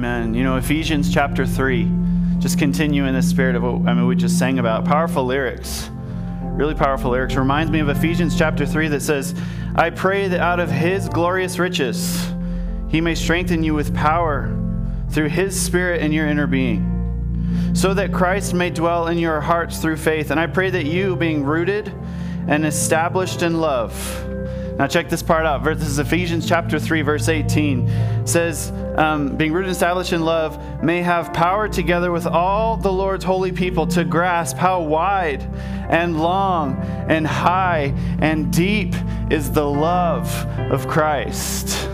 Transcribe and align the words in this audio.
Amen. 0.00 0.32
You 0.32 0.44
know, 0.44 0.56
Ephesians 0.56 1.12
chapter 1.12 1.44
3, 1.44 1.86
just 2.38 2.58
continue 2.58 3.04
in 3.04 3.12
the 3.12 3.20
spirit 3.20 3.54
of 3.54 3.62
what 3.62 3.86
I 3.86 3.92
mean, 3.92 4.06
we 4.06 4.16
just 4.16 4.38
sang 4.38 4.58
about. 4.58 4.86
Powerful 4.86 5.26
lyrics, 5.26 5.90
really 6.40 6.74
powerful 6.74 7.10
lyrics. 7.10 7.34
Reminds 7.34 7.70
me 7.70 7.80
of 7.80 7.90
Ephesians 7.90 8.34
chapter 8.34 8.64
3 8.64 8.88
that 8.88 9.02
says, 9.02 9.34
I 9.76 9.90
pray 9.90 10.26
that 10.28 10.40
out 10.40 10.58
of 10.58 10.70
his 10.70 11.06
glorious 11.10 11.58
riches 11.58 12.32
he 12.88 13.02
may 13.02 13.14
strengthen 13.14 13.62
you 13.62 13.74
with 13.74 13.94
power 13.94 14.50
through 15.10 15.28
his 15.28 15.60
spirit 15.60 16.00
in 16.00 16.12
your 16.12 16.26
inner 16.26 16.46
being, 16.46 17.74
so 17.74 17.92
that 17.92 18.10
Christ 18.10 18.54
may 18.54 18.70
dwell 18.70 19.08
in 19.08 19.18
your 19.18 19.42
hearts 19.42 19.80
through 19.80 19.98
faith. 19.98 20.30
And 20.30 20.40
I 20.40 20.46
pray 20.46 20.70
that 20.70 20.86
you, 20.86 21.14
being 21.14 21.44
rooted 21.44 21.88
and 22.48 22.64
established 22.64 23.42
in 23.42 23.60
love, 23.60 23.92
now, 24.78 24.86
check 24.86 25.08
this 25.08 25.22
part 25.22 25.44
out. 25.44 25.62
This 25.62 25.88
is 25.88 25.98
Ephesians 25.98 26.48
chapter 26.48 26.78
3, 26.78 27.02
verse 27.02 27.28
18. 27.28 27.88
It 27.88 28.28
says, 28.28 28.72
um, 28.96 29.36
being 29.36 29.52
rooted 29.52 29.68
and 29.68 29.74
established 29.74 30.12
in 30.12 30.24
love, 30.24 30.82
may 30.82 31.02
have 31.02 31.34
power 31.34 31.68
together 31.68 32.10
with 32.10 32.26
all 32.26 32.76
the 32.76 32.92
Lord's 32.92 33.24
holy 33.24 33.52
people 33.52 33.86
to 33.88 34.04
grasp 34.04 34.56
how 34.56 34.80
wide 34.80 35.42
and 35.90 36.18
long 36.18 36.78
and 37.08 37.26
high 37.26 37.94
and 38.20 38.52
deep 38.52 38.94
is 39.30 39.52
the 39.52 39.66
love 39.66 40.32
of 40.70 40.88
Christ 40.88 41.89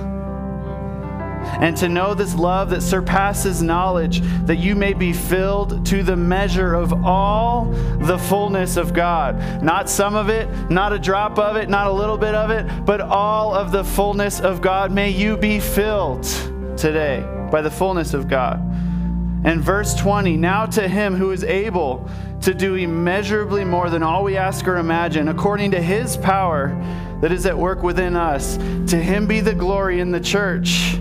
and 1.61 1.77
to 1.79 1.89
know 1.89 2.15
this 2.15 2.35
love 2.35 2.71
that 2.71 2.83
surpasses 2.83 3.63
knowledge, 3.63 4.21
that 4.45 4.57
you 4.57 4.75
may 4.75 4.93
be 4.93 5.13
filled 5.13 5.85
to 5.87 6.03
the 6.03 6.17
measure 6.17 6.75
of 6.75 7.05
all 7.05 7.67
the 8.01 8.19
fullness 8.19 8.77
of 8.77 8.93
God. 8.93 9.63
Not 9.63 9.89
some 9.89 10.15
of 10.15 10.29
it, 10.29 10.49
not 10.71 10.93
a 10.93 10.99
drop 10.99 11.39
of 11.39 11.57
it, 11.57 11.69
not 11.69 11.87
a 11.87 11.93
little 11.93 12.19
bit 12.19 12.35
of 12.35 12.51
it, 12.51 12.67
but 12.85 13.01
all 13.01 13.55
of 13.55 13.73
the 13.73 13.85
fullness 13.85 14.41
of 14.41 14.61
God. 14.61 14.93
May 14.93 15.11
you 15.11 15.37
be 15.37 15.59
filled 15.61 16.25
today 16.77 17.25
by 17.51 17.63
the 17.63 17.71
fullness 17.71 18.13
of 18.13 18.29
God. 18.29 18.61
And 19.45 19.63
verse 19.63 19.95
20 19.95 20.37
Now 20.37 20.67
to 20.67 20.89
him 20.89 21.15
who 21.15 21.31
is 21.31 21.45
able 21.45 22.09
to 22.43 22.53
do 22.53 22.75
immeasurably 22.75 23.65
more 23.65 23.89
than 23.89 24.03
all 24.03 24.25
we 24.25 24.37
ask 24.37 24.69
or 24.69 24.77
imagine, 24.77 25.29
according 25.29 25.71
to 25.71 25.81
his 25.81 26.17
power 26.17 26.69
that 27.23 27.33
is 27.33 27.47
at 27.47 27.57
work 27.57 27.83
within 27.83 28.15
us, 28.15 28.57
to 28.91 28.97
him 28.97 29.27
be 29.27 29.41
the 29.41 29.55
glory 29.55 30.01
in 30.01 30.11
the 30.11 30.21
church 30.21 30.99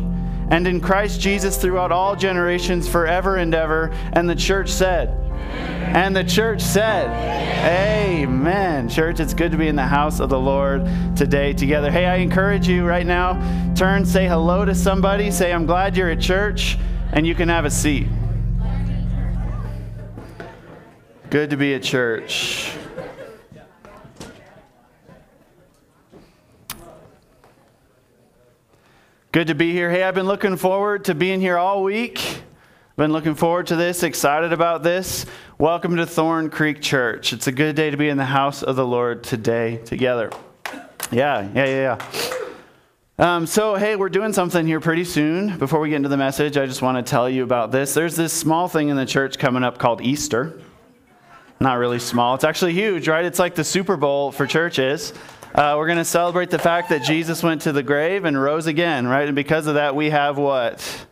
and 0.50 0.68
in 0.68 0.82
Christ 0.82 1.20
Jesus 1.20 1.58
throughout 1.58 1.92
all 1.92 2.16
generations, 2.16 2.88
forever 2.88 3.38
and 3.38 3.54
ever. 3.54 3.90
And 4.14 4.30
the 4.30 4.36
church 4.36 4.70
said, 4.70 5.10
and 5.96 6.16
the 6.16 6.24
church 6.24 6.62
said, 6.62 7.10
Amen. 7.66 8.90
Church, 8.90 9.20
it's 9.20 9.34
good 9.34 9.52
to 9.52 9.58
be 9.58 9.68
in 9.68 9.76
the 9.76 9.84
house 9.84 10.20
of 10.20 10.30
the 10.30 10.40
Lord 10.40 10.86
today 11.16 11.54
together. 11.54 11.90
Hey, 11.90 12.06
I 12.06 12.18
encourage 12.18 12.68
you 12.68 12.86
right 12.86 13.06
now, 13.06 13.34
turn, 13.76 14.06
say 14.06 14.28
hello 14.28 14.66
to 14.66 14.76
somebody, 14.76 15.32
say, 15.32 15.54
I'm 15.54 15.66
glad 15.66 15.96
you're 15.96 16.10
at 16.10 16.20
church, 16.20 16.78
and 17.14 17.26
you 17.26 17.34
can 17.34 17.50
have 17.50 17.66
a 17.66 17.72
seat. 17.72 18.08
Good 21.30 21.50
to 21.52 21.58
be 21.58 21.73
at 21.73 21.84
church. 21.84 22.72
Good 29.36 29.47
to 29.47 29.53
be 29.53 29.73
here. 29.73 29.91
Hey, 29.91 30.03
I've 30.03 30.16
been 30.16 30.28
looking 30.28 30.55
forward 30.55 31.03
to 31.03 31.14
being 31.14 31.41
here 31.41 31.58
all 31.58 31.83
week. 31.83 32.41
Been 32.95 33.11
looking 33.11 33.36
forward 33.36 33.67
to 33.67 33.75
this, 33.75 34.02
excited 34.02 34.53
about 34.53 34.81
this. 34.81 35.25
Welcome 35.58 35.97
to 35.97 36.05
Thorn 36.05 36.50
Creek 36.50 36.81
Church. 36.81 37.33
It's 37.33 37.45
a 37.45 37.52
good 37.52 37.75
day 37.75 37.92
to 37.92 37.97
be 37.97 38.08
in 38.08 38.16
the 38.16 38.23
house 38.23 38.64
of 38.64 38.77
the 38.77 38.88
Lord 38.88 39.25
today 39.25 39.81
together. 39.83 40.31
Yeah, 41.11 41.50
yeah, 41.53 41.66
yeah, 41.66 41.97
yeah. 43.19 43.36
Um, 43.36 43.45
so, 43.45 43.75
hey, 43.75 43.97
we're 43.97 44.08
doing 44.08 44.31
something 44.31 44.66
here 44.66 44.80
pretty 44.80 45.03
soon. 45.03 45.58
Before 45.58 45.81
we 45.81 45.89
get 45.89 45.97
into 45.97 46.08
the 46.08 46.16
message, 46.16 46.55
I 46.55 46.66
just 46.66 46.81
want 46.81 47.05
to 47.05 47.09
tell 47.09 47.30
you 47.30 47.44
about 47.44 47.73
this. 47.73 47.94
There's 47.94 48.16
this 48.16 48.31
small 48.31 48.70
thing 48.70 48.88
in 48.88 48.95
the 48.95 49.05
church 49.05 49.38
coming 49.38 49.66
up 49.66 49.80
called 49.80 49.99
Easter. 49.99 50.61
Not 51.59 51.73
really 51.73 51.99
small, 51.99 52.36
it's 52.36 52.45
actually 52.45 52.72
huge, 52.72 53.09
right? 53.09 53.25
It's 53.25 53.39
like 53.39 53.55
the 53.55 53.66
Super 53.66 53.97
Bowl 53.97 54.31
for 54.31 54.47
churches. 54.47 55.11
Uh, 55.55 55.76
we're 55.77 55.88
going 55.88 55.98
to 55.98 56.04
celebrate 56.04 56.49
the 56.49 56.60
fact 56.60 56.89
that 56.89 57.02
Jesus 57.02 57.42
went 57.42 57.61
to 57.61 57.71
the 57.71 57.82
grave 57.82 58.26
and 58.26 58.39
rose 58.39 58.67
again, 58.67 59.08
right? 59.08 59.26
And 59.26 59.36
because 59.36 59.67
of 59.67 59.76
that, 59.76 59.95
we 59.95 60.10
have 60.10 60.38
what? 60.38 61.05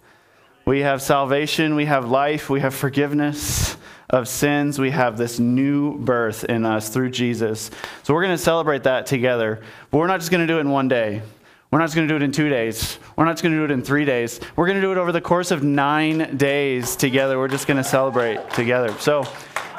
We 0.65 0.81
have 0.81 1.01
salvation, 1.01 1.75
we 1.75 1.85
have 1.85 2.11
life, 2.11 2.49
we 2.49 2.59
have 2.59 2.75
forgiveness 2.75 3.77
of 4.09 4.27
sins. 4.27 4.77
We 4.77 4.91
have 4.91 5.17
this 5.17 5.39
new 5.39 5.97
birth 5.97 6.43
in 6.43 6.65
us 6.65 6.89
through 6.89 7.11
Jesus. 7.11 7.71
So 8.03 8.13
we're 8.13 8.21
going 8.21 8.37
to 8.37 8.43
celebrate 8.43 8.83
that 8.83 9.05
together. 9.05 9.63
But 9.89 9.97
we're 9.97 10.07
not 10.07 10.19
just 10.19 10.29
going 10.29 10.45
to 10.45 10.53
do 10.53 10.57
it 10.57 10.61
in 10.61 10.69
one 10.69 10.87
day. 10.87 11.21
We're 11.71 11.79
not 11.79 11.85
just 11.85 11.95
going 11.95 12.07
to 12.07 12.11
do 12.11 12.17
it 12.17 12.21
in 12.21 12.31
two 12.31 12.49
days. 12.49 12.99
We're 13.15 13.25
not 13.25 13.31
just 13.31 13.43
going 13.43 13.53
to 13.53 13.59
do 13.59 13.63
it 13.65 13.71
in 13.71 13.81
three 13.81 14.05
days. 14.05 14.39
We're 14.55 14.67
going 14.67 14.75
to 14.75 14.81
do 14.81 14.91
it 14.91 14.97
over 14.99 15.11
the 15.11 15.21
course 15.21 15.49
of 15.49 15.63
nine 15.63 16.37
days 16.37 16.95
together. 16.95 17.39
We're 17.39 17.47
just 17.47 17.65
going 17.65 17.77
to 17.77 17.83
celebrate 17.83 18.51
together. 18.51 18.93
So, 18.99 19.23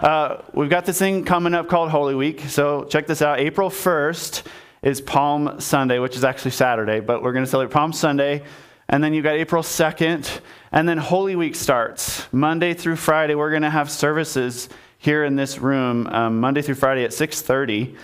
uh, 0.02 0.42
we've 0.52 0.70
got 0.70 0.84
this 0.84 0.98
thing 0.98 1.24
coming 1.24 1.54
up 1.54 1.68
called 1.68 1.90
Holy 1.90 2.14
Week. 2.14 2.40
So 2.48 2.84
check 2.84 3.06
this 3.06 3.22
out. 3.22 3.38
April 3.38 3.70
1st 3.70 4.42
is 4.82 5.00
Palm 5.00 5.60
Sunday, 5.60 5.98
which 5.98 6.16
is 6.16 6.24
actually 6.24 6.50
Saturday, 6.50 7.00
but 7.00 7.22
we're 7.22 7.32
going 7.32 7.44
to 7.44 7.50
celebrate 7.50 7.72
Palm 7.72 7.92
Sunday. 7.92 8.42
And 8.88 9.02
then 9.02 9.14
you've 9.14 9.24
got 9.24 9.34
April 9.34 9.62
2nd. 9.62 10.40
And 10.72 10.88
then 10.88 10.98
Holy 10.98 11.36
Week 11.36 11.54
starts. 11.54 12.26
Monday 12.32 12.74
through 12.74 12.96
Friday, 12.96 13.34
we're 13.34 13.50
going 13.50 13.62
to 13.62 13.70
have 13.70 13.90
services 13.90 14.68
here 14.98 15.24
in 15.24 15.36
this 15.36 15.58
room, 15.58 16.06
um, 16.08 16.40
Monday 16.40 16.60
through 16.60 16.74
Friday 16.74 17.04
at 17.04 17.12
630. 17.12 17.96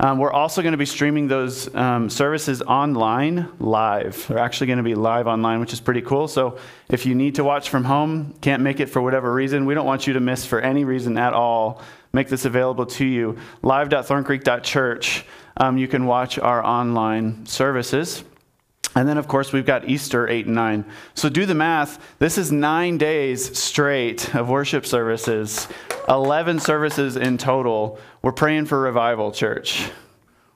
Um, 0.00 0.18
we're 0.18 0.32
also 0.32 0.60
going 0.60 0.72
to 0.72 0.78
be 0.78 0.86
streaming 0.86 1.28
those 1.28 1.72
um, 1.74 2.10
services 2.10 2.60
online 2.62 3.48
live. 3.60 4.26
They're 4.28 4.38
actually 4.38 4.66
going 4.66 4.78
to 4.78 4.82
be 4.82 4.94
live 4.94 5.26
online, 5.26 5.60
which 5.60 5.72
is 5.72 5.80
pretty 5.80 6.02
cool. 6.02 6.26
So 6.26 6.58
if 6.88 7.06
you 7.06 7.14
need 7.14 7.36
to 7.36 7.44
watch 7.44 7.70
from 7.70 7.84
home, 7.84 8.34
can't 8.40 8.62
make 8.62 8.80
it 8.80 8.86
for 8.86 9.00
whatever 9.00 9.32
reason, 9.32 9.66
we 9.66 9.74
don't 9.74 9.86
want 9.86 10.06
you 10.06 10.14
to 10.14 10.20
miss 10.20 10.44
for 10.44 10.60
any 10.60 10.84
reason 10.84 11.16
at 11.16 11.32
all. 11.32 11.80
Make 12.12 12.28
this 12.28 12.44
available 12.44 12.86
to 12.86 13.04
you. 13.04 13.38
Live.thorncreek.church. 13.62 15.24
Um, 15.56 15.78
you 15.78 15.86
can 15.86 16.06
watch 16.06 16.38
our 16.38 16.64
online 16.64 17.46
services. 17.46 18.24
And 18.96 19.08
then, 19.08 19.18
of 19.18 19.26
course, 19.26 19.52
we've 19.52 19.66
got 19.66 19.88
Easter 19.88 20.28
8 20.28 20.46
and 20.46 20.54
9. 20.54 20.84
So 21.14 21.28
do 21.28 21.46
the 21.46 21.54
math. 21.54 21.98
This 22.18 22.38
is 22.38 22.52
nine 22.52 22.96
days 22.98 23.58
straight 23.58 24.34
of 24.34 24.48
worship 24.48 24.86
services, 24.86 25.66
11 26.08 26.60
services 26.60 27.16
in 27.16 27.36
total. 27.38 27.98
We're 28.24 28.32
praying 28.32 28.64
for 28.64 28.80
revival, 28.80 29.32
church. 29.32 29.90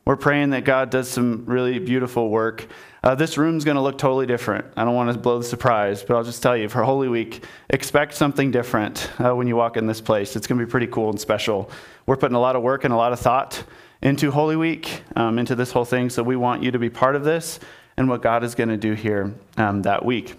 We're 0.07 0.17
praying 0.17 0.51
that 0.51 0.65
God 0.65 0.89
does 0.89 1.07
some 1.07 1.45
really 1.45 1.79
beautiful 1.79 2.31
work. 2.31 2.67
Uh, 3.05 3.15
this 3.15 3.37
room's 3.37 3.63
going 3.63 3.75
to 3.75 3.83
look 3.83 3.99
totally 3.99 4.25
different. 4.25 4.65
I 4.75 4.87
don't 4.87 4.95
want 4.95 5.13
to 5.13 5.19
blow 5.19 5.37
the 5.37 5.45
surprise, 5.45 6.03
but 6.03 6.17
I'll 6.17 6.25
just 6.25 6.43
tell 6.43 6.57
you 6.57 6.71
for 6.71 6.83
Holy 6.83 7.09
Week, 7.09 7.45
expect 7.69 8.15
something 8.15 8.51
different 8.51 9.11
uh, 9.23 9.37
when 9.37 9.47
you 9.47 9.55
walk 9.55 9.77
in 9.77 9.87
this 9.87 10.01
place. 10.01 10.35
It's 10.35 10.47
going 10.47 10.59
to 10.59 10.65
be 10.65 10.71
pretty 10.71 10.87
cool 10.87 11.11
and 11.11 11.21
special. 11.21 11.71
We're 12.07 12.17
putting 12.17 12.37
a 12.37 12.41
lot 12.41 12.57
of 12.57 12.63
work 12.63 12.85
and 12.85 12.95
a 12.95 12.97
lot 12.97 13.13
of 13.13 13.21
thought 13.21 13.63
into 14.01 14.31
Holy 14.31 14.57
Week, 14.57 15.03
um, 15.15 15.39
into 15.39 15.55
this 15.55 15.71
whole 15.71 15.85
thing, 15.85 16.09
so 16.09 16.23
we 16.23 16.37
want 16.37 16.63
you 16.63 16.71
to 16.71 16.79
be 16.79 16.89
part 16.89 17.17
of 17.17 17.25
this 17.25 17.61
and 17.99 18.09
what 18.09 18.23
God 18.23 18.45
is 18.45 18.55
going 18.55 18.71
to 18.71 18.79
do 18.79 18.95
here 18.95 19.35
um, 19.59 19.83
that 19.83 20.03
week. 20.03 20.37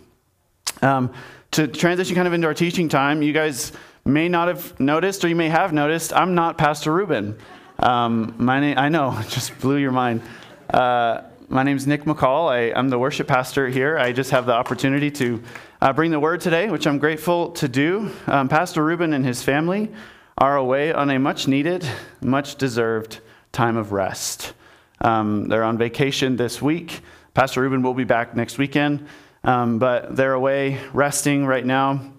Um, 0.82 1.14
to 1.52 1.68
transition 1.68 2.16
kind 2.16 2.28
of 2.28 2.34
into 2.34 2.48
our 2.48 2.56
teaching 2.56 2.90
time, 2.90 3.22
you 3.22 3.34
guys 3.34 3.72
may 4.06 4.30
not 4.30 4.48
have 4.48 4.80
noticed, 4.80 5.24
or 5.24 5.28
you 5.28 5.36
may 5.36 5.50
have 5.50 5.74
noticed, 5.74 6.14
I'm 6.14 6.36
not 6.36 6.58
Pastor 6.58 6.94
Ruben. 6.94 7.38
Um, 7.80 8.36
my 8.38 8.60
name, 8.60 8.78
I 8.78 8.90
know, 8.90 9.20
just 9.30 9.58
blew 9.60 9.78
your 9.78 9.92
mind. 9.92 10.22
Uh, 10.70 11.22
my 11.48 11.64
name 11.64 11.78
is 11.78 11.88
Nick 11.88 12.04
McCall. 12.04 12.50
I, 12.50 12.80
am 12.80 12.90
the 12.90 13.00
worship 13.00 13.28
pastor 13.28 13.70
here. 13.70 13.98
I 13.98 14.12
just 14.12 14.32
have 14.32 14.46
the 14.46 14.54
opportunity 14.54 15.10
to 15.12 15.42
uh, 15.82 15.94
bring 15.94 16.12
the 16.12 16.20
word 16.20 16.42
today, 16.42 16.70
which 16.70 16.86
I'm 16.86 17.00
grateful 17.00 17.52
to 17.54 17.68
do. 17.68 18.12
Um, 18.28 18.50
pastor 18.50 18.84
Ruben 18.84 19.14
and 19.14 19.26
his 19.26 19.42
family 19.42 19.92
are 20.38 20.58
away 20.58 20.94
on 20.94 21.10
a 21.10 21.18
much 21.18 21.48
needed, 21.48 21.88
much 22.22 22.56
deserved 22.56 23.20
time 23.52 23.78
of 23.78 23.92
rest. 23.92 24.54
Um, 25.02 25.48
they're 25.48 25.64
on 25.64 25.78
vacation 25.78 26.36
this 26.36 26.62
week. 26.62 27.02
Pastor 27.34 27.62
Ruben 27.62 27.82
will 27.82 27.94
be 27.94 28.04
back 28.04 28.36
next 28.36 28.58
weekend, 28.58 29.08
um, 29.44 29.80
but 29.80 30.16
they're 30.16 30.34
away 30.34 30.80
resting 30.94 31.46
right 31.46 31.66
now. 31.66 32.14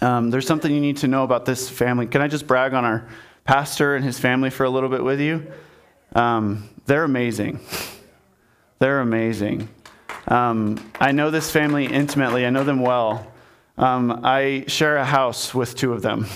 Um, 0.00 0.30
there's 0.30 0.46
something 0.46 0.72
you 0.72 0.80
need 0.80 0.98
to 0.98 1.08
know 1.08 1.24
about 1.24 1.44
this 1.44 1.68
family. 1.68 2.06
Can 2.06 2.22
I 2.22 2.28
just 2.28 2.46
brag 2.46 2.74
on 2.74 2.84
our 2.84 3.08
pastor 3.44 3.96
and 3.96 4.04
his 4.04 4.18
family 4.18 4.50
for 4.50 4.64
a 4.64 4.70
little 4.70 4.88
bit 4.88 5.02
with 5.02 5.20
you? 5.20 5.50
Um, 6.14 6.68
they're 6.86 7.04
amazing. 7.04 7.60
They're 8.80 9.00
amazing. 9.00 9.68
Um, 10.28 10.92
I 11.00 11.10
know 11.10 11.32
this 11.32 11.50
family 11.50 11.86
intimately, 11.86 12.46
I 12.46 12.50
know 12.50 12.62
them 12.62 12.80
well. 12.80 13.26
Um, 13.76 14.20
I 14.22 14.66
share 14.68 14.98
a 14.98 15.04
house 15.04 15.52
with 15.52 15.74
two 15.74 15.92
of 15.92 16.02
them. 16.02 16.26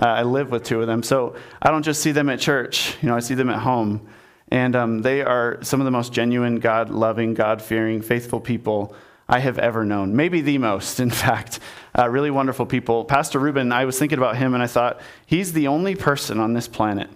Uh, 0.00 0.06
I 0.06 0.22
live 0.22 0.50
with 0.50 0.62
two 0.64 0.80
of 0.80 0.86
them. 0.86 1.02
So 1.02 1.36
I 1.60 1.70
don't 1.70 1.82
just 1.82 2.00
see 2.00 2.12
them 2.12 2.30
at 2.30 2.40
church, 2.40 2.96
you 3.02 3.08
know, 3.10 3.16
I 3.16 3.20
see 3.20 3.34
them 3.34 3.50
at 3.50 3.58
home. 3.58 4.08
And 4.48 4.74
um, 4.74 5.02
they 5.02 5.22
are 5.22 5.58
some 5.62 5.80
of 5.80 5.84
the 5.84 5.90
most 5.90 6.12
genuine, 6.12 6.60
God 6.60 6.88
loving, 6.88 7.34
God 7.34 7.60
fearing, 7.60 8.00
faithful 8.00 8.40
people 8.40 8.94
I 9.32 9.38
have 9.38 9.58
ever 9.58 9.82
known. 9.86 10.14
Maybe 10.14 10.42
the 10.42 10.58
most, 10.58 11.00
in 11.06 11.08
fact. 11.08 11.58
Uh, 11.98 12.06
really 12.08 12.30
wonderful 12.30 12.66
people. 12.66 13.06
Pastor 13.06 13.38
Ruben, 13.38 13.72
I 13.72 13.86
was 13.86 13.98
thinking 13.98 14.18
about 14.18 14.36
him 14.36 14.52
and 14.52 14.62
I 14.62 14.66
thought, 14.66 15.00
he's 15.24 15.54
the 15.54 15.68
only 15.68 15.94
person 15.94 16.38
on 16.38 16.52
this 16.52 16.68
planet 16.68 17.08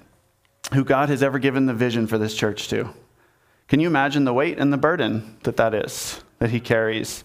who 0.72 0.82
God 0.82 1.10
has 1.10 1.22
ever 1.22 1.38
given 1.38 1.66
the 1.66 1.74
vision 1.74 2.06
for 2.06 2.16
this 2.16 2.34
church 2.34 2.68
to. 2.68 2.88
Can 3.68 3.80
you 3.80 3.86
imagine 3.86 4.24
the 4.24 4.32
weight 4.32 4.58
and 4.58 4.72
the 4.72 4.78
burden 4.78 5.36
that 5.42 5.58
that 5.58 5.74
is, 5.74 6.24
that 6.38 6.48
he 6.48 6.58
carries? 6.58 7.22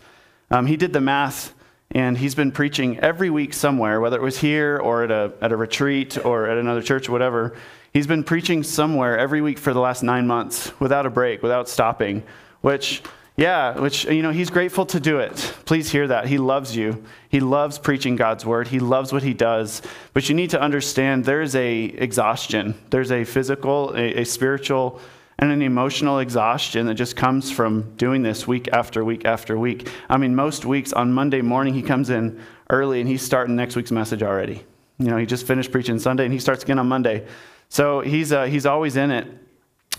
Um, 0.50 0.66
he 0.66 0.76
did 0.76 0.92
the 0.92 1.02
math 1.02 1.54
And 1.94 2.18
he's 2.18 2.36
been 2.36 2.52
preaching 2.52 3.00
every 3.00 3.30
week 3.30 3.54
somewhere, 3.54 4.00
whether 4.02 4.18
it 4.18 4.22
was 4.22 4.40
here 4.40 4.78
or 4.78 5.04
at 5.04 5.12
a, 5.12 5.34
at 5.42 5.52
a 5.52 5.58
retreat 5.58 6.18
or 6.24 6.48
at 6.48 6.58
another 6.58 6.82
church 6.82 7.08
or 7.08 7.14
whatever. 7.14 7.56
He's 7.94 8.08
been 8.08 8.24
preaching 8.24 8.64
somewhere 8.64 9.18
every 9.18 9.42
week 9.42 9.58
for 9.58 9.74
the 9.74 9.80
last 9.80 10.04
nine 10.04 10.28
months 10.28 10.72
without 10.80 11.06
a 11.06 11.10
break, 11.10 11.42
without 11.42 11.68
stopping, 11.68 12.24
which 12.62 13.04
yeah, 13.38 13.80
which, 13.80 14.06
you 14.06 14.22
know, 14.22 14.31
he's 14.31 14.50
grateful 14.50 14.86
to 14.88 15.00
do 15.00 15.19
it. 15.19 15.36
Please 15.66 15.89
hear 15.89 16.07
that. 16.07 16.28
He 16.28 16.38
loves 16.38 16.75
you. 16.75 17.04
He 17.30 17.39
loves 17.39 17.80
preaching 17.80 18.16
God's 18.16 18.45
word. 18.45 18.68
He 18.68 18.80
loves 18.80 19.13
what 19.13 19.24
he 19.24 19.33
does. 19.33 19.81
But 20.13 20.28
you 20.28 20.36
need 20.36 20.50
to 20.50 20.62
understand 20.62 21.25
there's 21.25 21.56
a 21.56 21.83
exhaustion. 21.83 22.75
There's 22.89 23.12
a 23.12 23.24
physical, 23.24 23.94
a, 23.95 24.22
a 24.22 24.25
spiritual, 24.25 25.00
and 25.39 25.51
an 25.51 25.62
emotional 25.62 26.19
exhaustion 26.19 26.86
that 26.88 26.95
just 26.95 27.16
comes 27.16 27.51
from 27.51 27.95
doing 27.95 28.22
this 28.22 28.48
week 28.48 28.68
after 28.74 29.04
week 29.04 29.25
after 29.25 29.57
week. 29.57 29.89
I 30.10 30.18
mean, 30.18 30.36
most 30.36 30.66
weeks 30.66 30.94
on 30.94 31.13
Monday 31.13 31.42
morning, 31.42 31.74
he 31.74 31.81
comes 31.81 32.10
in 32.10 32.39
early 32.69 33.00
and 33.00 33.10
he's 33.10 33.24
starting 33.24 33.56
next 33.56 33.75
week's 33.75 33.92
message 33.92 34.22
already. 34.22 34.63
You 35.00 35.07
know, 35.07 35.18
he 35.18 35.25
just 35.25 35.48
finished 35.48 35.72
preaching 35.72 35.98
Sunday 35.98 36.25
and 36.25 36.34
he 36.34 36.39
starts 36.39 36.63
again 36.63 36.77
on 36.77 36.88
Monday. 36.88 37.25
So 37.69 38.01
he's, 38.01 38.31
uh, 38.31 38.45
he's 38.45 38.68
always 38.68 38.98
in 38.98 39.10
it. 39.10 39.27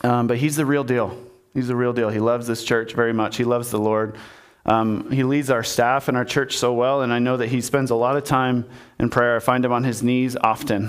Um, 0.02 0.26
but 0.26 0.36
he's 0.36 0.56
the 0.56 0.66
real 0.66 0.84
deal. 0.84 1.16
He's 1.54 1.68
the 1.68 1.76
real 1.76 1.92
deal. 1.92 2.08
He 2.08 2.18
loves 2.18 2.46
this 2.46 2.64
church 2.64 2.94
very 2.94 3.12
much. 3.12 3.36
He 3.36 3.44
loves 3.44 3.70
the 3.70 3.78
Lord. 3.78 4.16
Um, 4.64 5.10
he 5.10 5.24
leads 5.24 5.50
our 5.50 5.62
staff 5.62 6.08
and 6.08 6.16
our 6.16 6.24
church 6.24 6.56
so 6.56 6.72
well, 6.72 7.02
and 7.02 7.12
I 7.12 7.18
know 7.18 7.36
that 7.36 7.48
he 7.48 7.60
spends 7.60 7.90
a 7.90 7.96
lot 7.96 8.16
of 8.16 8.24
time 8.24 8.64
in 8.98 9.10
prayer. 9.10 9.36
I 9.36 9.40
find 9.40 9.64
him 9.64 9.72
on 9.72 9.82
his 9.82 10.02
knees 10.02 10.36
often, 10.36 10.88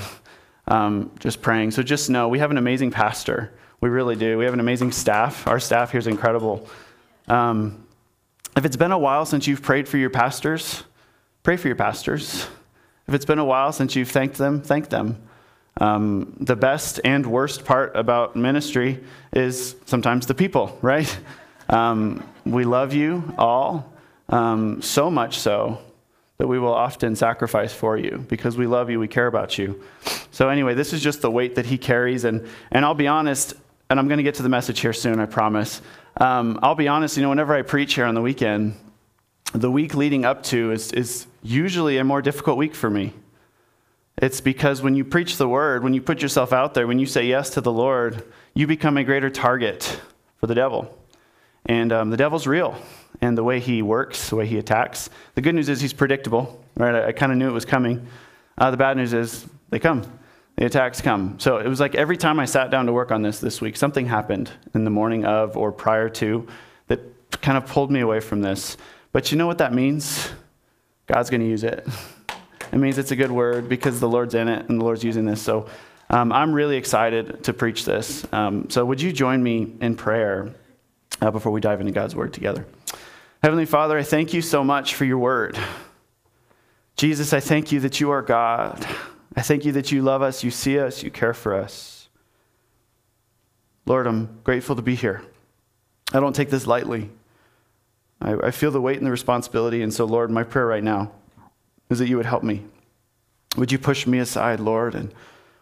um, 0.68 1.12
just 1.20 1.42
praying. 1.42 1.72
So 1.72 1.82
just 1.82 2.10
know 2.10 2.28
we 2.28 2.40
have 2.40 2.52
an 2.52 2.58
amazing 2.58 2.92
pastor. 2.92 3.52
We 3.82 3.90
really 3.90 4.16
do. 4.16 4.38
We 4.38 4.46
have 4.46 4.54
an 4.54 4.60
amazing 4.60 4.92
staff. 4.92 5.48
Our 5.48 5.60
staff 5.60 5.92
here 5.92 6.00
is 6.00 6.08
incredible. 6.08 6.68
Um, 7.28 7.86
if 8.56 8.64
it's 8.64 8.78
been 8.78 8.92
a 8.92 8.98
while 8.98 9.26
since 9.26 9.48
you've 9.48 9.64
prayed 9.64 9.90
for 9.90 9.98
your 9.98 10.12
pastors, 10.12 10.84
pray 11.42 11.58
for 11.58 11.68
your 11.68 11.76
pastors. 11.76 12.48
If 13.08 13.14
it's 13.14 13.26
been 13.26 13.40
a 13.40 13.46
while 13.46 13.74
since 13.74 13.96
you've 13.96 14.12
thanked 14.12 14.38
them, 14.38 14.62
thank 14.62 14.90
them. 14.90 15.22
Um, 15.78 16.36
the 16.40 16.56
best 16.56 17.00
and 17.04 17.26
worst 17.26 17.66
part 17.66 17.96
about 17.96 18.36
ministry 18.36 19.04
is 19.34 19.76
sometimes 19.86 20.28
the 20.28 20.36
people, 20.36 20.78
right? 20.82 21.18
Um, 21.70 22.24
we 22.46 22.66
love 22.66 22.94
you 22.94 23.34
all, 23.38 23.92
um, 24.30 24.82
so 24.82 25.10
much 25.10 25.40
so 25.40 25.80
that 26.38 26.48
we 26.48 26.60
will 26.60 26.74
often 26.74 27.16
sacrifice 27.16 27.74
for 27.74 27.98
you 27.98 28.26
because 28.28 28.58
we 28.58 28.68
love 28.68 28.90
you, 28.90 29.00
we 29.00 29.08
care 29.08 29.28
about 29.28 29.58
you. 29.58 29.82
So, 30.32 30.50
anyway, 30.50 30.74
this 30.74 30.94
is 30.94 31.02
just 31.02 31.22
the 31.22 31.32
weight 31.32 31.56
that 31.56 31.66
he 31.66 31.78
carries. 31.78 32.24
And, 32.24 32.48
and 32.72 32.84
I'll 32.84 32.96
be 32.96 33.08
honest, 33.08 33.54
and 33.90 34.00
I'm 34.00 34.08
going 34.08 34.18
to 34.18 34.24
get 34.24 34.36
to 34.36 34.44
the 34.44 34.50
message 34.50 34.80
here 34.80 34.94
soon, 34.94 35.20
I 35.20 35.26
promise. 35.26 35.82
Um, 36.18 36.60
I'll 36.62 36.76
be 36.76 36.88
honest, 36.88 37.18
you 37.18 37.24
know, 37.24 37.30
whenever 37.30 37.54
I 37.54 37.62
preach 37.62 37.94
here 37.94 38.06
on 38.06 38.16
the 38.16 38.22
weekend, 38.22 38.76
the 39.54 39.70
week 39.70 39.94
leading 39.94 40.26
up 40.26 40.44
to 40.44 40.72
is, 40.72 40.92
is 40.92 41.28
usually 41.44 41.98
a 41.98 42.04
more 42.04 42.22
difficult 42.22 42.58
week 42.58 42.76
for 42.76 42.90
me. 42.90 43.14
It's 44.18 44.42
because 44.42 44.82
when 44.82 44.96
you 44.96 45.04
preach 45.04 45.38
the 45.38 45.48
word, 45.48 45.84
when 45.84 45.94
you 45.94 46.02
put 46.02 46.22
yourself 46.22 46.54
out 46.54 46.74
there, 46.74 46.86
when 46.86 47.00
you 47.00 47.06
say 47.06 47.26
yes 47.26 47.50
to 47.52 47.62
the 47.62 47.72
Lord, 47.72 48.24
you 48.54 48.68
become 48.68 48.98
a 48.98 49.04
greater 49.04 49.30
target 49.30 50.00
for 50.38 50.48
the 50.48 50.56
devil. 50.56 50.98
And 51.66 51.92
um, 51.92 52.10
the 52.10 52.18
devil's 52.18 52.46
real. 52.46 52.76
And 53.22 53.38
the 53.38 53.44
way 53.44 53.60
he 53.60 53.82
works, 53.82 54.30
the 54.30 54.36
way 54.36 54.46
he 54.46 54.58
attacks. 54.58 55.10
The 55.36 55.42
good 55.42 55.56
news 55.56 55.70
is 55.70 55.82
he's 55.82 55.94
predictable, 55.94 56.64
right? 56.76 56.94
I, 56.94 57.08
I 57.08 57.12
kind 57.12 57.32
of 57.32 57.38
knew 57.38 57.48
it 57.48 57.54
was 57.54 57.66
coming. 57.66 58.06
Uh, 58.58 58.70
the 58.70 58.78
bad 58.78 58.98
news 58.98 59.14
is 59.14 59.46
they 59.70 59.80
come. 59.80 60.04
The 60.58 60.66
attacks 60.66 61.02
come. 61.02 61.40
So 61.40 61.58
it 61.58 61.68
was 61.68 61.80
like 61.80 61.96
every 61.96 62.18
time 62.18 62.40
I 62.40 62.46
sat 62.46 62.70
down 62.70 62.86
to 62.86 62.94
work 62.94 63.12
on 63.12 63.24
this 63.24 63.40
this 63.40 63.62
week, 63.62 63.76
something 63.76 64.06
happened 64.06 64.52
in 64.76 64.84
the 64.84 64.92
morning 64.92 65.26
of 65.26 65.58
or 65.58 65.72
prior 65.72 66.10
to 66.10 66.48
that 66.88 67.42
kind 67.42 67.58
of 67.58 67.66
pulled 67.66 67.90
me 67.90 68.02
away 68.02 68.20
from 68.20 68.42
this. 68.42 68.78
But 69.12 69.32
you 69.32 69.38
know 69.38 69.48
what 69.48 69.58
that 69.58 69.74
means? 69.74 70.30
God's 71.08 71.30
going 71.30 71.42
to 71.42 71.48
use 71.48 71.64
it. 71.64 71.88
It 72.74 72.80
means 72.80 72.98
it's 72.98 73.12
a 73.12 73.16
good 73.16 73.32
word 73.32 73.70
because 73.70 74.00
the 74.00 74.10
Lord's 74.10 74.34
in 74.34 74.48
it 74.48 74.68
and 74.68 74.82
the 74.82 74.84
Lord's 74.84 75.04
using 75.04 75.26
this. 75.26 75.40
So 75.40 75.68
um, 76.10 76.32
I'm 76.32 76.52
really 76.52 76.76
excited 76.76 77.44
to 77.44 77.54
preach 77.54 77.86
this. 77.86 78.26
Um, 78.34 78.68
so 78.72 78.84
would 78.84 79.00
you 79.00 79.14
join 79.14 79.44
me 79.44 79.76
in 79.80 79.96
prayer 79.96 80.50
uh, 81.22 81.30
before 81.30 81.52
we 81.52 81.62
dive 81.62 81.82
into 81.82 81.94
God's 81.94 82.16
word 82.16 82.34
together? 82.34 82.66
Heavenly 83.44 83.68
Father, 83.68 83.96
I 83.96 84.02
thank 84.02 84.34
you 84.34 84.42
so 84.42 84.64
much 84.64 84.96
for 84.96 85.06
your 85.06 85.20
word. 85.20 85.56
Jesus, 86.96 87.32
I 87.32 87.40
thank 87.40 87.72
you 87.72 87.80
that 87.82 88.00
you 88.00 88.10
are 88.10 88.24
God. 88.24 88.84
I 89.36 89.44
thank 89.44 89.66
you 89.66 89.74
that 89.74 89.92
you 89.92 90.02
love 90.02 90.24
us, 90.24 90.44
you 90.44 90.50
see 90.50 90.80
us, 90.80 91.04
you 91.04 91.12
care 91.12 91.36
for 91.36 91.54
us. 91.54 92.10
Lord, 93.86 94.08
I'm 94.08 94.40
grateful 94.44 94.76
to 94.78 94.82
be 94.82 94.96
here. 94.96 95.22
I 96.12 96.20
don't 96.20 96.36
take 96.36 96.50
this 96.50 96.66
lightly. 96.66 97.12
I, 98.20 98.34
I 98.34 98.52
feel 98.52 98.72
the 98.72 98.82
weight 98.82 98.98
and 98.98 99.06
the 99.06 99.12
responsibility. 99.12 99.84
And 99.84 99.94
so, 99.94 100.06
Lord, 100.06 100.32
my 100.32 100.42
prayer 100.42 100.66
right 100.66 100.84
now 100.84 101.12
is 101.94 102.00
that 102.00 102.10
you 102.10 102.18
would 102.18 102.26
help 102.26 102.44
me. 102.44 102.64
Would 103.58 103.72
you 103.72 103.80
push 103.80 104.06
me 104.06 104.20
aside, 104.20 104.60
Lord? 104.60 104.96
And 104.96 105.14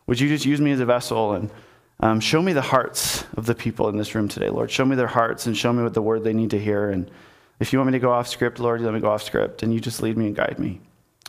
would 0.08 0.20
you 0.20 0.28
just 0.28 0.46
use 0.46 0.60
me 0.60 0.72
as 0.72 0.80
a 0.80 0.86
vessel 0.86 1.34
and 1.34 1.52
um, 2.00 2.20
show 2.20 2.42
me 2.42 2.54
the 2.54 2.62
hearts 2.62 3.24
of 3.38 3.46
the 3.46 3.54
people 3.54 3.88
in 3.90 3.98
this 3.98 4.16
room 4.16 4.28
today, 4.28 4.50
Lord? 4.50 4.72
Show 4.72 4.86
me 4.86 4.96
their 4.96 5.08
hearts 5.08 5.46
and 5.46 5.56
show 5.56 5.72
me 5.72 5.84
what 5.84 5.94
the 5.94 6.02
word 6.02 6.24
they 6.24 6.34
need 6.34 6.50
to 6.52 6.60
hear. 6.60 6.90
And 6.90 7.12
if 7.60 7.72
you 7.72 7.80
want 7.80 7.92
me 7.92 7.94
to 7.94 8.00
go 8.00 8.12
off 8.12 8.28
script, 8.28 8.60
Lord, 8.60 8.82
let 8.82 8.94
me 8.94 9.00
go 9.00 9.12
off 9.12 9.24
script. 9.24 9.62
And 9.62 9.74
you 9.74 9.80
just 9.80 10.02
lead 10.02 10.18
me 10.18 10.28
and 10.28 10.36
guide 10.36 10.58
me, 10.58 10.82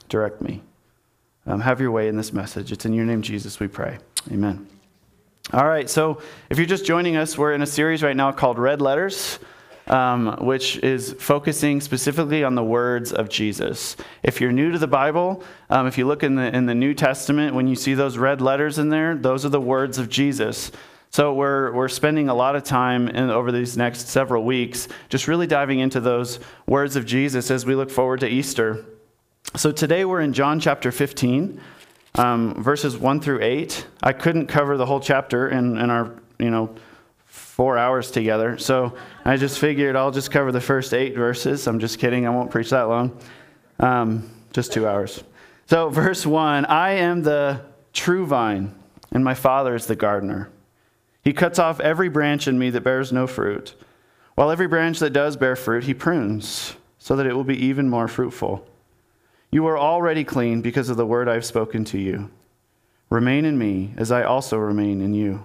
direct 0.09 0.41
me. 0.41 0.63
Um, 1.47 1.61
have 1.61 1.81
your 1.81 1.91
way 1.91 2.09
in 2.09 2.17
this 2.17 2.33
message. 2.33 2.73
It's 2.73 2.87
in 2.87 2.95
your 2.95 3.05
name, 3.05 3.21
Jesus, 3.21 3.61
we 3.61 3.69
pray. 3.69 3.99
Amen. 4.31 4.69
All 5.53 5.67
right, 5.67 5.91
so 5.91 6.23
if 6.49 6.57
you're 6.57 6.67
just 6.67 6.87
joining 6.87 7.17
us, 7.17 7.37
we're 7.37 7.53
in 7.53 7.63
a 7.63 7.67
series 7.67 8.03
right 8.03 8.17
now 8.17 8.31
called 8.31 8.59
Red 8.59 8.81
Letters 8.81 9.41
um, 9.93 10.39
which 10.41 10.79
is 10.79 11.13
focusing 11.19 11.81
specifically 11.83 12.43
on 12.43 12.55
the 12.55 12.65
words 12.65 13.13
of 13.13 13.29
Jesus. 13.29 13.95
If 14.23 14.41
you're 14.41 14.51
new 14.51 14.73
to 14.73 14.79
the 14.79 14.87
Bible, 14.87 15.45
um, 15.69 15.87
if 15.87 15.99
you 15.99 16.07
look 16.07 16.23
in 16.23 16.35
the, 16.35 16.55
in 16.57 16.65
the 16.65 16.75
New 16.75 16.95
Testament, 16.95 17.55
when 17.55 17.69
you 17.69 17.77
see 17.77 17.93
those 17.93 18.17
red 18.17 18.41
letters 18.41 18.79
in 18.79 18.89
there, 18.89 19.15
those 19.15 19.45
are 19.45 19.51
the 19.51 19.61
words 19.61 19.99
of 19.99 20.09
Jesus. 20.09 20.73
So 21.11 21.35
we're, 21.35 21.73
we're 21.73 21.91
spending 21.91 22.31
a 22.31 22.35
lot 22.35 22.57
of 22.57 22.65
time 22.65 23.07
in, 23.07 23.29
over 23.29 23.53
these 23.53 23.77
next 23.77 24.09
several 24.09 24.45
weeks 24.45 24.89
just 25.11 25.29
really 25.29 25.47
diving 25.47 25.81
into 25.81 26.01
those 26.01 26.41
words 26.67 26.97
of 26.97 27.05
Jesus 27.05 27.51
as 27.51 27.67
we 27.67 27.75
look 27.75 27.91
forward 27.91 28.21
to 28.21 28.29
Easter. 28.29 28.87
So 29.57 29.73
today 29.73 30.07
we're 30.07 30.23
in 30.23 30.33
John 30.33 30.59
chapter 30.59 30.91
15, 30.91 31.61
um, 32.15 32.55
verses 32.63 32.97
1 32.97 33.21
through 33.21 33.43
8. 33.43 33.87
I 34.03 34.15
couldn't 34.15 34.47
cover 34.47 34.79
the 34.79 34.87
whole 34.87 35.01
chapter 35.01 35.51
in, 35.51 35.77
in 35.77 35.91
our, 35.91 36.15
you 36.39 36.49
know, 36.49 36.75
four 37.27 37.77
hours 37.77 38.11
together. 38.11 38.57
So 38.57 38.97
I 39.25 39.37
just 39.37 39.59
figured 39.59 39.95
I'll 39.95 40.11
just 40.11 40.31
cover 40.31 40.51
the 40.51 40.61
first 40.61 40.93
eight 40.93 41.15
verses. 41.15 41.67
I'm 41.67 41.79
just 41.79 41.99
kidding. 41.99 42.27
I 42.27 42.31
won't 42.31 42.51
preach 42.51 42.71
that 42.71 42.83
long. 42.83 43.17
Um, 43.79 44.31
just 44.53 44.73
two 44.73 44.87
hours. 44.87 45.23
So, 45.67 45.89
verse 45.91 46.27
one 46.27 46.65
I 46.65 46.93
am 46.93 47.23
the 47.23 47.63
true 47.93 48.27
vine, 48.27 48.75
and 49.13 49.25
my 49.25 49.35
Father 49.35 49.75
is 49.75 49.87
the 49.87 49.97
gardener. 49.97 50.51
He 51.23 51.33
cuts 51.33 51.59
off 51.59 51.79
every 51.81 52.09
branch 52.09 52.49
in 52.49 52.59
me 52.59 52.71
that 52.71 52.83
bears 52.83 53.13
no 53.13 53.27
fruit, 53.27 53.75
while 54.35 54.51
every 54.51 54.67
branch 54.67 54.99
that 54.99 55.13
does 55.13 55.37
bear 55.37 55.55
fruit, 55.55 55.85
he 55.85 55.95
prunes, 55.95 56.75
so 56.99 57.15
that 57.15 57.27
it 57.27 57.35
will 57.35 57.45
be 57.45 57.67
even 57.67 57.89
more 57.89 58.09
fruitful. 58.09 58.67
You 59.51 59.67
are 59.67 59.79
already 59.79 60.25
clean 60.25 60.63
because 60.63 60.89
of 60.89 60.97
the 60.97 61.07
word 61.07 61.29
I've 61.29 61.45
spoken 61.45 61.85
to 61.87 61.99
you. 61.99 62.31
Remain 63.09 63.45
in 63.45 63.59
me, 63.59 63.93
as 63.97 64.11
I 64.11 64.25
also 64.25 64.57
remain 64.57 65.01
in 65.01 65.15
you. 65.15 65.45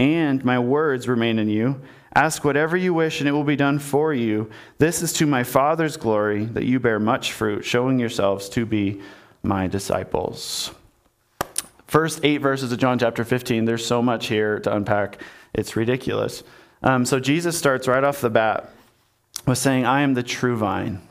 and 0.00 0.42
my 0.46 0.58
words 0.58 1.06
remain 1.06 1.38
in 1.38 1.50
you. 1.50 1.78
Ask 2.14 2.42
whatever 2.42 2.74
you 2.74 2.94
wish, 2.94 3.20
and 3.20 3.28
it 3.28 3.32
will 3.32 3.44
be 3.44 3.54
done 3.54 3.78
for 3.78 4.14
you. 4.14 4.50
This 4.78 5.02
is 5.02 5.12
to 5.14 5.26
my 5.26 5.44
Father's 5.44 5.98
glory 5.98 6.46
that 6.46 6.64
you 6.64 6.80
bear 6.80 6.98
much 6.98 7.32
fruit, 7.32 7.66
showing 7.66 7.98
yourselves 7.98 8.48
to 8.50 8.64
be 8.64 9.02
my 9.42 9.66
disciples. 9.66 10.72
First 11.86 12.20
eight 12.24 12.38
verses 12.38 12.72
of 12.72 12.78
John 12.78 12.98
chapter 12.98 13.24
15, 13.24 13.66
there's 13.66 13.84
so 13.84 14.00
much 14.00 14.28
here 14.28 14.58
to 14.60 14.74
unpack. 14.74 15.22
It's 15.52 15.76
ridiculous. 15.76 16.44
Um, 16.82 17.04
so 17.04 17.20
Jesus 17.20 17.58
starts 17.58 17.86
right 17.86 18.02
off 18.02 18.22
the 18.22 18.30
bat 18.30 18.70
with 19.46 19.58
saying, 19.58 19.84
I 19.84 20.00
am 20.00 20.14
the 20.14 20.22
true 20.22 20.56
vine. 20.56 21.02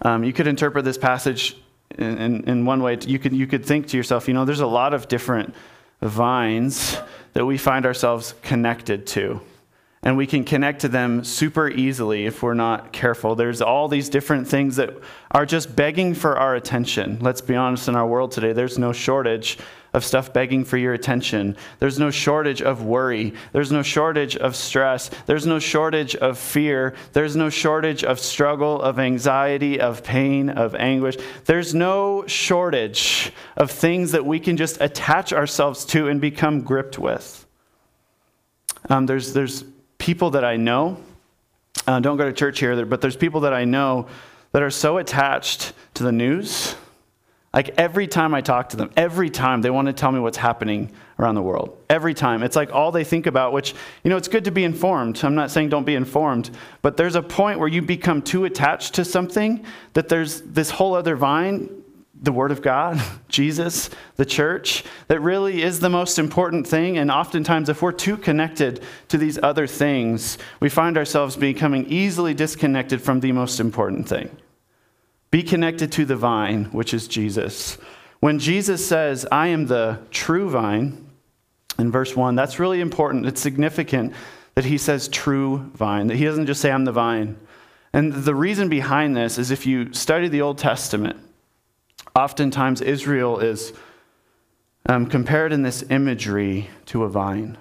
Um, 0.00 0.24
you 0.24 0.32
could 0.32 0.46
interpret 0.46 0.86
this 0.86 0.96
passage 0.96 1.58
in, 1.98 2.16
in, 2.16 2.44
in 2.48 2.64
one 2.64 2.82
way. 2.82 2.96
You 3.06 3.18
could, 3.18 3.34
you 3.34 3.46
could 3.46 3.66
think 3.66 3.88
to 3.88 3.98
yourself, 3.98 4.28
you 4.28 4.34
know, 4.34 4.46
there's 4.46 4.60
a 4.60 4.66
lot 4.66 4.94
of 4.94 5.08
different 5.08 5.54
vines 6.02 6.96
that 7.32 7.44
we 7.46 7.58
find 7.58 7.86
ourselves 7.86 8.34
connected 8.42 9.06
to. 9.08 9.40
and 10.02 10.16
we 10.16 10.26
can 10.26 10.44
connect 10.44 10.80
to 10.80 10.88
them 10.88 11.22
super 11.22 11.68
easily 11.68 12.24
if 12.24 12.42
we're 12.42 12.54
not 12.54 12.90
careful. 12.92 13.34
There's 13.34 13.60
all 13.60 13.86
these 13.86 14.08
different 14.08 14.48
things 14.48 14.76
that 14.76 14.96
are 15.30 15.44
just 15.44 15.76
begging 15.76 16.14
for 16.14 16.38
our 16.38 16.54
attention. 16.54 17.18
Let's 17.20 17.42
be 17.42 17.54
honest, 17.54 17.86
in 17.86 17.96
our 17.96 18.06
world 18.06 18.32
today, 18.32 18.54
there's 18.54 18.78
no 18.78 18.92
shortage 18.92 19.58
of 19.92 20.04
stuff 20.04 20.32
begging 20.32 20.64
for 20.64 20.76
your 20.76 20.94
attention. 20.94 21.56
There's 21.78 21.98
no 21.98 22.10
shortage 22.10 22.62
of 22.62 22.84
worry. 22.84 23.34
There's 23.52 23.72
no 23.72 23.82
shortage 23.82 24.36
of 24.36 24.54
stress. 24.54 25.10
There's 25.26 25.46
no 25.46 25.58
shortage 25.58 26.14
of 26.16 26.38
fear. 26.38 26.94
There's 27.12 27.36
no 27.36 27.50
shortage 27.50 28.04
of 28.04 28.20
struggle, 28.20 28.80
of 28.80 28.98
anxiety, 28.98 29.80
of 29.80 30.04
pain, 30.04 30.48
of 30.50 30.74
anguish. 30.74 31.16
There's 31.44 31.74
no 31.74 32.24
shortage 32.26 33.32
of 33.56 33.70
things 33.70 34.12
that 34.12 34.24
we 34.24 34.38
can 34.38 34.56
just 34.56 34.80
attach 34.80 35.32
ourselves 35.32 35.84
to 35.86 36.08
and 36.08 36.20
become 36.20 36.62
gripped 36.62 36.98
with. 36.98 37.46
Um, 38.88 39.06
there's, 39.06 39.32
there's 39.32 39.64
people 39.98 40.30
that 40.30 40.44
I 40.44 40.56
know, 40.56 40.98
uh, 41.86 42.00
don't 42.00 42.16
go 42.16 42.24
to 42.24 42.32
church 42.32 42.60
here, 42.60 42.84
but 42.86 43.00
there's 43.00 43.16
people 43.16 43.40
that 43.40 43.52
I 43.52 43.64
know 43.64 44.06
that 44.52 44.62
are 44.62 44.70
so 44.70 44.98
attached 44.98 45.72
to 45.94 46.02
the 46.02 46.12
news. 46.12 46.74
Like 47.52 47.70
every 47.70 48.06
time 48.06 48.32
I 48.32 48.42
talk 48.42 48.68
to 48.70 48.76
them, 48.76 48.90
every 48.96 49.28
time 49.28 49.60
they 49.60 49.70
want 49.70 49.86
to 49.86 49.92
tell 49.92 50.12
me 50.12 50.20
what's 50.20 50.36
happening 50.36 50.92
around 51.18 51.34
the 51.34 51.42
world. 51.42 51.76
Every 51.90 52.14
time. 52.14 52.42
It's 52.44 52.54
like 52.54 52.72
all 52.72 52.92
they 52.92 53.02
think 53.02 53.26
about, 53.26 53.52
which, 53.52 53.74
you 54.04 54.10
know, 54.10 54.16
it's 54.16 54.28
good 54.28 54.44
to 54.44 54.52
be 54.52 54.62
informed. 54.62 55.22
I'm 55.24 55.34
not 55.34 55.50
saying 55.50 55.68
don't 55.68 55.84
be 55.84 55.96
informed, 55.96 56.50
but 56.80 56.96
there's 56.96 57.16
a 57.16 57.22
point 57.22 57.58
where 57.58 57.68
you 57.68 57.82
become 57.82 58.22
too 58.22 58.44
attached 58.44 58.94
to 58.94 59.04
something 59.04 59.64
that 59.94 60.08
there's 60.08 60.42
this 60.42 60.70
whole 60.70 60.94
other 60.94 61.16
vine 61.16 61.80
the 62.22 62.32
Word 62.32 62.52
of 62.52 62.60
God, 62.60 63.00
Jesus, 63.28 63.90
the 64.16 64.26
church, 64.26 64.84
that 65.08 65.20
really 65.20 65.62
is 65.62 65.80
the 65.80 65.88
most 65.88 66.18
important 66.18 66.66
thing. 66.66 66.98
And 66.98 67.10
oftentimes, 67.10 67.68
if 67.68 67.82
we're 67.82 67.92
too 67.92 68.16
connected 68.16 68.82
to 69.08 69.18
these 69.18 69.38
other 69.42 69.66
things, 69.66 70.36
we 70.60 70.68
find 70.68 70.98
ourselves 70.98 71.36
becoming 71.36 71.86
easily 71.86 72.34
disconnected 72.34 73.00
from 73.00 73.20
the 73.20 73.32
most 73.32 73.58
important 73.58 74.08
thing. 74.08 74.36
Be 75.30 75.42
connected 75.42 75.92
to 75.92 76.04
the 76.04 76.16
vine, 76.16 76.64
which 76.66 76.92
is 76.92 77.08
Jesus. 77.08 77.78
When 78.20 78.38
Jesus 78.38 78.86
says, 78.86 79.26
I 79.30 79.48
am 79.48 79.66
the 79.66 80.00
true 80.10 80.50
vine, 80.50 81.06
in 81.78 81.90
verse 81.90 82.14
1, 82.14 82.34
that's 82.34 82.58
really 82.58 82.80
important. 82.80 83.26
It's 83.26 83.40
significant 83.40 84.12
that 84.54 84.64
he 84.64 84.76
says 84.76 85.08
true 85.08 85.70
vine, 85.74 86.08
that 86.08 86.16
he 86.16 86.24
doesn't 86.24 86.46
just 86.46 86.60
say, 86.60 86.70
I'm 86.70 86.84
the 86.84 86.92
vine. 86.92 87.38
And 87.92 88.12
the 88.12 88.34
reason 88.34 88.68
behind 88.68 89.16
this 89.16 89.38
is 89.38 89.50
if 89.50 89.66
you 89.66 89.92
study 89.92 90.28
the 90.28 90.42
Old 90.42 90.58
Testament, 90.58 91.16
Oftentimes, 92.14 92.80
Israel 92.80 93.38
is 93.38 93.72
um, 94.86 95.06
compared 95.06 95.52
in 95.52 95.62
this 95.62 95.84
imagery 95.90 96.70
to 96.86 97.04
a 97.04 97.08
vine. 97.08 97.56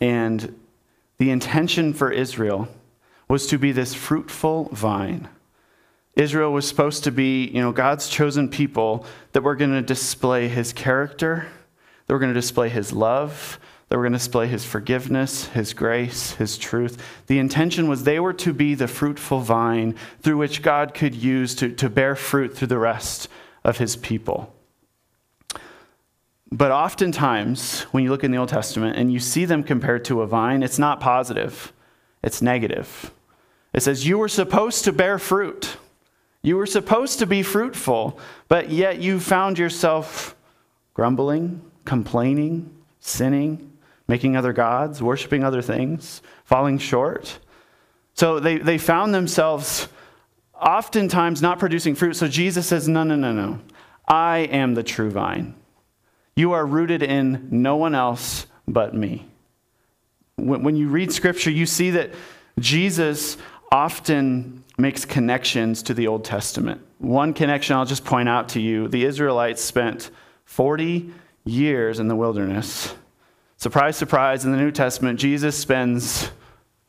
And 0.00 0.58
the 1.18 1.30
intention 1.30 1.92
for 1.92 2.10
Israel 2.10 2.68
was 3.28 3.46
to 3.48 3.58
be 3.58 3.72
this 3.72 3.94
fruitful 3.94 4.70
vine. 4.72 5.28
Israel 6.18 6.52
was 6.52 6.66
supposed 6.66 7.04
to 7.04 7.12
be, 7.12 7.46
you 7.46 7.62
know, 7.62 7.70
God's 7.70 8.08
chosen 8.08 8.48
people 8.48 9.06
that 9.32 9.42
were 9.42 9.54
going 9.54 9.70
to 9.70 9.80
display 9.80 10.48
his 10.48 10.72
character, 10.72 11.46
that 12.06 12.12
were 12.12 12.18
going 12.18 12.34
to 12.34 12.38
display 12.38 12.68
his 12.68 12.92
love, 12.92 13.60
that 13.88 13.96
were 13.96 14.02
going 14.02 14.12
to 14.12 14.18
display 14.18 14.48
his 14.48 14.64
forgiveness, 14.64 15.46
his 15.46 15.72
grace, 15.72 16.32
his 16.32 16.58
truth. 16.58 17.00
The 17.28 17.38
intention 17.38 17.88
was 17.88 18.02
they 18.02 18.18
were 18.18 18.32
to 18.32 18.52
be 18.52 18.74
the 18.74 18.88
fruitful 18.88 19.40
vine 19.40 19.94
through 20.20 20.38
which 20.38 20.60
God 20.60 20.92
could 20.92 21.14
use 21.14 21.54
to, 21.54 21.72
to 21.76 21.88
bear 21.88 22.16
fruit 22.16 22.56
through 22.56 22.66
the 22.66 22.78
rest 22.78 23.28
of 23.62 23.78
his 23.78 23.94
people. 23.94 24.52
But 26.50 26.72
oftentimes, 26.72 27.82
when 27.92 28.02
you 28.02 28.10
look 28.10 28.24
in 28.24 28.32
the 28.32 28.38
Old 28.38 28.48
Testament 28.48 28.96
and 28.96 29.12
you 29.12 29.20
see 29.20 29.44
them 29.44 29.62
compared 29.62 30.04
to 30.06 30.22
a 30.22 30.26
vine, 30.26 30.64
it's 30.64 30.80
not 30.80 30.98
positive, 30.98 31.72
it's 32.24 32.42
negative. 32.42 33.12
It 33.72 33.82
says, 33.82 34.04
You 34.04 34.18
were 34.18 34.28
supposed 34.28 34.82
to 34.84 34.92
bear 34.92 35.20
fruit. 35.20 35.76
You 36.42 36.56
were 36.56 36.66
supposed 36.66 37.18
to 37.18 37.26
be 37.26 37.42
fruitful, 37.42 38.18
but 38.48 38.70
yet 38.70 39.00
you 39.00 39.20
found 39.20 39.58
yourself 39.58 40.36
grumbling, 40.94 41.62
complaining, 41.84 42.70
sinning, 43.00 43.72
making 44.06 44.36
other 44.36 44.52
gods, 44.52 45.02
worshiping 45.02 45.44
other 45.44 45.62
things, 45.62 46.22
falling 46.44 46.78
short. 46.78 47.38
So 48.14 48.40
they, 48.40 48.58
they 48.58 48.78
found 48.78 49.14
themselves 49.14 49.88
oftentimes 50.54 51.42
not 51.42 51.58
producing 51.58 51.94
fruit. 51.94 52.14
So 52.14 52.26
Jesus 52.28 52.66
says, 52.66 52.88
No, 52.88 53.04
no, 53.04 53.16
no, 53.16 53.32
no. 53.32 53.60
I 54.06 54.38
am 54.38 54.74
the 54.74 54.82
true 54.82 55.10
vine. 55.10 55.54
You 56.34 56.52
are 56.52 56.64
rooted 56.64 57.02
in 57.02 57.48
no 57.50 57.76
one 57.76 57.94
else 57.94 58.46
but 58.66 58.94
me. 58.94 59.26
When 60.36 60.76
you 60.76 60.88
read 60.88 61.12
scripture, 61.12 61.50
you 61.50 61.66
see 61.66 61.90
that 61.90 62.10
Jesus 62.58 63.36
often 63.72 64.57
makes 64.78 65.04
connections 65.04 65.82
to 65.84 65.94
the 65.94 66.06
Old 66.06 66.24
Testament. 66.24 66.80
One 66.98 67.34
connection 67.34 67.76
I'll 67.76 67.84
just 67.84 68.04
point 68.04 68.28
out 68.28 68.50
to 68.50 68.60
you 68.60 68.88
the 68.88 69.04
Israelites 69.04 69.62
spent 69.62 70.10
40 70.44 71.12
years 71.44 72.00
in 72.00 72.08
the 72.08 72.16
wilderness 72.16 72.94
Surprise, 73.58 73.96
surprise, 73.96 74.44
in 74.44 74.52
the 74.52 74.56
New 74.56 74.70
Testament, 74.70 75.18
Jesus 75.18 75.58
spends 75.58 76.30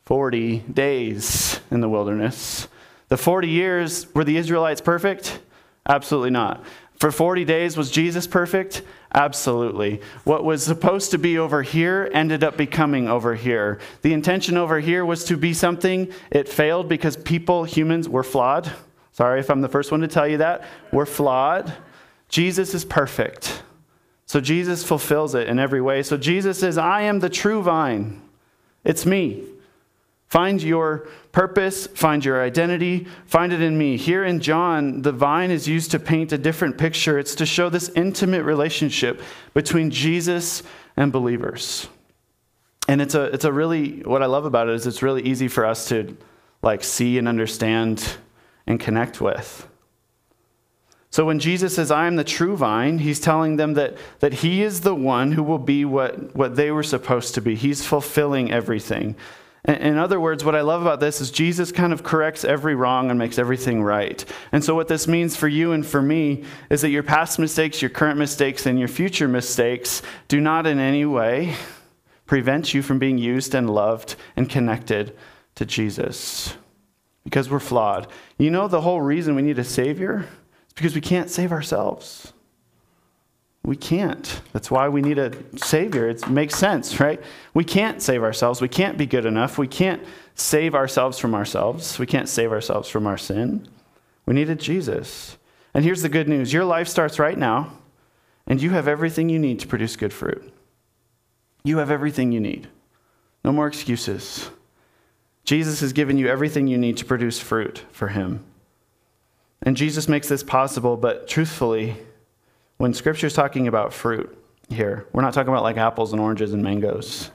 40 0.04 0.58
days 0.60 1.58
in 1.68 1.80
the 1.80 1.88
wilderness. 1.88 2.68
The 3.08 3.16
40 3.16 3.48
years, 3.48 4.14
were 4.14 4.22
the 4.22 4.36
Israelites 4.36 4.80
perfect? 4.80 5.40
Absolutely 5.88 6.30
not. 6.30 6.64
For 6.94 7.10
40 7.10 7.44
days, 7.44 7.76
was 7.76 7.90
Jesus 7.90 8.28
perfect? 8.28 8.82
Absolutely. 9.12 10.00
What 10.24 10.44
was 10.44 10.62
supposed 10.62 11.10
to 11.10 11.18
be 11.18 11.36
over 11.38 11.62
here 11.62 12.08
ended 12.14 12.44
up 12.44 12.56
becoming 12.56 13.08
over 13.08 13.34
here. 13.34 13.80
The 14.02 14.12
intention 14.12 14.56
over 14.56 14.78
here 14.78 15.04
was 15.04 15.24
to 15.24 15.36
be 15.36 15.52
something, 15.52 16.12
it 16.30 16.48
failed 16.48 16.88
because 16.88 17.16
people, 17.16 17.64
humans, 17.64 18.08
were 18.08 18.22
flawed. 18.22 18.70
Sorry 19.12 19.40
if 19.40 19.50
I'm 19.50 19.62
the 19.62 19.68
first 19.68 19.90
one 19.90 20.00
to 20.00 20.08
tell 20.08 20.28
you 20.28 20.38
that. 20.38 20.64
We're 20.92 21.06
flawed. 21.06 21.72
Jesus 22.28 22.72
is 22.72 22.84
perfect. 22.84 23.62
So 24.26 24.40
Jesus 24.40 24.84
fulfills 24.84 25.34
it 25.34 25.48
in 25.48 25.58
every 25.58 25.80
way. 25.80 26.04
So 26.04 26.16
Jesus 26.16 26.60
says, 26.60 26.78
I 26.78 27.02
am 27.02 27.18
the 27.18 27.28
true 27.28 27.62
vine. 27.62 28.22
It's 28.84 29.04
me. 29.04 29.44
Find 30.30 30.62
your 30.62 31.08
purpose, 31.32 31.88
find 31.88 32.24
your 32.24 32.40
identity, 32.40 33.08
find 33.26 33.52
it 33.52 33.60
in 33.60 33.76
me. 33.76 33.96
Here 33.96 34.24
in 34.24 34.38
John, 34.38 35.02
the 35.02 35.10
vine 35.10 35.50
is 35.50 35.66
used 35.66 35.90
to 35.90 35.98
paint 35.98 36.30
a 36.30 36.38
different 36.38 36.78
picture. 36.78 37.18
It's 37.18 37.34
to 37.34 37.46
show 37.46 37.68
this 37.68 37.88
intimate 37.96 38.44
relationship 38.44 39.20
between 39.54 39.90
Jesus 39.90 40.62
and 40.96 41.10
believers. 41.10 41.88
And 42.86 43.02
it's 43.02 43.16
a, 43.16 43.24
it's 43.24 43.44
a 43.44 43.52
really, 43.52 44.02
what 44.02 44.22
I 44.22 44.26
love 44.26 44.44
about 44.44 44.68
it 44.68 44.74
is 44.76 44.86
it's 44.86 45.02
really 45.02 45.22
easy 45.22 45.48
for 45.48 45.66
us 45.66 45.88
to 45.88 46.16
like 46.62 46.84
see 46.84 47.18
and 47.18 47.26
understand 47.26 48.16
and 48.68 48.78
connect 48.78 49.20
with. 49.20 49.66
So 51.10 51.24
when 51.24 51.40
Jesus 51.40 51.74
says, 51.74 51.90
I 51.90 52.06
am 52.06 52.14
the 52.14 52.22
true 52.22 52.56
vine, 52.56 52.98
he's 52.98 53.18
telling 53.18 53.56
them 53.56 53.74
that, 53.74 53.96
that 54.20 54.32
he 54.32 54.62
is 54.62 54.82
the 54.82 54.94
one 54.94 55.32
who 55.32 55.42
will 55.42 55.58
be 55.58 55.84
what, 55.84 56.36
what 56.36 56.54
they 56.54 56.70
were 56.70 56.84
supposed 56.84 57.34
to 57.34 57.40
be. 57.40 57.56
He's 57.56 57.84
fulfilling 57.84 58.52
everything. 58.52 59.16
In 59.66 59.98
other 59.98 60.18
words, 60.18 60.42
what 60.42 60.54
I 60.54 60.62
love 60.62 60.80
about 60.80 61.00
this 61.00 61.20
is 61.20 61.30
Jesus 61.30 61.70
kind 61.70 61.92
of 61.92 62.02
corrects 62.02 62.44
every 62.44 62.74
wrong 62.74 63.10
and 63.10 63.18
makes 63.18 63.38
everything 63.38 63.82
right. 63.82 64.24
And 64.52 64.64
so, 64.64 64.74
what 64.74 64.88
this 64.88 65.06
means 65.06 65.36
for 65.36 65.48
you 65.48 65.72
and 65.72 65.84
for 65.84 66.00
me 66.00 66.44
is 66.70 66.80
that 66.80 66.88
your 66.88 67.02
past 67.02 67.38
mistakes, 67.38 67.82
your 67.82 67.90
current 67.90 68.18
mistakes, 68.18 68.64
and 68.64 68.78
your 68.78 68.88
future 68.88 69.28
mistakes 69.28 70.00
do 70.28 70.40
not 70.40 70.66
in 70.66 70.78
any 70.78 71.04
way 71.04 71.54
prevent 72.30 72.72
you 72.72 72.80
from 72.80 72.98
being 72.98 73.18
used 73.18 73.54
and 73.54 73.68
loved 73.68 74.16
and 74.36 74.48
connected 74.48 75.16
to 75.56 75.66
Jesus. 75.66 76.54
Because 77.24 77.50
we're 77.50 77.58
flawed. 77.58 78.06
You 78.38 78.50
know 78.50 78.66
the 78.66 78.80
whole 78.80 79.02
reason 79.02 79.34
we 79.34 79.42
need 79.42 79.58
a 79.58 79.64
Savior? 79.64 80.26
Is 80.68 80.72
because 80.74 80.94
we 80.94 81.00
can't 81.02 81.28
save 81.28 81.52
ourselves. 81.52 82.32
We 83.62 83.76
can't. 83.76 84.40
That's 84.52 84.70
why 84.70 84.88
we 84.88 85.02
need 85.02 85.18
a 85.18 85.32
Savior. 85.56 86.08
It 86.08 86.28
makes 86.28 86.56
sense, 86.56 86.98
right? 86.98 87.22
We 87.52 87.64
can't 87.64 88.00
save 88.00 88.22
ourselves. 88.22 88.60
We 88.60 88.68
can't 88.68 88.96
be 88.96 89.06
good 89.06 89.26
enough. 89.26 89.58
We 89.58 89.68
can't 89.68 90.02
save 90.34 90.74
ourselves 90.74 91.18
from 91.18 91.34
ourselves. 91.34 91.98
We 91.98 92.06
can't 92.06 92.28
save 92.28 92.52
ourselves 92.52 92.88
from 92.88 93.06
our 93.06 93.18
sin. 93.18 93.68
We 94.24 94.34
needed 94.34 94.60
Jesus. 94.60 95.36
And 95.74 95.84
here's 95.84 96.02
the 96.02 96.08
good 96.08 96.28
news 96.28 96.52
your 96.52 96.64
life 96.64 96.88
starts 96.88 97.18
right 97.18 97.36
now, 97.36 97.72
and 98.46 98.62
you 98.62 98.70
have 98.70 98.88
everything 98.88 99.28
you 99.28 99.38
need 99.38 99.60
to 99.60 99.66
produce 99.66 99.96
good 99.96 100.12
fruit. 100.12 100.52
You 101.62 101.78
have 101.78 101.90
everything 101.90 102.32
you 102.32 102.40
need. 102.40 102.68
No 103.44 103.52
more 103.52 103.66
excuses. 103.66 104.50
Jesus 105.44 105.80
has 105.80 105.92
given 105.92 106.16
you 106.18 106.28
everything 106.28 106.66
you 106.66 106.78
need 106.78 106.96
to 106.98 107.04
produce 107.04 107.38
fruit 107.38 107.84
for 107.92 108.08
Him. 108.08 108.44
And 109.62 109.76
Jesus 109.76 110.08
makes 110.08 110.28
this 110.28 110.42
possible, 110.42 110.96
but 110.96 111.28
truthfully, 111.28 111.96
when 112.80 112.94
Scripture 112.94 113.26
is 113.26 113.34
talking 113.34 113.68
about 113.68 113.92
fruit 113.92 114.34
here, 114.70 115.06
we're 115.12 115.20
not 115.20 115.34
talking 115.34 115.52
about 115.52 115.62
like 115.62 115.76
apples 115.76 116.14
and 116.14 116.20
oranges 116.20 116.54
and 116.54 116.62
mangoes. 116.62 117.30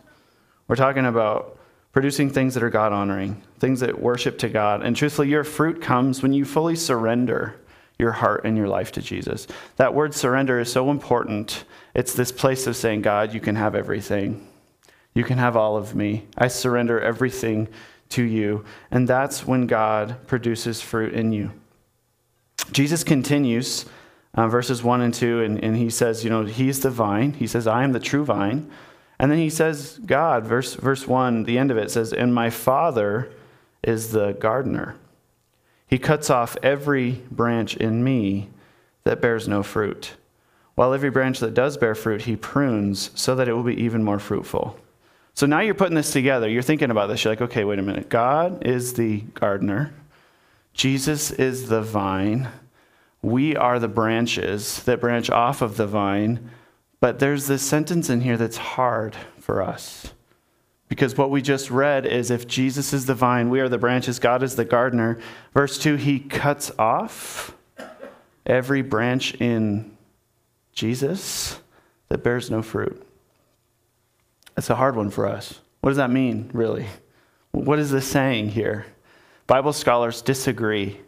We're 0.68 0.76
talking 0.76 1.06
about 1.06 1.60
producing 1.92 2.32
things 2.32 2.56
that 2.56 2.64
are 2.64 2.72
God 2.72 2.92
honoring, 2.92 3.44
things 3.60 3.82
that 3.82 4.02
worship 4.02 4.40
to 4.40 4.50
God. 4.50 4.82
And 4.82 4.96
truthfully, 4.96 5.30
your 5.30 5.44
fruit 5.44 5.84
comes 5.84 6.24
when 6.24 6.34
you 6.34 6.46
fully 6.46 6.76
surrender 6.76 7.62
your 8.00 8.12
heart 8.12 8.44
and 8.44 8.58
your 8.58 8.68
life 8.68 8.92
to 8.94 9.04
Jesus. 9.04 9.46
That 9.76 9.94
word 9.94 10.16
surrender 10.16 10.60
is 10.60 10.72
so 10.72 10.90
important. 10.90 11.66
It's 11.94 12.14
this 12.14 12.32
place 12.32 12.66
of 12.66 12.76
saying, 12.76 13.04
God, 13.04 13.32
you 13.32 13.40
can 13.40 13.56
have 13.56 13.76
everything. 13.76 14.48
You 15.14 15.24
can 15.24 15.38
have 15.38 15.56
all 15.56 15.78
of 15.78 15.94
me. 15.94 16.26
I 16.36 16.48
surrender 16.48 17.00
everything 17.00 17.68
to 18.10 18.24
you. 18.24 18.66
And 18.90 19.08
that's 19.08 19.46
when 19.46 19.68
God 19.68 20.26
produces 20.26 20.82
fruit 20.82 21.14
in 21.14 21.32
you. 21.32 21.52
Jesus 22.72 23.04
continues 23.04 23.86
uh, 24.36 24.48
verses 24.48 24.84
1 24.84 25.02
and 25.02 25.14
2, 25.14 25.42
and, 25.42 25.64
and 25.64 25.78
he 25.78 25.90
says, 25.90 26.24
You 26.24 26.30
know, 26.30 26.46
he's 26.46 26.82
the 26.82 26.92
vine. 26.92 27.34
He 27.34 27.48
says, 27.48 27.68
I 27.68 27.84
am 27.84 27.94
the 27.94 28.00
true 28.00 28.26
vine. 28.26 28.70
And 29.18 29.32
then 29.32 29.40
he 29.40 29.50
says, 29.50 30.00
God, 30.06 30.46
verse, 30.46 30.76
verse 30.76 31.08
1, 31.08 31.44
the 31.44 31.58
end 31.58 31.72
of 31.72 31.78
it 31.78 31.90
says, 31.90 32.12
And 32.12 32.34
my 32.34 32.50
Father 32.50 33.32
is 33.82 34.12
the 34.12 34.34
gardener. 34.34 34.98
He 35.88 35.98
cuts 35.98 36.30
off 36.30 36.58
every 36.62 37.24
branch 37.32 37.78
in 37.78 38.04
me 38.04 38.50
that 39.06 39.22
bears 39.22 39.48
no 39.48 39.64
fruit, 39.64 40.14
while 40.74 40.94
every 40.94 41.12
branch 41.12 41.40
that 41.40 41.54
does 41.54 41.78
bear 41.78 41.96
fruit, 41.96 42.24
he 42.24 42.36
prunes 42.36 43.12
so 43.16 43.36
that 43.36 43.48
it 43.48 43.54
will 43.54 43.64
be 43.64 43.82
even 43.82 44.04
more 44.04 44.20
fruitful. 44.20 44.78
So 45.34 45.46
now 45.46 45.60
you're 45.60 45.76
putting 45.76 45.96
this 45.96 46.12
together. 46.12 46.50
You're 46.50 46.62
thinking 46.62 46.92
about 46.92 47.08
this. 47.08 47.24
You're 47.24 47.32
like, 47.32 47.42
okay, 47.42 47.64
wait 47.64 47.80
a 47.80 47.84
minute. 47.84 48.10
God 48.10 48.66
is 48.66 48.94
the 48.94 49.22
gardener, 49.36 49.94
Jesus 50.74 51.32
is 51.32 51.70
the 51.70 51.82
vine. 51.82 52.50
We 53.26 53.56
are 53.56 53.80
the 53.80 53.88
branches 53.88 54.84
that 54.84 55.02
branch 55.02 55.32
off 55.32 55.64
of 55.64 55.78
the 55.78 55.88
vine. 55.88 56.52
But 57.00 57.18
there's 57.18 57.48
this 57.48 57.64
sentence 57.64 58.08
in 58.08 58.22
here 58.22 58.38
that's 58.38 58.58
hard 58.58 59.16
for 59.40 59.64
us. 59.64 60.14
Because 60.90 61.18
what 61.18 61.32
we 61.32 61.42
just 61.42 61.72
read 61.72 62.06
is 62.06 62.30
if 62.30 62.48
Jesus 62.48 62.94
is 62.94 63.08
the 63.08 63.16
vine, 63.16 63.50
we 63.50 63.62
are 63.62 63.68
the 63.68 63.80
branches, 63.80 64.20
God 64.20 64.44
is 64.44 64.56
the 64.56 64.64
gardener. 64.64 65.18
Verse 65.56 65.80
2, 65.80 65.96
he 65.96 66.20
cuts 66.20 66.72
off 66.78 67.56
every 68.46 68.84
branch 68.84 69.34
in 69.42 69.98
Jesus 70.74 71.60
that 72.10 72.24
bears 72.24 72.52
no 72.52 72.62
fruit. 72.62 73.04
That's 74.54 74.70
a 74.70 74.76
hard 74.76 74.96
one 74.96 75.10
for 75.10 75.26
us. 75.26 75.62
What 75.82 75.90
does 75.90 75.98
that 75.98 76.12
mean, 76.12 76.52
really? 76.54 76.86
What 77.50 77.80
is 77.80 77.90
this 77.90 78.06
saying 78.06 78.50
here? 78.50 78.86
Bible 79.48 79.74
scholars 79.74 80.22
disagree 80.22 81.00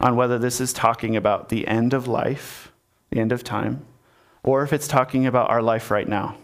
on 0.00 0.16
whether 0.16 0.38
this 0.38 0.60
is 0.60 0.72
talking 0.72 1.16
about 1.16 1.48
the 1.48 1.66
end 1.66 1.92
of 1.92 2.06
life, 2.06 2.72
the 3.10 3.18
end 3.18 3.32
of 3.32 3.42
time, 3.42 3.84
or 4.42 4.62
if 4.62 4.72
it's 4.72 4.88
talking 4.88 5.26
about 5.26 5.50
our 5.50 5.62
life 5.62 5.90
right 5.90 6.08
now. 6.08 6.36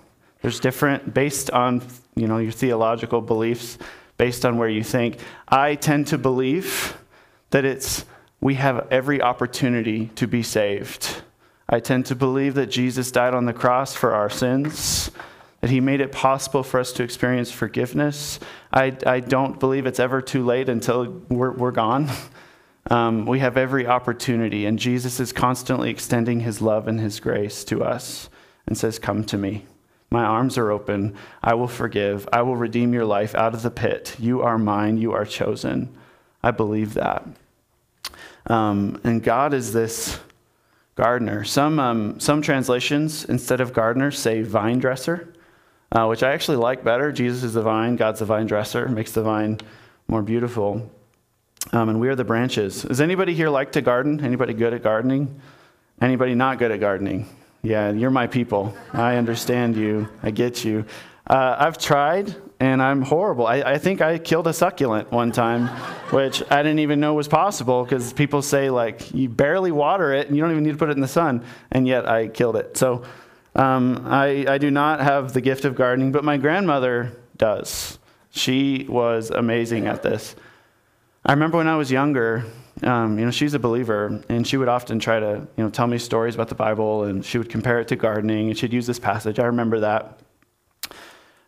There's 0.42 0.60
different, 0.60 1.14
based 1.14 1.50
on 1.50 1.82
you 2.16 2.28
know, 2.28 2.38
your 2.38 2.52
theological 2.52 3.20
beliefs, 3.20 3.78
based 4.18 4.44
on 4.44 4.58
where 4.58 4.68
you 4.68 4.84
think. 4.84 5.18
I 5.48 5.74
tend 5.74 6.08
to 6.08 6.18
believe 6.18 6.96
that 7.50 7.64
it's 7.64 8.04
we 8.40 8.54
have 8.56 8.86
every 8.90 9.22
opportunity 9.22 10.10
to 10.16 10.26
be 10.26 10.42
saved. 10.42 11.22
I 11.66 11.80
tend 11.80 12.04
to 12.06 12.14
believe 12.14 12.54
that 12.54 12.66
Jesus 12.66 13.10
died 13.10 13.32
on 13.32 13.46
the 13.46 13.54
cross 13.54 13.94
for 13.94 14.12
our 14.12 14.28
sins, 14.28 15.10
that 15.62 15.70
he 15.70 15.80
made 15.80 16.02
it 16.02 16.12
possible 16.12 16.62
for 16.62 16.78
us 16.78 16.92
to 16.92 17.02
experience 17.02 17.50
forgiveness. 17.50 18.38
I, 18.70 18.94
I 19.06 19.20
don't 19.20 19.58
believe 19.58 19.86
it's 19.86 19.98
ever 19.98 20.20
too 20.20 20.44
late 20.44 20.68
until 20.68 21.22
we're, 21.30 21.52
we're 21.52 21.70
gone. 21.70 22.10
Um, 22.90 23.24
we 23.24 23.38
have 23.38 23.56
every 23.56 23.86
opportunity, 23.86 24.66
and 24.66 24.78
Jesus 24.78 25.18
is 25.18 25.32
constantly 25.32 25.90
extending 25.90 26.40
his 26.40 26.60
love 26.60 26.86
and 26.86 27.00
his 27.00 27.18
grace 27.18 27.64
to 27.64 27.82
us 27.82 28.28
and 28.66 28.76
says, 28.76 28.98
Come 28.98 29.24
to 29.24 29.38
me. 29.38 29.64
My 30.10 30.22
arms 30.22 30.58
are 30.58 30.70
open. 30.70 31.16
I 31.42 31.54
will 31.54 31.68
forgive. 31.68 32.28
I 32.32 32.42
will 32.42 32.56
redeem 32.56 32.92
your 32.92 33.06
life 33.06 33.34
out 33.34 33.54
of 33.54 33.62
the 33.62 33.70
pit. 33.70 34.14
You 34.18 34.42
are 34.42 34.58
mine. 34.58 34.98
You 34.98 35.12
are 35.12 35.24
chosen. 35.24 35.92
I 36.42 36.50
believe 36.50 36.94
that. 36.94 37.26
Um, 38.46 39.00
and 39.02 39.22
God 39.22 39.54
is 39.54 39.72
this 39.72 40.20
gardener. 40.94 41.42
Some, 41.44 41.80
um, 41.80 42.20
some 42.20 42.42
translations, 42.42 43.24
instead 43.24 43.60
of 43.60 43.72
gardener, 43.72 44.10
say 44.10 44.42
vine 44.42 44.78
dresser, 44.78 45.32
uh, 45.90 46.06
which 46.06 46.22
I 46.22 46.32
actually 46.32 46.58
like 46.58 46.84
better. 46.84 47.10
Jesus 47.10 47.42
is 47.42 47.54
the 47.54 47.62
vine, 47.62 47.96
God's 47.96 48.20
the 48.20 48.26
vine 48.26 48.46
dresser, 48.46 48.88
makes 48.88 49.12
the 49.12 49.22
vine 49.22 49.58
more 50.06 50.22
beautiful. 50.22 50.90
Um, 51.72 51.88
and 51.88 52.00
we 52.00 52.08
are 52.08 52.14
the 52.14 52.24
branches. 52.24 52.82
Does 52.82 53.00
anybody 53.00 53.34
here 53.34 53.48
like 53.48 53.72
to 53.72 53.80
garden? 53.82 54.24
Anybody 54.24 54.52
good 54.52 54.74
at 54.74 54.82
gardening? 54.82 55.40
Anybody 56.00 56.34
not 56.34 56.58
good 56.58 56.70
at 56.70 56.80
gardening? 56.80 57.26
Yeah, 57.62 57.90
you're 57.90 58.10
my 58.10 58.26
people. 58.26 58.76
I 58.92 59.16
understand 59.16 59.76
you. 59.76 60.08
I 60.22 60.30
get 60.30 60.64
you. 60.64 60.84
Uh, 61.26 61.56
I've 61.58 61.78
tried, 61.78 62.34
and 62.60 62.82
I'm 62.82 63.00
horrible. 63.00 63.46
I, 63.46 63.62
I, 63.62 63.78
think 63.78 64.02
I 64.02 64.18
killed 64.18 64.46
a 64.46 64.52
succulent 64.52 65.10
one 65.10 65.32
time, 65.32 65.68
which 66.10 66.42
I 66.50 66.62
didn't 66.62 66.80
even 66.80 67.00
know 67.00 67.14
was 67.14 67.28
possible 67.28 67.82
because 67.82 68.12
people 68.12 68.42
say, 68.42 68.68
like, 68.68 69.14
you 69.14 69.30
barely 69.30 69.72
water 69.72 70.12
it 70.12 70.26
and 70.26 70.36
you 70.36 70.42
don't 70.42 70.50
even 70.50 70.64
need 70.64 70.72
to 70.72 70.78
put 70.78 70.90
it 70.90 70.96
in 70.96 71.00
the 71.00 71.08
sun, 71.08 71.42
and 71.70 71.86
yet 71.86 72.06
I 72.06 72.28
killed 72.28 72.56
it. 72.56 72.76
So 72.76 73.04
um, 73.54 74.02
I, 74.06 74.44
I 74.46 74.58
do 74.58 74.70
not 74.70 75.00
have 75.00 75.32
the 75.32 75.40
gift 75.40 75.64
of 75.64 75.74
gardening, 75.74 76.12
but 76.12 76.24
my 76.24 76.36
grandmother 76.36 77.16
does. 77.38 77.98
She 78.30 78.84
was 78.88 79.30
amazing 79.30 79.86
at 79.86 80.02
this. 80.02 80.36
I 81.26 81.32
remember 81.32 81.56
when 81.56 81.68
I 81.68 81.76
was 81.76 81.90
younger, 81.90 82.44
um, 82.82 83.18
you 83.18 83.24
know, 83.24 83.30
she's 83.30 83.54
a 83.54 83.58
believer, 83.58 84.22
and 84.28 84.46
she 84.46 84.58
would 84.58 84.68
often 84.68 84.98
try 84.98 85.20
to, 85.20 85.46
you 85.56 85.64
know, 85.64 85.70
tell 85.70 85.86
me 85.86 85.96
stories 85.96 86.34
about 86.34 86.48
the 86.48 86.54
Bible, 86.54 87.04
and 87.04 87.24
she 87.24 87.38
would 87.38 87.48
compare 87.48 87.80
it 87.80 87.88
to 87.88 87.96
gardening, 87.96 88.50
and 88.50 88.58
she'd 88.58 88.74
use 88.74 88.86
this 88.86 88.98
passage. 88.98 89.38
I 89.38 89.46
remember 89.46 89.80
that. 89.80 90.20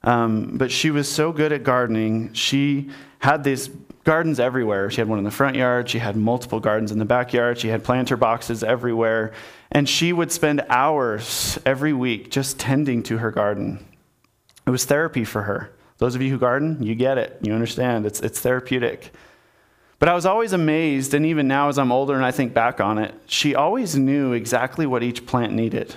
Um, 0.03 0.57
but 0.57 0.71
she 0.71 0.91
was 0.91 1.11
so 1.11 1.31
good 1.31 1.53
at 1.53 1.63
gardening. 1.63 2.33
She 2.33 2.91
had 3.19 3.45
these 3.45 3.69
gardens 4.05 4.41
everywhere. 4.41 4.91
She 4.91 5.01
had 5.01 5.09
one 5.09 5.19
in 5.19 5.25
the 5.25 5.31
front 5.31 5.57
yard. 5.57 5.91
She 5.91 5.99
had 5.99 6.17
multiple 6.17 6.61
gardens 6.61 6.91
in 6.91 6.99
the 6.99 7.05
backyard. 7.05 7.59
She 7.59 7.69
had 7.69 7.85
planter 7.85 8.17
boxes 8.17 8.63
everywhere. 8.63 9.33
And 9.73 9.87
she 9.87 10.13
would 10.13 10.31
spend 10.31 10.65
hours 10.69 11.59
every 11.67 11.93
week 11.93 12.31
just 12.31 12.59
tending 12.59 13.03
to 13.05 13.19
her 13.19 13.33
garden. 13.33 13.85
It 14.65 14.71
was 14.71 14.85
therapy 14.85 15.25
for 15.25 15.43
her. 15.43 15.73
Those 15.99 16.15
of 16.15 16.23
you 16.23 16.31
who 16.31 16.39
garden, 16.39 16.83
you 16.83 16.95
get 16.95 17.19
it. 17.19 17.39
You 17.43 17.53
understand. 17.53 18.07
It's, 18.07 18.21
it's 18.21 18.41
therapeutic. 18.41 19.13
But 19.99 20.09
I 20.11 20.15
was 20.15 20.27
always 20.27 20.53
amazed, 20.53 21.15
and 21.15 21.25
even 21.25 21.49
now 21.49 21.69
as 21.69 21.79
I'm 21.79 21.91
older 21.91 22.15
and 22.15 22.25
I 22.25 22.31
think 22.31 22.53
back 22.53 22.81
on 22.81 22.99
it, 22.99 23.15
she 23.27 23.55
always 23.55 23.97
knew 23.97 24.33
exactly 24.33 24.87
what 24.87 25.03
each 25.03 25.25
plant 25.27 25.53
needed. 25.53 25.95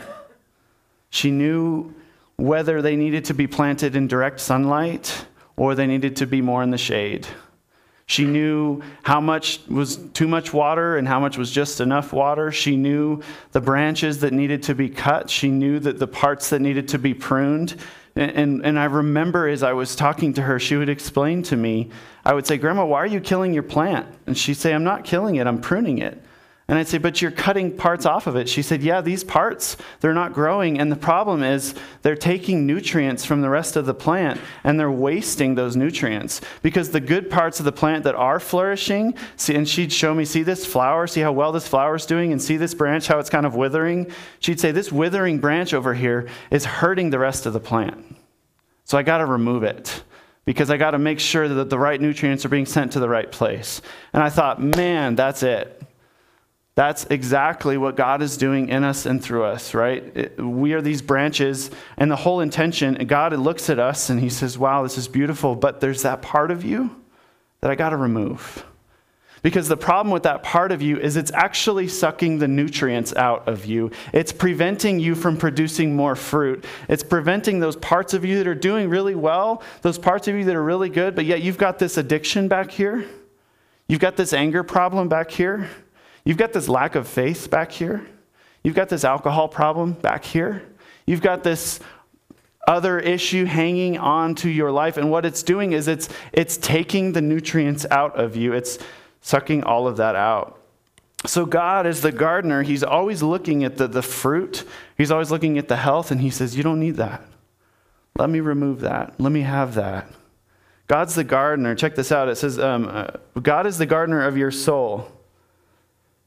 She 1.10 1.32
knew 1.32 1.94
whether 2.38 2.82
they 2.82 2.96
needed 2.96 3.26
to 3.26 3.34
be 3.34 3.48
planted 3.48 3.96
in 3.96 4.08
direct 4.08 4.40
sunlight 4.40 5.26
or 5.58 5.76
they 5.76 5.88
needed 5.88 6.16
to 6.18 6.26
be 6.26 6.42
more 6.42 6.64
in 6.64 6.72
the 6.72 6.78
shade. 6.78 7.28
She 8.06 8.26
knew 8.26 8.82
how 9.04 9.22
much 9.22 9.60
was 9.68 9.98
too 9.98 10.28
much 10.28 10.52
water 10.52 10.98
and 10.98 11.08
how 11.08 11.20
much 11.20 11.38
was 11.38 11.52
just 11.52 11.80
enough 11.80 12.12
water. 12.12 12.52
She 12.52 12.76
knew 12.76 13.22
the 13.52 13.62
branches 13.62 14.20
that 14.22 14.34
needed 14.34 14.64
to 14.64 14.74
be 14.74 14.90
cut. 14.90 15.30
She 15.30 15.50
knew 15.50 15.80
that 15.82 16.00
the 16.00 16.08
parts 16.08 16.50
that 16.50 16.60
needed 16.60 16.88
to 16.88 16.98
be 16.98 17.14
pruned. 17.14 17.76
And, 18.16 18.32
and, 18.32 18.66
and, 18.66 18.80
I 18.80 18.86
remember 18.86 19.48
as 19.48 19.62
I 19.62 19.74
was 19.74 19.96
talking 19.96 20.34
to 20.34 20.42
her, 20.42 20.58
she 20.58 20.76
would 20.76 20.90
explain 20.90 21.44
to 21.44 21.56
me, 21.56 21.92
I 22.26 22.34
would 22.34 22.46
say, 22.46 22.58
Grandma, 22.58 22.86
why 22.86 23.00
are 23.00 23.08
you 23.08 23.22
killing 23.22 23.54
your 23.54 23.64
plant? 23.64 24.08
And 24.28 24.38
she'd 24.38 24.56
say, 24.56 24.74
I'm 24.74 24.84
not 24.84 25.04
killing 25.04 25.36
it, 25.36 25.48
I'm 25.48 25.62
pruning 25.62 26.00
it. 26.00 26.22
And 26.70 26.78
I'd 26.78 26.88
say, 26.88 27.00
But 27.00 27.20
you're 27.20 27.32
cutting 27.32 27.76
parts 27.76 28.06
off 28.06 28.28
of 28.28 28.36
it. 28.36 28.48
She 28.48 28.62
said, 28.62 28.84
Yeah, 28.84 29.02
these 29.02 29.24
parts, 29.24 29.76
they're 30.02 30.14
not 30.14 30.34
growing. 30.34 30.80
And 30.80 30.92
the 30.92 30.96
problem 30.96 31.42
is 31.42 31.74
they're 32.04 32.16
taking 32.16 32.68
nutrients 32.68 33.26
from 33.26 33.42
the 33.42 33.50
rest 33.50 33.76
of 33.76 33.88
the 33.88 33.96
plant 33.96 34.40
and 34.64 34.80
they're 34.80 34.92
wasting 34.92 35.56
those 35.56 35.76
nutrients. 35.76 36.42
Because 36.62 36.92
the 36.92 37.00
good 37.00 37.32
parts 37.32 37.58
of 37.58 37.66
the 37.66 37.72
plant 37.72 38.04
that 38.04 38.14
are 38.14 38.40
flourishing, 38.40 39.16
see, 39.36 39.56
and 39.56 39.68
she'd 39.68 39.92
show 39.92 40.14
me, 40.14 40.26
See 40.26 40.44
this 40.44 40.64
flower, 40.64 41.08
see 41.08 41.22
how 41.22 41.32
well 41.32 41.52
this 41.52 41.68
flower's 41.68 42.06
doing, 42.06 42.32
and 42.32 42.40
see 42.40 42.56
this 42.56 42.76
branch, 42.76 43.08
how 43.08 43.18
it's 43.18 43.32
kind 43.32 43.48
of 43.48 43.56
withering. 43.56 44.12
She'd 44.40 44.60
say, 44.60 44.72
This 44.72 44.92
withering 44.92 45.40
branch 45.40 45.74
over 45.74 45.96
here 45.96 46.30
is 46.52 46.66
hurting 46.66 47.10
the 47.10 47.20
rest 47.20 47.48
of 47.48 47.54
the 47.54 47.60
plant. 47.60 48.16
So 48.86 48.96
I 48.96 49.02
got 49.02 49.18
to 49.18 49.26
remove 49.26 49.64
it 49.64 50.04
because 50.50 50.72
I 50.72 50.78
got 50.78 50.92
to 50.92 50.98
make 50.98 51.20
sure 51.20 51.48
that 51.48 51.70
the 51.70 51.78
right 51.78 52.02
nutrients 52.02 52.44
are 52.44 52.50
being 52.50 52.66
sent 52.66 52.94
to 52.94 53.00
the 53.00 53.08
right 53.08 53.32
place. 53.32 53.84
And 54.14 54.24
I 54.24 54.30
thought, 54.30 54.60
man, 54.60 55.14
that's 55.14 55.44
it. 55.44 55.80
That's 56.74 57.06
exactly 57.12 57.78
what 57.78 57.96
God 57.96 58.24
is 58.24 58.36
doing 58.36 58.70
in 58.70 58.84
us 58.84 59.06
and 59.06 59.24
through 59.24 59.44
us, 59.44 59.76
right? 59.76 60.02
It, 60.18 60.42
we 60.42 60.74
are 60.74 60.82
these 60.82 61.04
branches, 61.04 61.70
and 61.98 62.10
the 62.10 62.16
whole 62.16 62.40
intention, 62.40 62.96
God 63.06 63.32
looks 63.34 63.70
at 63.70 63.78
us 63.78 64.10
and 64.10 64.20
He 64.20 64.30
says, 64.30 64.58
wow, 64.58 64.82
this 64.82 64.98
is 64.98 65.08
beautiful, 65.08 65.56
but 65.56 65.82
there's 65.82 66.02
that 66.02 66.24
part 66.24 66.50
of 66.50 66.66
you 66.66 67.00
that 67.62 67.70
I 67.70 67.76
got 67.76 67.90
to 67.90 67.98
remove. 67.98 68.66
Because 69.42 69.70
the 69.70 69.78
problem 69.78 70.12
with 70.12 70.24
that 70.24 70.44
part 70.44 70.72
of 70.72 70.82
you 70.82 70.98
is 70.98 71.16
it's 71.16 71.32
actually 71.34 71.88
sucking 71.88 72.40
the 72.40 72.48
nutrients 72.48 73.16
out 73.16 73.48
of 73.48 73.66
you. 73.66 73.92
It's 74.12 74.34
preventing 74.34 75.00
you 75.00 75.16
from 75.16 75.38
producing 75.38 75.96
more 75.96 76.16
fruit. 76.16 76.66
It's 76.90 77.04
preventing 77.04 77.60
those 77.60 77.78
parts 77.78 78.14
of 78.14 78.26
you 78.26 78.38
that 78.38 78.48
are 78.48 78.56
doing 78.56 78.90
really 78.90 79.16
well, 79.16 79.64
those 79.82 79.98
parts 79.98 80.28
of 80.28 80.36
you 80.36 80.44
that 80.44 80.56
are 80.56 80.64
really 80.64 80.90
good, 80.90 81.16
but 81.16 81.26
yet 81.26 81.42
you've 81.42 81.58
got 81.58 81.80
this 81.80 81.98
addiction 81.98 82.48
back 82.48 82.72
here. 82.72 83.06
You've 83.88 84.02
got 84.02 84.18
this 84.18 84.34
anger 84.34 84.64
problem 84.64 85.08
back 85.08 85.32
here. 85.32 85.70
You've 86.26 86.38
got 86.38 86.54
this 86.54 86.68
lack 86.68 86.96
of 86.96 87.08
faith 87.08 87.50
back 87.50 87.72
here. 87.72 88.06
You've 88.62 88.76
got 88.76 88.90
this 88.90 89.04
alcohol 89.04 89.48
problem 89.48 89.94
back 89.94 90.26
here. 90.26 90.64
You've 91.06 91.22
got 91.22 91.44
this 91.44 91.80
other 92.68 93.00
issue 93.00 93.46
hanging 93.46 93.98
on 93.98 94.36
to 94.36 94.48
your 94.50 94.72
life 94.72 94.98
and 94.98 95.10
what 95.10 95.26
it's 95.26 95.42
doing 95.42 95.72
is 95.72 95.88
it's 95.88 96.08
it's 96.34 96.56
taking 96.58 97.14
the 97.14 97.22
nutrients 97.22 97.84
out 97.90 98.16
of 98.16 98.36
you. 98.36 98.54
It's 98.54 98.78
sucking 99.22 99.64
all 99.64 99.88
of 99.88 99.98
that 99.98 100.16
out. 100.16 100.60
So, 101.26 101.46
God, 101.46 101.86
as 101.86 102.02
the 102.02 102.12
gardener, 102.12 102.64
He's 102.64 102.84
always 102.84 103.22
looking 103.22 103.64
at 103.64 103.78
the, 103.78 103.88
the 103.88 104.02
fruit, 104.02 104.64
He's 104.98 105.12
always 105.12 105.32
looking 105.32 105.58
at 105.58 105.68
the 105.68 105.76
health, 105.76 106.12
and 106.12 106.22
He 106.22 106.30
says, 106.30 106.56
You 106.56 106.64
don't 106.64 106.80
need 106.80 106.96
that. 106.96 107.22
Let 108.18 108.30
me 108.30 108.40
remove 108.40 108.82
that. 108.82 109.20
Let 109.20 109.32
me 109.32 109.42
have 109.42 109.76
that. 109.76 110.10
God's 110.90 111.14
the 111.16 111.24
gardener. 111.24 111.76
Check 111.76 111.96
this 111.96 112.12
out. 112.12 112.30
It 112.30 112.36
says, 112.36 112.58
um, 112.58 112.90
uh, 112.92 113.08
God 113.42 113.68
is 113.68 113.78
the 113.78 113.86
gardener 113.86 114.26
of 114.26 114.36
your 114.36 114.50
soul. 114.50 115.10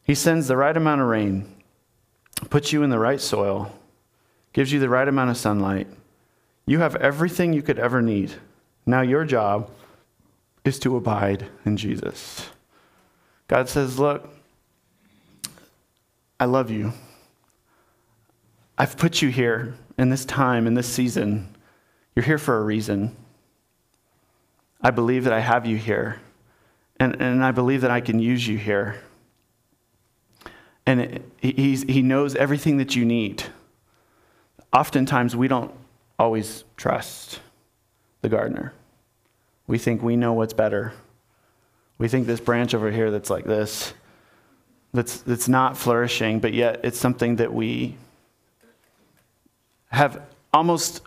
He 0.05 0.15
sends 0.15 0.47
the 0.47 0.57
right 0.57 0.77
amount 0.77 1.01
of 1.01 1.09
rain, 1.09 1.53
puts 2.49 2.73
you 2.73 2.85
in 2.85 2.91
the 2.91 2.99
right 2.99 3.21
soil, 3.21 3.73
gives 4.53 4.73
you 4.73 4.79
the 4.79 4.89
right 4.89 5.07
amount 5.07 5.31
of 5.31 5.37
sunlight. 5.37 5.89
You 6.65 6.79
have 6.79 6.95
everything 6.97 7.53
you 7.53 7.61
could 7.61 7.79
ever 7.79 8.01
need. 8.01 8.35
Now, 8.87 9.03
your 9.03 9.25
job 9.25 9.69
is 10.65 10.79
to 10.81 10.97
abide 10.97 11.47
in 11.65 11.77
Jesus. 11.77 12.49
God 13.53 13.69
says, 13.69 13.99
Look, 13.99 14.27
I 16.41 16.47
love 16.47 16.71
you. 16.71 16.95
I've 18.79 18.97
put 18.97 19.21
you 19.21 19.29
here 19.29 19.75
in 19.99 20.09
this 20.09 20.25
time, 20.25 20.67
in 20.67 20.73
this 20.73 20.89
season. 20.89 21.55
You're 22.17 22.25
here 22.25 22.39
for 22.39 22.57
a 22.57 22.63
reason. 22.63 23.15
I 24.81 24.91
believe 24.91 25.25
that 25.25 25.35
I 25.35 25.41
have 25.41 25.67
you 25.67 25.77
here, 25.77 26.19
and, 26.99 27.21
and 27.21 27.45
I 27.45 27.51
believe 27.51 27.83
that 27.83 27.91
I 27.91 28.01
can 28.01 28.21
use 28.21 28.49
you 28.49 28.57
here. 28.57 29.03
And 30.87 31.23
he's, 31.37 31.83
he 31.83 32.01
knows 32.01 32.35
everything 32.35 32.79
that 32.79 32.97
you 32.97 33.05
need. 33.05 33.45
Oftentimes, 34.73 35.37
we 35.37 35.47
don't 35.47 35.75
always 36.19 36.65
trust 36.79 37.41
the 38.23 38.31
gardener. 38.31 38.73
We 39.67 39.77
think 39.77 40.03
we 40.03 40.17
know 40.17 40.33
what's 40.33 40.55
better. 40.55 40.95
We 41.99 42.09
think 42.09 42.27
this 42.27 42.41
branch 42.41 42.75
over 42.75 42.91
here 42.91 43.11
that's 43.11 43.31
like 43.31 43.45
this, 43.45 43.95
that's, 44.93 45.19
that's 45.23 45.49
not 45.49 45.77
flourishing, 45.77 46.41
but 46.41 46.53
yet 46.53 46.81
it's 46.85 46.99
something 46.99 47.37
that 47.37 47.53
we 47.53 47.97
have 49.91 50.23
almost 50.53 51.03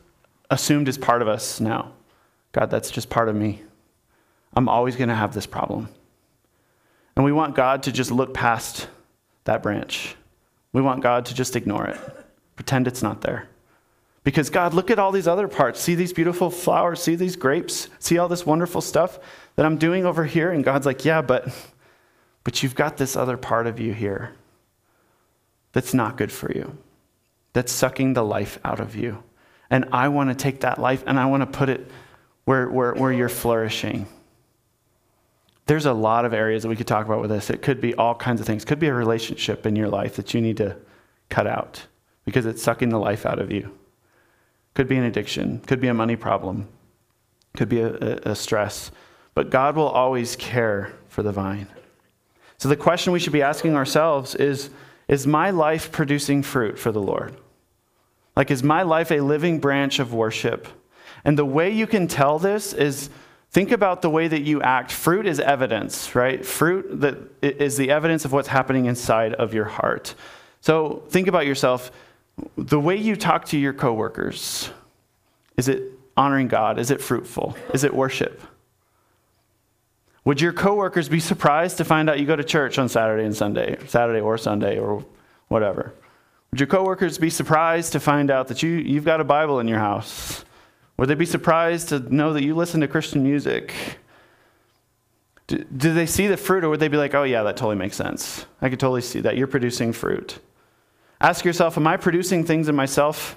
assumed 0.50 0.88
is 0.88 0.98
part 0.98 1.22
of 1.22 1.28
us 1.28 1.60
now. 1.60 1.92
God, 2.52 2.70
that's 2.70 2.90
just 2.90 3.10
part 3.10 3.30
of 3.30 3.36
me. 3.36 3.62
I'm 4.56 4.70
always 4.70 4.96
going 4.96 5.10
to 5.10 5.16
have 5.16 5.34
this 5.34 5.46
problem. 5.46 5.90
And 7.16 7.26
we 7.26 7.32
want 7.32 7.56
God 7.56 7.84
to 7.84 7.92
just 7.92 8.12
look 8.12 8.34
past 8.34 8.88
that 9.46 9.62
branch. 9.62 10.16
We 10.72 10.82
want 10.82 11.02
God 11.02 11.26
to 11.28 11.34
just 11.34 11.56
ignore 11.56 11.86
it, 11.88 12.00
pretend 12.56 12.88
it's 12.88 13.04
not 13.04 13.22
there. 13.22 13.48
Because, 14.26 14.50
God, 14.50 14.74
look 14.74 14.90
at 14.90 14.98
all 14.98 15.12
these 15.12 15.28
other 15.28 15.48
parts. 15.48 15.80
See 15.80 15.94
these 15.94 16.12
beautiful 16.12 16.50
flowers, 16.50 17.02
see 17.02 17.16
these 17.16 17.36
grapes, 17.36 17.90
see 18.00 18.18
all 18.18 18.28
this 18.28 18.46
wonderful 18.46 18.82
stuff 18.82 19.20
that 19.56 19.66
I'm 19.66 19.78
doing 19.78 20.04
over 20.04 20.26
here. 20.26 20.52
And 20.52 20.64
God's 20.64 20.88
like, 20.88 21.06
yeah, 21.06 21.22
but, 21.22 21.48
but 22.44 22.64
you've 22.64 22.76
got 22.76 22.98
this 22.98 23.16
other 23.16 23.38
part 23.38 23.68
of 23.68 23.80
you 23.80 23.94
here 23.94 24.34
that's 25.74 25.94
not 25.94 26.18
good 26.18 26.32
for 26.32 26.52
you, 26.52 26.76
that's 27.54 27.72
sucking 27.72 28.14
the 28.14 28.24
life 28.24 28.60
out 28.66 28.80
of 28.80 28.96
you. 28.96 29.24
And 29.70 29.86
I 29.92 30.08
want 30.08 30.32
to 30.32 30.36
take 30.36 30.62
that 30.62 30.80
life 30.80 31.04
and 31.06 31.20
I 31.20 31.28
want 31.28 31.42
to 31.42 31.58
put 31.58 31.70
it 31.70 31.90
where, 32.46 32.68
where, 32.68 32.94
where 32.96 33.12
you're 33.12 33.30
flourishing. 33.30 34.08
There's 35.68 35.86
a 35.86 35.94
lot 35.94 36.26
of 36.26 36.34
areas 36.34 36.64
that 36.64 36.70
we 36.70 36.76
could 36.76 36.88
talk 36.88 37.06
about 37.06 37.22
with 37.22 37.30
this. 37.30 37.52
It 37.52 37.62
could 37.62 37.80
be 37.80 37.94
all 37.94 38.16
kinds 38.16 38.42
of 38.42 38.48
things. 38.48 38.64
It 38.64 38.68
could 38.68 38.80
be 38.80 38.88
a 38.88 38.94
relationship 38.94 39.68
in 39.68 39.76
your 39.76 39.90
life 39.90 40.16
that 40.16 40.34
you 40.34 40.42
need 40.42 40.58
to 40.58 40.78
cut 41.30 41.46
out 41.46 41.86
because 42.24 42.46
it's 42.48 42.64
sucking 42.64 42.90
the 42.90 43.00
life 43.00 43.26
out 43.26 43.40
of 43.40 43.52
you. 43.52 43.72
Could 44.76 44.88
be 44.88 44.98
an 44.98 45.04
addiction, 45.04 45.60
could 45.62 45.82
be 45.82 45.88
a 45.88 45.94
money 45.94 46.16
problem, 46.16 46.68
could 47.56 47.70
be 47.70 47.80
a, 47.80 48.18
a, 48.18 48.36
stress. 48.36 48.92
But 49.34 49.50
God 49.50 49.76
will 49.76 49.88
always 49.88 50.36
care 50.36 50.94
for 51.08 51.24
the 51.24 51.32
vine. 51.32 51.68
So 52.58 52.70
the 52.70 52.76
question 52.76 53.12
we 53.12 53.20
should 53.20 53.34
be 53.34 53.42
asking 53.42 53.76
ourselves 53.76 54.36
is 54.36 54.70
Is 55.08 55.26
my 55.26 55.50
life 55.50 55.92
producing 55.92 56.44
fruit 56.44 56.78
for 56.78 56.92
the 56.92 57.02
Lord? 57.02 57.36
Like, 58.36 58.52
is 58.52 58.64
my 58.64 58.82
life 58.84 59.12
a 59.12 59.22
living 59.22 59.60
branch 59.60 60.00
of 60.00 60.14
worship? 60.14 60.68
And 61.24 61.40
the 61.40 61.46
way 61.46 61.72
you 61.72 61.88
can 61.88 62.08
tell 62.08 62.38
this 62.38 62.74
is 62.74 63.10
think 63.52 63.72
about 63.72 64.02
the 64.02 64.10
way 64.10 64.28
that 64.28 64.42
you 64.42 64.62
act. 64.62 64.92
Fruit 64.92 65.26
is 65.26 65.40
evidence, 65.40 66.16
right? 66.16 66.46
Fruit 66.46 67.00
that 67.00 67.18
is 67.42 67.78
the 67.78 67.92
evidence 67.92 68.26
of 68.26 68.34
what's 68.34 68.50
happening 68.50 68.86
inside 68.86 69.34
of 69.34 69.54
your 69.54 69.66
heart. 69.66 70.16
So 70.60 71.04
think 71.10 71.28
about 71.28 71.46
yourself. 71.46 71.92
The 72.58 72.80
way 72.80 72.96
you 72.96 73.16
talk 73.16 73.46
to 73.46 73.58
your 73.58 73.74
coworkers, 73.74 74.70
is 75.58 75.68
it 75.68 75.84
honoring 76.18 76.48
God? 76.48 76.80
Is 76.80 76.92
it 76.92 77.02
fruitful? 77.02 77.56
Is 77.74 77.84
it 77.84 77.94
worship? 77.94 78.42
Would 80.26 80.42
your 80.42 80.54
coworkers 80.54 81.08
be 81.08 81.20
surprised 81.20 81.78
to 81.78 81.86
find 81.86 82.10
out 82.10 82.20
you 82.20 82.26
go 82.26 82.36
to 82.36 82.44
church 82.44 82.80
on 82.80 82.90
Saturday 82.90 83.26
and 83.26 83.36
Sunday, 83.36 83.78
Saturday 83.88 84.20
or 84.20 84.38
Sunday 84.38 84.80
or 84.80 85.06
whatever? 85.50 85.94
Would 86.52 86.60
your 86.60 86.68
coworkers 86.68 87.18
be 87.18 87.30
surprised 87.30 87.92
to 87.92 88.00
find 88.00 88.32
out 88.32 88.48
that 88.48 88.64
you, 88.64 88.72
you've 88.72 89.06
got 89.06 89.22
a 89.22 89.26
Bible 89.26 89.60
in 89.60 89.68
your 89.68 89.80
house? 89.80 90.44
Would 90.98 91.10
they 91.10 91.16
be 91.16 91.26
surprised 91.26 91.90
to 91.90 92.00
know 92.14 92.34
that 92.34 92.44
you 92.44 92.56
listen 92.56 92.82
to 92.82 92.88
Christian 92.88 93.22
music? 93.22 93.74
Do, 95.48 95.64
do 95.78 95.94
they 95.94 96.06
see 96.06 96.28
the 96.28 96.38
fruit, 96.38 96.64
or 96.64 96.70
would 96.70 96.80
they 96.80 96.88
be 96.88 96.98
like, 96.98 97.14
oh, 97.14 97.24
yeah, 97.24 97.44
that 97.44 97.58
totally 97.58 97.76
makes 97.76 97.96
sense? 97.96 98.46
I 98.62 98.70
could 98.70 98.80
totally 98.80 99.02
see 99.02 99.20
that. 99.20 99.38
You're 99.38 99.48
producing 99.48 99.94
fruit. 99.94 100.40
Ask 101.26 101.44
yourself, 101.44 101.76
am 101.76 101.88
I 101.88 101.98
producing 101.98 102.44
things 102.44 102.70
in 102.70 102.76
myself 102.76 103.36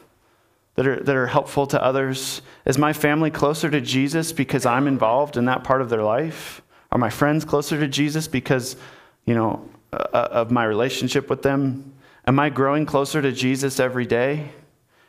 that 0.74 0.86
are, 0.86 1.00
that 1.02 1.16
are 1.16 1.26
helpful 1.26 1.66
to 1.68 1.82
others? 1.82 2.42
Is 2.66 2.76
my 2.76 2.92
family 2.92 3.30
closer 3.30 3.70
to 3.70 3.80
Jesus 3.80 4.30
because 4.30 4.66
I'm 4.66 4.86
involved 4.86 5.38
in 5.38 5.46
that 5.46 5.64
part 5.64 5.80
of 5.80 5.88
their 5.88 6.02
life? 6.02 6.60
Are 6.92 6.98
my 6.98 7.08
friends 7.08 7.46
closer 7.46 7.80
to 7.80 7.88
Jesus 7.88 8.28
because, 8.28 8.76
you 9.24 9.34
know, 9.34 9.66
uh, 9.90 10.04
uh 10.12 10.28
of 10.32 10.50
my 10.50 10.64
relationship 10.64 11.30
with 11.30 11.40
them? 11.40 11.94
Am 12.26 12.38
I 12.38 12.50
growing 12.50 12.84
closer 12.84 13.22
to 13.22 13.32
Jesus 13.32 13.80
every 13.80 14.04
day? 14.04 14.50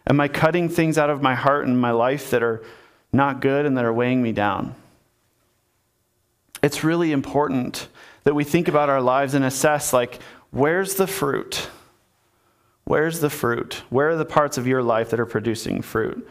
Am 0.07 0.21
I 0.21 0.29
cutting 0.29 0.69
things 0.69 0.97
out 0.97 1.09
of 1.09 1.21
my 1.21 1.35
heart 1.35 1.67
and 1.67 1.77
my 1.77 1.91
life 1.91 2.29
that 2.29 2.41
are 2.41 2.63
not 3.11 3.41
good 3.41 3.65
and 3.65 3.77
that 3.77 3.83
are 3.83 3.91
weighing 3.91 4.23
me 4.23 4.31
down? 4.31 4.73
It's 6.63 6.85
really 6.85 7.11
important 7.11 7.89
that 8.23 8.35
we 8.35 8.45
think 8.45 8.69
about 8.69 8.87
our 8.87 9.01
lives 9.01 9.33
and 9.33 9.43
assess 9.43 9.91
like, 9.91 10.21
where's 10.51 10.95
the 10.95 11.07
fruit? 11.07 11.69
Where's 12.89 13.19
the 13.19 13.29
fruit? 13.29 13.83
Where 13.91 14.09
are 14.09 14.15
the 14.15 14.25
parts 14.25 14.57
of 14.57 14.65
your 14.65 14.81
life 14.81 15.11
that 15.11 15.19
are 15.19 15.25
producing 15.27 15.83
fruit? 15.83 16.27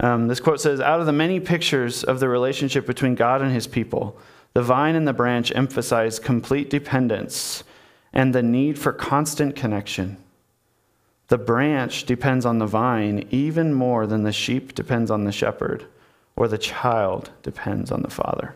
Um, 0.00 0.28
this 0.28 0.38
quote 0.38 0.60
says 0.60 0.78
Out 0.78 1.00
of 1.00 1.06
the 1.06 1.12
many 1.12 1.40
pictures 1.40 2.04
of 2.04 2.20
the 2.20 2.28
relationship 2.28 2.86
between 2.86 3.14
God 3.14 3.40
and 3.40 3.50
his 3.50 3.66
people, 3.66 4.18
the 4.52 4.60
vine 4.60 4.96
and 4.96 5.08
the 5.08 5.14
branch 5.14 5.50
emphasize 5.54 6.18
complete 6.18 6.68
dependence 6.68 7.64
and 8.12 8.34
the 8.34 8.42
need 8.42 8.78
for 8.78 8.92
constant 8.92 9.56
connection. 9.56 10.18
The 11.28 11.38
branch 11.38 12.04
depends 12.04 12.44
on 12.44 12.58
the 12.58 12.66
vine 12.66 13.26
even 13.30 13.72
more 13.72 14.06
than 14.06 14.24
the 14.24 14.32
sheep 14.32 14.74
depends 14.74 15.10
on 15.10 15.24
the 15.24 15.32
shepherd, 15.32 15.86
or 16.36 16.48
the 16.48 16.58
child 16.58 17.30
depends 17.42 17.90
on 17.90 18.02
the 18.02 18.10
father. 18.10 18.54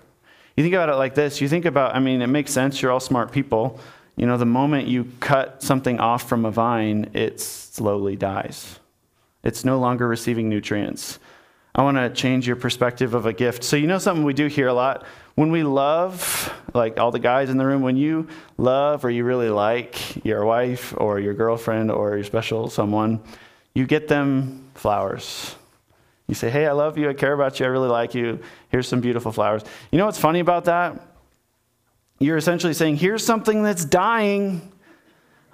You 0.55 0.65
think 0.65 0.75
about 0.75 0.91
it 0.91 0.97
like 0.97 1.15
this 1.15 1.41
you 1.41 1.49
think 1.49 1.65
about, 1.65 1.97
I 1.97 1.99
mean, 1.99 2.21
it 2.21 2.27
makes 2.27 2.53
sense, 2.53 2.83
you're 2.83 2.93
all 2.93 3.01
smart 3.01 3.33
people. 3.33 3.81
You 4.19 4.27
know, 4.27 4.37
the 4.37 4.45
moment 4.45 4.89
you 4.89 5.13
cut 5.21 5.63
something 5.63 6.01
off 6.01 6.29
from 6.29 6.45
a 6.45 6.51
vine, 6.51 7.09
it 7.15 7.41
slowly 7.41 8.17
dies. 8.17 8.81
It's 9.45 9.65
no 9.65 9.79
longer 9.79 10.09
receiving 10.09 10.49
nutrients. 10.49 11.21
I 11.73 11.83
want 11.83 11.99
to 11.99 12.11
change 12.11 12.45
your 12.45 12.57
perspective 12.57 13.15
of 13.15 13.27
a 13.27 13.33
gift. 13.33 13.63
So, 13.63 13.77
you 13.77 13.87
know, 13.87 13.99
something 13.99 14.25
we 14.25 14.35
do 14.35 14.49
here 14.49 14.67
a 14.67 14.75
lot? 14.75 15.07
When 15.37 15.53
we 15.53 15.63
love, 15.63 16.53
like 16.75 16.99
all 16.99 17.13
the 17.13 17.21
guys 17.21 17.49
in 17.49 17.59
the 17.59 17.65
room, 17.65 17.83
when 17.83 17.97
you 17.97 18.27
love 18.57 19.05
or 19.05 19.11
you 19.11 19.23
really 19.23 19.51
like 19.51 20.25
your 20.25 20.45
wife 20.45 20.93
or 20.97 21.21
your 21.21 21.35
girlfriend 21.35 21.93
or 21.93 22.17
your 22.17 22.25
special 22.25 22.69
someone, 22.69 23.21
you 23.73 23.87
get 23.87 24.09
them 24.09 24.69
flowers. 24.75 25.55
You 26.27 26.35
say, 26.35 26.51
Hey, 26.51 26.67
I 26.67 26.73
love 26.73 26.99
you. 26.99 27.09
I 27.09 27.15
care 27.15 27.33
about 27.33 27.61
you. 27.61 27.67
I 27.67 27.69
really 27.69 27.89
like 27.89 28.17
you. 28.17 28.41
Here's 28.71 28.89
some 28.89 29.01
beautiful 29.01 29.31
flowers. 29.31 29.63
You 29.93 29.99
know 29.99 30.07
what's 30.07 30.19
funny 30.19 30.41
about 30.41 30.65
that? 30.65 31.01
You're 32.19 32.37
essentially 32.37 32.75
saying, 32.75 32.97
Here's 32.97 33.25
something 33.25 33.63
that's 33.63 33.85
dying. 33.85 34.73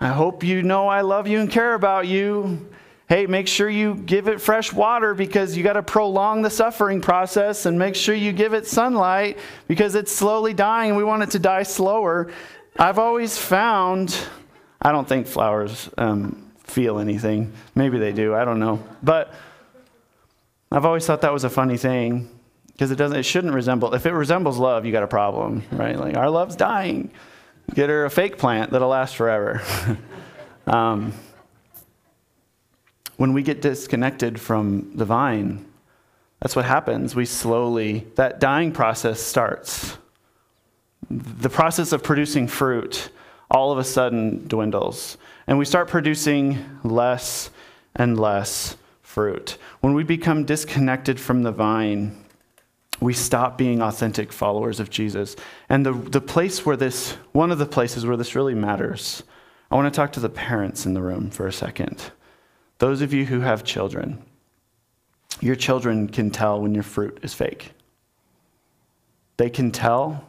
I 0.00 0.08
hope 0.08 0.42
you 0.42 0.62
know 0.62 0.88
I 0.88 1.02
love 1.02 1.28
you 1.28 1.40
and 1.40 1.50
care 1.50 1.74
about 1.74 2.06
you. 2.06 2.68
Hey, 3.06 3.26
make 3.26 3.46
sure 3.48 3.68
you 3.68 3.94
give 3.94 4.28
it 4.28 4.40
fresh 4.40 4.72
water 4.72 5.14
because 5.14 5.56
you 5.56 5.62
got 5.62 5.74
to 5.74 5.82
prolong 5.82 6.40
the 6.40 6.50
suffering 6.50 7.02
process 7.02 7.66
and 7.66 7.78
make 7.78 7.94
sure 7.94 8.14
you 8.14 8.32
give 8.32 8.54
it 8.54 8.66
sunlight 8.66 9.38
because 9.68 9.94
it's 9.94 10.10
slowly 10.10 10.54
dying 10.54 10.96
we 10.96 11.04
want 11.04 11.22
it 11.22 11.30
to 11.32 11.38
die 11.38 11.64
slower. 11.64 12.30
I've 12.78 12.98
always 12.98 13.38
found, 13.38 14.16
I 14.80 14.90
don't 14.90 15.06
think 15.06 15.26
flowers 15.26 15.90
um, 15.98 16.50
feel 16.64 16.98
anything. 16.98 17.52
Maybe 17.74 17.98
they 17.98 18.12
do, 18.12 18.34
I 18.34 18.46
don't 18.46 18.58
know. 18.58 18.82
But 19.02 19.34
I've 20.72 20.86
always 20.86 21.06
thought 21.06 21.20
that 21.20 21.32
was 21.32 21.44
a 21.44 21.50
funny 21.50 21.76
thing 21.76 22.33
because 22.74 22.90
it 22.90 22.96
doesn't 22.96 23.16
it 23.16 23.22
shouldn't 23.22 23.54
resemble 23.54 23.94
if 23.94 24.04
it 24.04 24.12
resembles 24.12 24.58
love 24.58 24.84
you 24.84 24.92
got 24.92 25.02
a 25.02 25.08
problem 25.08 25.62
right? 25.72 25.98
Like 25.98 26.16
our 26.16 26.30
love's 26.30 26.56
dying. 26.56 27.10
Get 27.74 27.88
her 27.88 28.04
a 28.04 28.10
fake 28.10 28.36
plant 28.36 28.70
that'll 28.70 28.88
last 28.88 29.16
forever. 29.16 29.62
Um, 30.66 31.12
when 33.18 33.34
we 33.34 33.42
get 33.42 33.60
disconnected 33.60 34.40
from 34.40 34.92
the 34.94 35.04
vine 35.04 35.66
that's 36.44 36.54
what 36.54 36.66
happens. 36.66 37.16
We 37.16 37.24
slowly 37.24 38.06
that 38.16 38.38
dying 38.38 38.70
process 38.70 39.18
starts. 39.18 39.96
The 41.10 41.48
process 41.48 41.92
of 41.92 42.02
producing 42.02 42.48
fruit 42.48 43.08
all 43.50 43.72
of 43.72 43.78
a 43.78 43.84
sudden 43.84 44.46
dwindles 44.46 45.16
and 45.46 45.58
we 45.58 45.64
start 45.64 45.88
producing 45.88 46.58
less 46.82 47.48
and 47.96 48.20
less 48.20 48.76
fruit. 49.00 49.56
When 49.80 49.94
we 49.94 50.02
become 50.02 50.44
disconnected 50.44 51.18
from 51.18 51.44
the 51.44 51.52
vine, 51.52 52.23
we 53.00 53.12
stop 53.12 53.58
being 53.58 53.82
authentic 53.82 54.32
followers 54.32 54.80
of 54.80 54.90
Jesus. 54.90 55.36
And 55.68 55.84
the, 55.84 55.92
the 55.92 56.20
place 56.20 56.64
where 56.64 56.76
this, 56.76 57.12
one 57.32 57.50
of 57.50 57.58
the 57.58 57.66
places 57.66 58.06
where 58.06 58.16
this 58.16 58.34
really 58.34 58.54
matters, 58.54 59.22
I 59.70 59.76
want 59.76 59.92
to 59.92 59.96
talk 59.96 60.12
to 60.12 60.20
the 60.20 60.28
parents 60.28 60.86
in 60.86 60.94
the 60.94 61.02
room 61.02 61.30
for 61.30 61.46
a 61.46 61.52
second. 61.52 62.10
Those 62.78 63.02
of 63.02 63.12
you 63.12 63.24
who 63.24 63.40
have 63.40 63.64
children, 63.64 64.22
your 65.40 65.56
children 65.56 66.08
can 66.08 66.30
tell 66.30 66.60
when 66.60 66.74
your 66.74 66.82
fruit 66.82 67.18
is 67.22 67.34
fake. 67.34 67.72
They 69.36 69.50
can 69.50 69.72
tell 69.72 70.28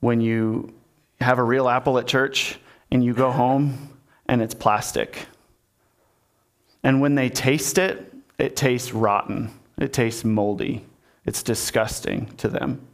when 0.00 0.20
you 0.20 0.74
have 1.20 1.38
a 1.38 1.44
real 1.44 1.68
apple 1.68 1.98
at 1.98 2.06
church 2.06 2.58
and 2.90 3.04
you 3.04 3.14
go 3.14 3.30
home 3.30 3.96
and 4.26 4.42
it's 4.42 4.54
plastic. 4.54 5.26
And 6.82 7.00
when 7.00 7.14
they 7.14 7.28
taste 7.28 7.78
it, 7.78 8.12
it 8.38 8.56
tastes 8.56 8.92
rotten, 8.92 9.50
it 9.78 9.92
tastes 9.92 10.24
moldy. 10.24 10.84
It's 11.24 11.42
disgusting 11.42 12.26
to 12.38 12.48
them. 12.48 12.86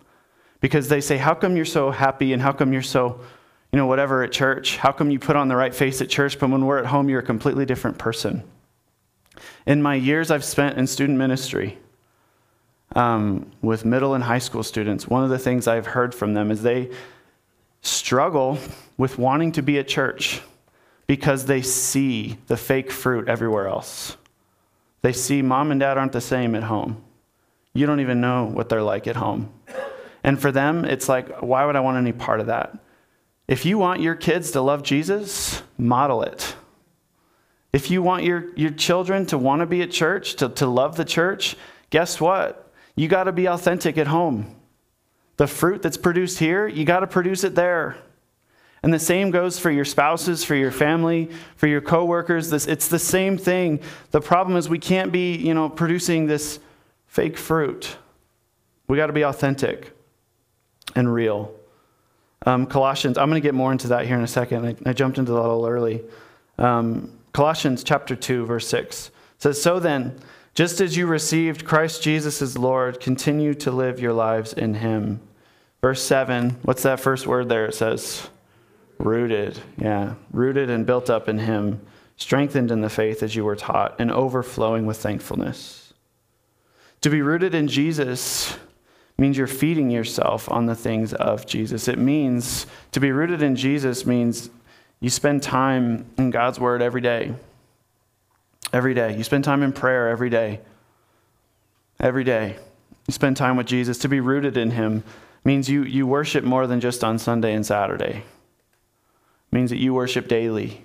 Because 0.60 0.88
they 0.88 1.00
say, 1.00 1.16
How 1.16 1.34
come 1.34 1.56
you're 1.56 1.64
so 1.64 1.90
happy 1.90 2.32
and 2.32 2.42
how 2.42 2.52
come 2.52 2.72
you're 2.72 2.82
so, 2.82 3.20
you 3.72 3.76
know, 3.76 3.86
whatever 3.86 4.22
at 4.22 4.32
church? 4.32 4.76
How 4.76 4.92
come 4.92 5.10
you 5.10 5.18
put 5.18 5.36
on 5.36 5.48
the 5.48 5.56
right 5.56 5.74
face 5.74 6.00
at 6.00 6.08
church, 6.08 6.38
but 6.38 6.50
when 6.50 6.66
we're 6.66 6.78
at 6.78 6.86
home, 6.86 7.08
you're 7.08 7.20
a 7.20 7.24
completely 7.24 7.64
different 7.64 7.98
person? 7.98 8.42
In 9.66 9.82
my 9.82 9.94
years 9.94 10.30
I've 10.30 10.44
spent 10.44 10.78
in 10.78 10.86
student 10.86 11.18
ministry 11.18 11.78
um, 12.94 13.50
with 13.62 13.84
middle 13.84 14.14
and 14.14 14.24
high 14.24 14.38
school 14.38 14.62
students, 14.62 15.06
one 15.06 15.22
of 15.22 15.30
the 15.30 15.38
things 15.38 15.68
I've 15.68 15.86
heard 15.86 16.14
from 16.14 16.34
them 16.34 16.50
is 16.50 16.62
they 16.62 16.90
struggle 17.82 18.58
with 18.96 19.18
wanting 19.18 19.52
to 19.52 19.62
be 19.62 19.78
at 19.78 19.86
church 19.86 20.40
because 21.06 21.46
they 21.46 21.62
see 21.62 22.38
the 22.48 22.56
fake 22.56 22.90
fruit 22.90 23.28
everywhere 23.28 23.68
else. 23.68 24.16
They 25.02 25.12
see 25.12 25.42
mom 25.42 25.70
and 25.70 25.80
dad 25.80 25.96
aren't 25.96 26.12
the 26.12 26.20
same 26.20 26.54
at 26.54 26.64
home. 26.64 27.02
You 27.78 27.86
don't 27.86 28.00
even 28.00 28.20
know 28.20 28.46
what 28.46 28.68
they're 28.68 28.82
like 28.82 29.06
at 29.06 29.14
home. 29.14 29.52
And 30.24 30.40
for 30.40 30.50
them, 30.50 30.84
it's 30.84 31.08
like, 31.08 31.42
why 31.42 31.64
would 31.64 31.76
I 31.76 31.80
want 31.80 31.96
any 31.96 32.10
part 32.10 32.40
of 32.40 32.46
that? 32.46 32.76
If 33.46 33.64
you 33.64 33.78
want 33.78 34.00
your 34.00 34.16
kids 34.16 34.50
to 34.50 34.60
love 34.60 34.82
Jesus, 34.82 35.62
model 35.78 36.22
it. 36.24 36.56
If 37.72 37.88
you 37.88 38.02
want 38.02 38.24
your, 38.24 38.52
your 38.56 38.70
children 38.70 39.26
to 39.26 39.38
want 39.38 39.60
to 39.60 39.66
be 39.66 39.80
at 39.82 39.92
church, 39.92 40.34
to, 40.36 40.48
to 40.48 40.66
love 40.66 40.96
the 40.96 41.04
church, 41.04 41.56
guess 41.90 42.20
what? 42.20 42.72
You 42.96 43.06
got 43.06 43.24
to 43.24 43.32
be 43.32 43.46
authentic 43.46 43.96
at 43.96 44.08
home. 44.08 44.56
The 45.36 45.46
fruit 45.46 45.80
that's 45.80 45.96
produced 45.96 46.40
here, 46.40 46.66
you 46.66 46.84
got 46.84 47.00
to 47.00 47.06
produce 47.06 47.44
it 47.44 47.54
there. 47.54 47.96
And 48.82 48.92
the 48.92 48.98
same 48.98 49.30
goes 49.30 49.56
for 49.56 49.70
your 49.70 49.84
spouses, 49.84 50.42
for 50.42 50.56
your 50.56 50.72
family, 50.72 51.30
for 51.54 51.68
your 51.68 51.80
coworkers. 51.80 52.50
This, 52.50 52.66
it's 52.66 52.88
the 52.88 52.98
same 52.98 53.38
thing. 53.38 53.78
The 54.10 54.20
problem 54.20 54.56
is 54.56 54.68
we 54.68 54.80
can't 54.80 55.12
be, 55.12 55.36
you 55.36 55.54
know, 55.54 55.68
producing 55.68 56.26
this 56.26 56.58
fake 57.08 57.36
fruit. 57.36 57.96
We 58.86 58.96
got 58.96 59.08
to 59.08 59.12
be 59.12 59.22
authentic 59.22 59.92
and 60.94 61.12
real. 61.12 61.52
Um, 62.46 62.66
Colossians, 62.66 63.18
I'm 63.18 63.28
going 63.28 63.42
to 63.42 63.46
get 63.46 63.54
more 63.54 63.72
into 63.72 63.88
that 63.88 64.06
here 64.06 64.16
in 64.16 64.22
a 64.22 64.28
second. 64.28 64.64
I, 64.64 64.90
I 64.90 64.92
jumped 64.92 65.18
into 65.18 65.32
that 65.32 65.38
a 65.38 65.42
little 65.42 65.66
early. 65.66 66.02
Um, 66.58 67.12
Colossians 67.32 67.82
chapter 67.84 68.14
2, 68.16 68.46
verse 68.46 68.68
6 68.68 69.10
says, 69.38 69.60
So 69.60 69.80
then, 69.80 70.18
just 70.54 70.80
as 70.80 70.96
you 70.96 71.06
received 71.06 71.64
Christ 71.64 72.02
Jesus 72.02 72.40
as 72.40 72.56
Lord, 72.56 73.00
continue 73.00 73.54
to 73.54 73.70
live 73.70 74.00
your 74.00 74.12
lives 74.12 74.52
in 74.52 74.74
him. 74.74 75.20
Verse 75.80 76.02
7, 76.02 76.56
what's 76.62 76.82
that 76.82 77.00
first 77.00 77.26
word 77.26 77.48
there? 77.48 77.66
It 77.66 77.74
says, 77.74 78.28
rooted. 78.98 79.60
Yeah, 79.76 80.14
rooted 80.32 80.70
and 80.70 80.84
built 80.84 81.08
up 81.08 81.28
in 81.28 81.38
him, 81.38 81.80
strengthened 82.16 82.70
in 82.70 82.80
the 82.80 82.90
faith 82.90 83.22
as 83.22 83.36
you 83.36 83.44
were 83.44 83.56
taught, 83.56 83.94
and 84.00 84.10
overflowing 84.10 84.86
with 84.86 84.96
thankfulness. 84.96 85.87
To 87.02 87.10
be 87.10 87.22
rooted 87.22 87.54
in 87.54 87.68
Jesus 87.68 88.56
means 89.16 89.36
you're 89.36 89.46
feeding 89.46 89.90
yourself 89.90 90.50
on 90.50 90.66
the 90.66 90.74
things 90.74 91.12
of 91.12 91.46
Jesus. 91.46 91.88
It 91.88 91.98
means 91.98 92.66
to 92.92 93.00
be 93.00 93.12
rooted 93.12 93.42
in 93.42 93.56
Jesus 93.56 94.06
means 94.06 94.50
you 95.00 95.10
spend 95.10 95.42
time 95.42 96.06
in 96.16 96.30
God's 96.30 96.58
word 96.58 96.82
every 96.82 97.00
day. 97.00 97.34
Every 98.72 98.94
day. 98.94 99.16
You 99.16 99.24
spend 99.24 99.44
time 99.44 99.62
in 99.62 99.72
prayer 99.72 100.08
every 100.08 100.30
day. 100.30 100.60
Every 102.00 102.24
day. 102.24 102.56
You 103.06 103.12
spend 103.12 103.36
time 103.36 103.56
with 103.56 103.66
Jesus. 103.66 103.98
To 103.98 104.08
be 104.08 104.20
rooted 104.20 104.56
in 104.56 104.72
him 104.72 105.02
means 105.44 105.68
you, 105.68 105.82
you 105.82 106.06
worship 106.06 106.44
more 106.44 106.66
than 106.66 106.80
just 106.80 107.02
on 107.02 107.18
Sunday 107.18 107.54
and 107.54 107.64
Saturday. 107.64 108.22
It 108.22 109.52
means 109.52 109.70
that 109.70 109.78
you 109.78 109.94
worship 109.94 110.28
daily. 110.28 110.84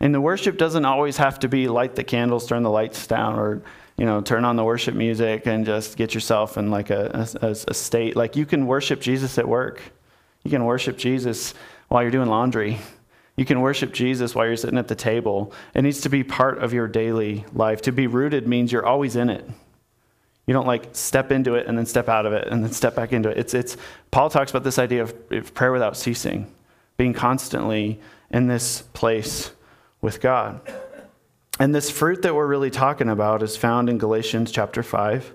And 0.00 0.14
the 0.14 0.20
worship 0.20 0.58
doesn't 0.58 0.84
always 0.84 1.16
have 1.16 1.38
to 1.40 1.48
be 1.48 1.66
light 1.68 1.96
the 1.96 2.04
candles, 2.04 2.46
turn 2.46 2.62
the 2.62 2.70
lights 2.70 3.06
down, 3.06 3.38
or 3.38 3.62
you 3.98 4.04
know, 4.04 4.20
turn 4.20 4.44
on 4.44 4.54
the 4.54 4.64
worship 4.64 4.94
music 4.94 5.46
and 5.46 5.66
just 5.66 5.96
get 5.96 6.14
yourself 6.14 6.56
in 6.56 6.70
like 6.70 6.90
a, 6.90 7.28
a, 7.42 7.48
a, 7.48 7.74
state. 7.74 8.14
Like 8.14 8.36
you 8.36 8.46
can 8.46 8.66
worship 8.66 9.00
Jesus 9.00 9.38
at 9.38 9.48
work. 9.48 9.82
You 10.44 10.52
can 10.52 10.64
worship 10.64 10.96
Jesus 10.96 11.52
while 11.88 12.02
you're 12.02 12.12
doing 12.12 12.28
laundry. 12.28 12.78
You 13.36 13.44
can 13.44 13.60
worship 13.60 13.92
Jesus 13.92 14.36
while 14.36 14.46
you're 14.46 14.56
sitting 14.56 14.78
at 14.78 14.86
the 14.86 14.94
table. 14.94 15.52
It 15.74 15.82
needs 15.82 16.00
to 16.02 16.08
be 16.08 16.22
part 16.22 16.58
of 16.58 16.72
your 16.72 16.86
daily 16.86 17.44
life. 17.52 17.82
To 17.82 17.92
be 17.92 18.06
rooted 18.06 18.46
means 18.46 18.70
you're 18.70 18.86
always 18.86 19.16
in 19.16 19.30
it. 19.30 19.44
You 20.46 20.54
don't 20.54 20.66
like 20.66 20.90
step 20.92 21.32
into 21.32 21.56
it 21.56 21.66
and 21.66 21.76
then 21.76 21.84
step 21.84 22.08
out 22.08 22.24
of 22.24 22.32
it 22.32 22.46
and 22.48 22.62
then 22.62 22.70
step 22.70 22.94
back 22.94 23.12
into 23.12 23.28
it. 23.28 23.36
It's, 23.36 23.52
it's, 23.52 23.76
Paul 24.12 24.30
talks 24.30 24.50
about 24.50 24.62
this 24.62 24.78
idea 24.78 25.02
of, 25.02 25.14
of 25.32 25.54
prayer 25.54 25.72
without 25.72 25.96
ceasing, 25.96 26.52
being 26.96 27.12
constantly 27.12 28.00
in 28.30 28.46
this 28.46 28.82
place 28.92 29.50
with 30.00 30.20
God. 30.20 30.60
And 31.58 31.74
this 31.74 31.90
fruit 31.90 32.22
that 32.22 32.34
we're 32.34 32.46
really 32.46 32.70
talking 32.70 33.08
about 33.08 33.42
is 33.42 33.56
found 33.56 33.88
in 33.88 33.98
Galatians 33.98 34.52
chapter 34.52 34.82
5, 34.82 35.32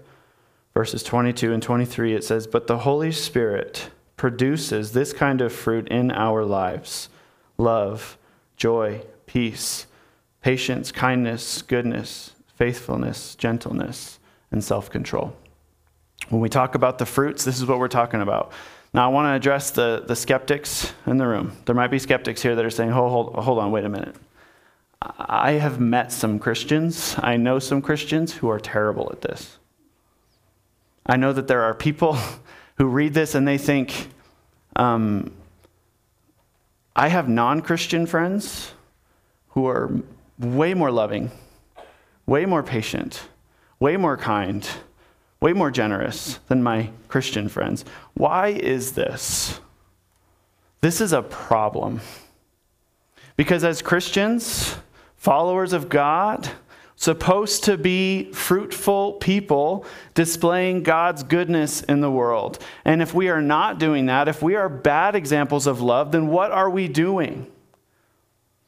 verses 0.73 1.03
22 1.03 1.51
and 1.51 1.61
23. 1.61 2.13
It 2.15 2.23
says, 2.23 2.47
But 2.47 2.67
the 2.67 2.79
Holy 2.79 3.11
Spirit 3.11 3.89
produces 4.15 4.93
this 4.93 5.11
kind 5.11 5.41
of 5.41 5.51
fruit 5.51 5.89
in 5.89 6.11
our 6.11 6.45
lives 6.45 7.09
love, 7.57 8.17
joy, 8.55 9.01
peace, 9.25 9.85
patience, 10.41 10.91
kindness, 10.91 11.61
goodness, 11.61 12.31
faithfulness, 12.55 13.35
gentleness, 13.35 14.19
and 14.49 14.63
self 14.63 14.89
control. 14.89 15.35
When 16.29 16.39
we 16.39 16.47
talk 16.47 16.73
about 16.73 16.99
the 16.99 17.05
fruits, 17.05 17.43
this 17.43 17.57
is 17.59 17.65
what 17.65 17.79
we're 17.79 17.89
talking 17.89 18.21
about. 18.21 18.53
Now, 18.93 19.09
I 19.09 19.11
want 19.11 19.25
to 19.25 19.33
address 19.33 19.71
the, 19.71 20.03
the 20.07 20.15
skeptics 20.15 20.93
in 21.05 21.17
the 21.17 21.27
room. 21.27 21.57
There 21.65 21.75
might 21.75 21.87
be 21.87 21.99
skeptics 21.99 22.41
here 22.41 22.55
that 22.55 22.63
are 22.63 22.69
saying, 22.69 22.91
hold, 22.91 23.11
hold, 23.11 23.43
hold 23.43 23.59
on, 23.59 23.71
wait 23.71 23.83
a 23.83 23.89
minute. 23.89 24.15
I 25.05 25.53
have 25.53 25.79
met 25.79 26.11
some 26.11 26.39
Christians, 26.39 27.15
I 27.19 27.35
know 27.35 27.59
some 27.59 27.81
Christians 27.81 28.33
who 28.33 28.49
are 28.49 28.59
terrible 28.59 29.09
at 29.11 29.21
this. 29.21 29.57
I 31.05 31.17
know 31.17 31.33
that 31.33 31.47
there 31.47 31.63
are 31.63 31.73
people 31.73 32.17
who 32.77 32.85
read 32.85 33.13
this 33.13 33.35
and 33.35 33.47
they 33.47 33.57
think, 33.57 34.09
um, 34.75 35.31
I 36.95 37.09
have 37.09 37.27
non 37.27 37.61
Christian 37.61 38.05
friends 38.05 38.73
who 39.49 39.67
are 39.67 39.91
way 40.39 40.73
more 40.73 40.91
loving, 40.91 41.31
way 42.25 42.45
more 42.45 42.63
patient, 42.63 43.27
way 43.79 43.97
more 43.97 44.17
kind, 44.17 44.67
way 45.41 45.53
more 45.53 45.71
generous 45.71 46.39
than 46.47 46.63
my 46.63 46.89
Christian 47.09 47.49
friends. 47.49 47.83
Why 48.13 48.49
is 48.49 48.93
this? 48.93 49.59
This 50.81 51.01
is 51.01 51.13
a 51.13 51.21
problem. 51.21 51.99
Because 53.35 53.63
as 53.63 53.81
Christians, 53.81 54.75
followers 55.23 55.71
of 55.71 55.87
God, 55.87 56.49
supposed 56.97 57.63
to 57.63 57.77
be 57.77 58.29
fruitful 58.33 59.13
people 59.13 59.85
displaying 60.15 60.83
God's 60.83 61.23
goodness 61.23 61.81
in 61.81 62.01
the 62.01 62.11
world. 62.11 62.59
And 62.83 63.01
if 63.01 63.13
we 63.13 63.29
are 63.29 63.41
not 63.41 63.79
doing 63.79 64.07
that, 64.07 64.27
if 64.27 64.41
we 64.41 64.55
are 64.55 64.67
bad 64.67 65.15
examples 65.15 65.65
of 65.65 65.79
love, 65.79 66.11
then 66.11 66.27
what 66.27 66.51
are 66.51 66.69
we 66.69 66.89
doing? 66.89 67.49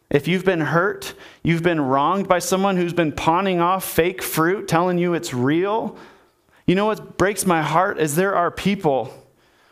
If 0.09 0.29
you've 0.29 0.45
been 0.45 0.61
hurt, 0.61 1.13
you've 1.43 1.61
been 1.61 1.81
wronged 1.81 2.29
by 2.29 2.39
someone 2.39 2.77
who's 2.77 2.93
been 2.93 3.11
pawning 3.11 3.59
off 3.59 3.83
fake 3.83 4.23
fruit, 4.23 4.65
telling 4.65 4.97
you 4.97 5.13
it's 5.13 5.33
real, 5.33 5.97
you 6.65 6.75
know 6.75 6.85
what 6.85 7.17
breaks 7.17 7.45
my 7.45 7.61
heart 7.61 7.99
is 7.99 8.15
there 8.15 8.33
are 8.33 8.49
people 8.49 9.13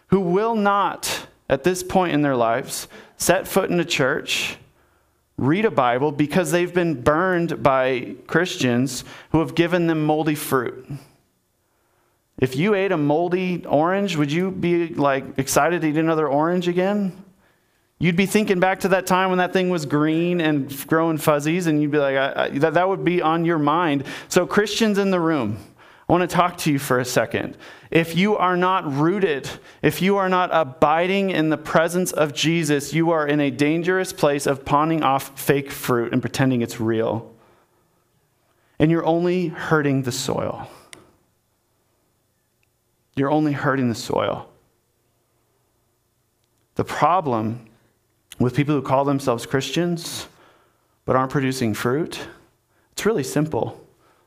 who 0.08 0.20
will 0.20 0.56
not, 0.56 1.28
at 1.48 1.64
this 1.64 1.82
point 1.82 2.14
in 2.14 2.24
their 2.24 2.36
lives, 2.36 2.90
set 3.16 3.48
foot 3.48 3.70
in 3.70 3.80
a 3.80 3.86
church 3.86 4.58
read 5.38 5.66
a 5.66 5.72
Bible 5.72 6.12
because 6.12 6.52
they've 6.52 6.74
been 6.74 7.02
burned 7.02 7.64
by 7.64 8.16
Christians 8.28 9.04
who 9.32 9.40
have 9.40 9.56
given 9.56 9.88
them 9.88 10.06
moldy 10.06 10.36
fruit. 10.36 10.88
If 12.40 12.56
you 12.56 12.74
ate 12.76 12.92
a 12.92 12.98
moldy 12.98 13.66
orange, 13.66 14.16
would 14.16 14.32
you 14.32 14.52
be 14.52 14.90
like 14.90 15.38
excited 15.38 15.82
to 15.82 15.88
eat 15.88 15.98
another 15.98 16.28
orange 16.28 16.68
again? 16.68 17.24
You'd 18.00 18.16
be 18.18 18.26
thinking 18.26 18.60
back 18.60 18.82
to 18.82 18.90
that 18.90 19.06
time 19.06 19.30
when 19.30 19.38
that 19.38 19.54
thing 19.54 19.70
was 19.70 19.86
green 19.86 20.42
and 20.42 20.86
growing 20.88 21.18
fuzzies, 21.18 21.68
and 21.68 21.82
you'd 21.82 21.92
be 21.92 22.00
like, 22.00 22.18
I, 22.18 22.44
I, 22.44 22.50
that, 22.60 22.74
that 22.74 22.90
would 22.90 23.06
be 23.06 23.22
on 23.22 23.46
your 23.46 23.60
mind. 23.60 24.04
So, 24.28 24.46
Christians 24.46 24.98
in 24.98 25.10
the 25.10 25.22
room, 25.22 25.58
I 26.08 26.12
want 26.12 26.30
to 26.30 26.36
talk 26.36 26.58
to 26.60 26.72
you 26.72 26.80
for 26.80 27.00
a 27.00 27.06
second. 27.06 27.58
If 27.90 28.16
you 28.16 28.36
are 28.36 28.58
not 28.58 28.92
rooted, 28.92 29.50
if 29.82 30.02
you 30.02 30.18
are 30.18 30.28
not 30.28 30.50
abiding 30.52 31.30
in 31.30 31.50
the 31.50 31.58
presence 31.58 32.12
of 32.12 32.34
Jesus, 32.34 32.94
you 32.94 33.12
are 33.12 33.26
in 33.26 33.40
a 33.40 33.50
dangerous 33.50 34.12
place 34.12 34.46
of 34.46 34.66
pawning 34.66 35.02
off 35.02 35.40
fake 35.40 35.72
fruit 35.72 36.12
and 36.12 36.22
pretending 36.22 36.62
it's 36.62 36.80
real. 36.80 37.34
And 38.80 38.92
you're 38.92 39.06
only 39.06 39.48
hurting 39.48 40.02
the 40.02 40.12
soil. 40.12 40.68
You're 43.16 43.32
only 43.32 43.54
hurting 43.54 43.88
the 43.88 43.96
soil. 43.96 44.50
The 46.76 46.84
problem 46.84 47.68
with 48.40 48.56
people 48.56 48.76
who 48.76 48.82
call 48.82 49.06
themselves 49.06 49.46
Christians 49.46 50.28
but 51.06 51.16
aren't 51.16 51.32
producing 51.32 51.74
fruit, 51.74 52.20
it's 52.92 53.06
really 53.06 53.24
simple. 53.24 53.80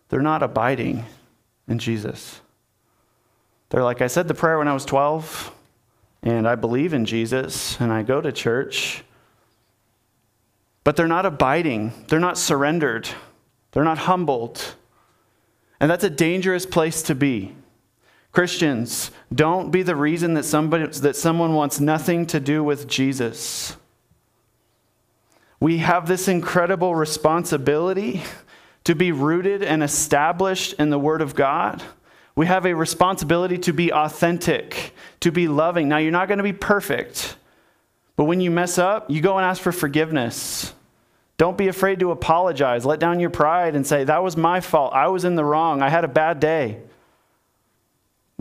They're 0.09 0.23
not 0.23 0.43
abiding 0.43 1.05
in 1.69 1.79
Jesus. 1.79 2.41
They're 3.71 3.83
like, 3.83 4.01
I 4.01 4.07
said 4.07 4.29
the 4.29 4.35
prayer 4.35 4.59
when 4.59 4.69
I 4.69 4.75
was 4.75 4.85
12, 4.85 5.53
and 6.23 6.47
I 6.49 6.55
believe 6.55 6.93
in 6.95 7.05
Jesus, 7.05 7.79
and 7.81 7.93
I 7.93 8.03
go 8.03 8.21
to 8.21 8.33
church, 8.33 9.03
but 10.85 10.97
they're 10.97 11.09
not 11.09 11.27
abiding. 11.27 11.93
They're 12.09 12.21
not 12.21 12.39
surrendered. 12.39 13.09
They're 13.73 13.85
not 13.85 13.99
humbled. 13.99 14.77
And 15.81 15.91
that's 15.91 16.05
a 16.05 16.11
dangerous 16.11 16.65
place 16.65 17.03
to 17.03 17.15
be. 17.15 17.55
Christians, 18.31 19.11
don't 19.35 19.71
be 19.71 19.83
the 19.83 19.97
reason 19.97 20.35
that, 20.35 20.45
somebody, 20.45 20.87
that 20.87 21.17
someone 21.17 21.55
wants 21.55 21.81
nothing 21.81 22.27
to 22.27 22.39
do 22.39 22.63
with 22.63 22.87
Jesus. 22.87 23.77
We 25.59 25.79
have 25.79 26.07
this 26.07 26.29
incredible 26.29 26.95
responsibility 26.95 28.23
to 28.87 28.95
be 28.95 29.11
rooted 29.11 29.65
and 29.65 29.83
established 29.83 30.73
in 30.75 30.91
the 30.91 30.99
Word 30.99 31.21
of 31.21 31.35
God. 31.35 31.83
We 32.37 32.47
have 32.47 32.67
a 32.67 32.73
responsibility 32.73 33.59
to 33.59 33.73
be 33.73 33.93
authentic, 33.93 34.95
to 35.21 35.33
be 35.33 35.49
loving. 35.49 35.89
Now, 35.89 35.97
you're 35.97 36.13
not 36.13 36.29
going 36.29 36.39
to 36.39 36.45
be 36.45 36.53
perfect, 36.53 37.37
but 38.15 38.25
when 38.25 38.41
you 38.41 38.53
mess 38.53 38.79
up, 38.79 39.11
you 39.11 39.21
go 39.21 39.39
and 39.39 39.45
ask 39.45 39.61
for 39.61 39.73
forgiveness. 39.73 40.73
Don't 41.37 41.59
be 41.59 41.67
afraid 41.67 41.99
to 41.99 42.13
apologize. 42.13 42.87
Let 42.87 43.01
down 43.01 43.19
your 43.19 43.31
pride 43.31 43.75
and 43.75 43.85
say, 43.85 44.05
That 44.05 44.23
was 44.23 44.37
my 44.37 44.61
fault. 44.61 44.93
I 44.95 45.09
was 45.09 45.25
in 45.25 45.35
the 45.35 45.45
wrong. 45.45 45.83
I 45.83 45.89
had 45.89 46.05
a 46.05 46.09
bad 46.09 46.39
day. 46.39 46.79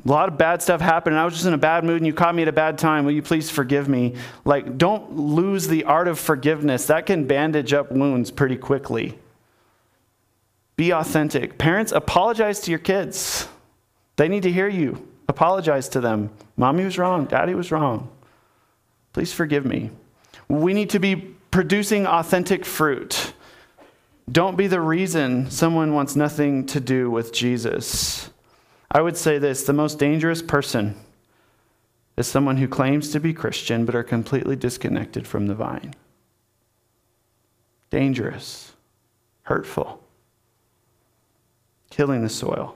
A 0.05 0.07
lot 0.07 0.29
of 0.29 0.37
bad 0.37 0.61
stuff 0.61 0.79
happened, 0.79 1.15
and 1.15 1.21
I 1.21 1.25
was 1.25 1.33
just 1.33 1.47
in 1.47 1.53
a 1.55 1.57
bad 1.57 1.83
mood, 1.83 1.97
and 1.97 2.05
you 2.05 2.13
caught 2.13 2.35
me 2.35 2.43
at 2.43 2.47
a 2.47 2.51
bad 2.53 2.77
time. 2.77 3.03
Will 3.03 3.13
you 3.13 3.23
please 3.23 3.49
forgive 3.49 3.89
me? 3.89 4.13
Like, 4.43 4.77
don't 4.77 5.15
lose 5.15 5.67
the 5.67 5.85
art 5.85 6.07
of 6.07 6.19
forgiveness. 6.19 6.85
That 6.85 7.07
can 7.07 7.25
bandage 7.25 7.73
up 7.73 7.91
wounds 7.91 8.29
pretty 8.29 8.57
quickly. 8.57 9.17
Be 10.75 10.91
authentic. 10.91 11.57
Parents, 11.57 11.91
apologize 11.91 12.59
to 12.61 12.71
your 12.71 12.79
kids. 12.79 13.47
They 14.17 14.27
need 14.27 14.43
to 14.43 14.51
hear 14.51 14.67
you. 14.67 15.07
Apologize 15.27 15.89
to 15.89 16.01
them. 16.01 16.29
Mommy 16.57 16.83
was 16.83 16.97
wrong. 16.97 17.25
Daddy 17.25 17.55
was 17.55 17.71
wrong. 17.71 18.09
Please 19.13 19.33
forgive 19.33 19.65
me. 19.65 19.91
We 20.47 20.73
need 20.73 20.89
to 20.91 20.99
be 20.99 21.15
producing 21.15 22.05
authentic 22.05 22.65
fruit. 22.65 23.33
Don't 24.31 24.57
be 24.57 24.67
the 24.67 24.81
reason 24.81 25.49
someone 25.49 25.93
wants 25.93 26.15
nothing 26.15 26.65
to 26.67 26.79
do 26.79 27.09
with 27.09 27.33
Jesus. 27.33 28.29
I 28.91 29.01
would 29.01 29.17
say 29.17 29.37
this 29.37 29.63
the 29.63 29.73
most 29.73 29.99
dangerous 29.99 30.41
person 30.41 30.95
is 32.17 32.27
someone 32.27 32.57
who 32.57 32.67
claims 32.67 33.11
to 33.11 33.19
be 33.19 33.33
Christian 33.33 33.85
but 33.85 33.95
are 33.95 34.03
completely 34.03 34.55
disconnected 34.55 35.27
from 35.27 35.47
the 35.47 35.55
vine. 35.55 35.93
Dangerous, 37.89 38.73
hurtful, 39.43 40.01
killing 41.95 42.21
the 42.23 42.29
soil. 42.29 42.75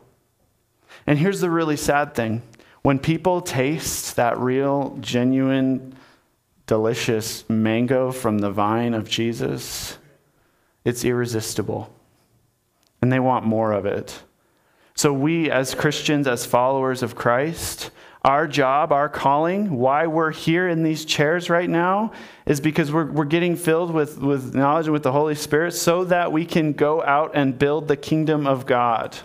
And 1.05 1.19
here's 1.19 1.41
the 1.41 1.49
really 1.49 1.75
sad 1.75 2.15
thing 2.15 2.41
when 2.81 2.99
people 2.99 3.41
taste 3.41 4.15
that 4.15 4.37
real, 4.37 4.97
genuine, 5.01 5.93
delicious 6.65 7.47
mango 7.49 8.11
from 8.11 8.39
the 8.39 8.51
vine 8.51 8.93
of 8.93 9.09
Jesus, 9.09 9.97
it's 10.85 11.03
irresistible. 11.03 11.93
And 13.01 13.11
they 13.11 13.19
want 13.19 13.45
more 13.45 13.73
of 13.73 13.85
it. 13.85 14.23
So, 14.95 15.11
we 15.11 15.51
as 15.51 15.75
Christians, 15.75 16.27
as 16.27 16.45
followers 16.45 17.03
of 17.03 17.15
Christ, 17.15 17.91
our 18.23 18.47
job, 18.47 18.91
our 18.91 19.07
calling, 19.07 19.77
why 19.77 20.07
we're 20.07 20.31
here 20.31 20.67
in 20.67 20.83
these 20.83 21.05
chairs 21.05 21.49
right 21.49 21.69
now 21.69 22.11
is 22.45 22.59
because 22.59 22.91
we're, 22.91 23.09
we're 23.09 23.23
getting 23.23 23.55
filled 23.55 23.91
with, 23.91 24.17
with 24.17 24.53
knowledge 24.53 24.87
and 24.87 24.93
with 24.93 25.03
the 25.03 25.11
Holy 25.11 25.35
Spirit 25.35 25.71
so 25.71 26.03
that 26.03 26.31
we 26.31 26.45
can 26.45 26.73
go 26.73 27.01
out 27.03 27.31
and 27.33 27.57
build 27.57 27.87
the 27.87 27.95
kingdom 27.95 28.45
of 28.45 28.65
God. 28.65 29.17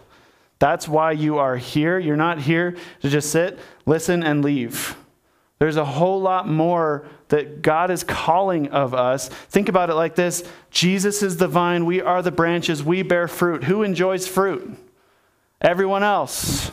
That's 0.60 0.86
why 0.86 1.12
you 1.12 1.38
are 1.38 1.56
here. 1.56 1.98
You're 1.98 2.16
not 2.16 2.40
here 2.40 2.76
to 3.02 3.10
just 3.10 3.30
sit, 3.30 3.58
listen, 3.84 4.22
and 4.22 4.44
leave. 4.44 4.96
There's 5.58 5.76
a 5.76 5.84
whole 5.84 6.20
lot 6.20 6.48
more 6.48 7.06
that 7.28 7.62
God 7.62 7.90
is 7.90 8.04
calling 8.04 8.68
of 8.68 8.94
us. 8.94 9.28
Think 9.28 9.68
about 9.68 9.90
it 9.90 9.94
like 9.94 10.14
this 10.14 10.44
Jesus 10.70 11.22
is 11.22 11.36
the 11.36 11.48
vine, 11.48 11.84
we 11.84 12.00
are 12.00 12.22
the 12.22 12.30
branches, 12.30 12.82
we 12.84 13.02
bear 13.02 13.26
fruit. 13.26 13.64
Who 13.64 13.82
enjoys 13.82 14.28
fruit? 14.28 14.76
Everyone 15.60 16.02
else. 16.02 16.70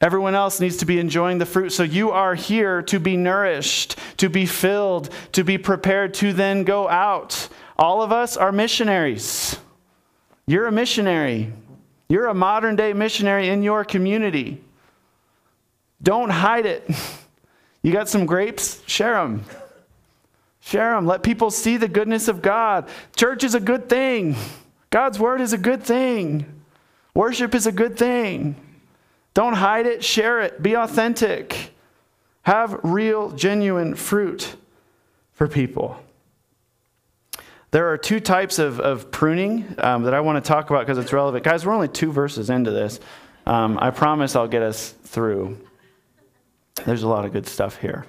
Everyone 0.00 0.34
else 0.34 0.60
needs 0.60 0.76
to 0.78 0.86
be 0.86 1.00
enjoying 1.00 1.38
the 1.38 1.46
fruit. 1.46 1.70
So 1.70 1.82
you 1.82 2.12
are 2.12 2.34
here 2.34 2.82
to 2.82 3.00
be 3.00 3.16
nourished, 3.16 3.96
to 4.18 4.28
be 4.28 4.46
filled, 4.46 5.10
to 5.32 5.42
be 5.42 5.58
prepared 5.58 6.14
to 6.14 6.32
then 6.32 6.62
go 6.62 6.88
out. 6.88 7.48
All 7.76 8.00
of 8.00 8.12
us 8.12 8.36
are 8.36 8.52
missionaries. 8.52 9.58
You're 10.46 10.66
a 10.66 10.72
missionary. 10.72 11.52
You're 12.08 12.26
a 12.26 12.34
modern 12.34 12.76
day 12.76 12.92
missionary 12.92 13.48
in 13.48 13.62
your 13.62 13.84
community. 13.84 14.62
Don't 16.02 16.30
hide 16.30 16.66
it. 16.66 16.88
You 17.80 17.92
got 17.92 18.08
some 18.08 18.26
grapes? 18.26 18.82
Share 18.86 19.14
them. 19.14 19.44
Share 20.60 20.94
them. 20.94 21.06
Let 21.06 21.22
people 21.22 21.48
see 21.52 21.76
the 21.76 21.86
goodness 21.86 22.26
of 22.26 22.42
God. 22.42 22.88
Church 23.14 23.44
is 23.44 23.54
a 23.54 23.60
good 23.60 23.88
thing. 23.88 24.34
God's 24.90 25.18
word 25.18 25.40
is 25.40 25.52
a 25.52 25.58
good 25.58 25.84
thing. 25.84 26.44
Worship 27.14 27.54
is 27.54 27.68
a 27.68 27.72
good 27.72 27.96
thing. 27.96 28.56
Don't 29.38 29.54
hide 29.54 29.86
it, 29.86 30.02
share 30.02 30.40
it, 30.40 30.60
be 30.60 30.74
authentic. 30.74 31.70
Have 32.42 32.80
real, 32.82 33.30
genuine 33.30 33.94
fruit 33.94 34.56
for 35.30 35.46
people. 35.46 35.96
There 37.70 37.86
are 37.92 37.96
two 37.96 38.18
types 38.18 38.58
of, 38.58 38.80
of 38.80 39.12
pruning 39.12 39.76
um, 39.78 40.02
that 40.02 40.12
I 40.12 40.22
want 40.22 40.44
to 40.44 40.48
talk 40.48 40.70
about 40.70 40.80
because 40.80 40.98
it's 40.98 41.12
relevant. 41.12 41.44
Guys, 41.44 41.64
we're 41.64 41.72
only 41.72 41.86
two 41.86 42.10
verses 42.10 42.50
into 42.50 42.72
this. 42.72 42.98
Um, 43.46 43.78
I 43.80 43.90
promise 43.90 44.34
I'll 44.34 44.48
get 44.48 44.62
us 44.62 44.90
through. 45.04 45.64
There's 46.84 47.04
a 47.04 47.08
lot 47.08 47.24
of 47.24 47.32
good 47.32 47.46
stuff 47.46 47.76
here. 47.76 48.06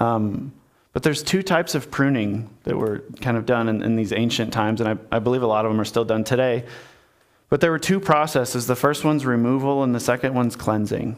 Um, 0.00 0.52
but 0.92 1.04
there's 1.04 1.22
two 1.22 1.44
types 1.44 1.76
of 1.76 1.92
pruning 1.92 2.50
that 2.64 2.76
were 2.76 3.04
kind 3.20 3.36
of 3.36 3.46
done 3.46 3.68
in, 3.68 3.84
in 3.84 3.94
these 3.94 4.12
ancient 4.12 4.52
times, 4.52 4.80
and 4.80 4.88
I, 4.88 5.16
I 5.16 5.20
believe 5.20 5.44
a 5.44 5.46
lot 5.46 5.64
of 5.64 5.70
them 5.70 5.80
are 5.80 5.84
still 5.84 6.04
done 6.04 6.24
today. 6.24 6.64
But 7.50 7.60
there 7.60 7.72
were 7.72 7.80
two 7.80 8.00
processes. 8.00 8.66
The 8.66 8.76
first 8.76 9.04
one's 9.04 9.26
removal, 9.26 9.82
and 9.82 9.94
the 9.94 10.00
second 10.00 10.34
one's 10.34 10.56
cleansing. 10.56 11.16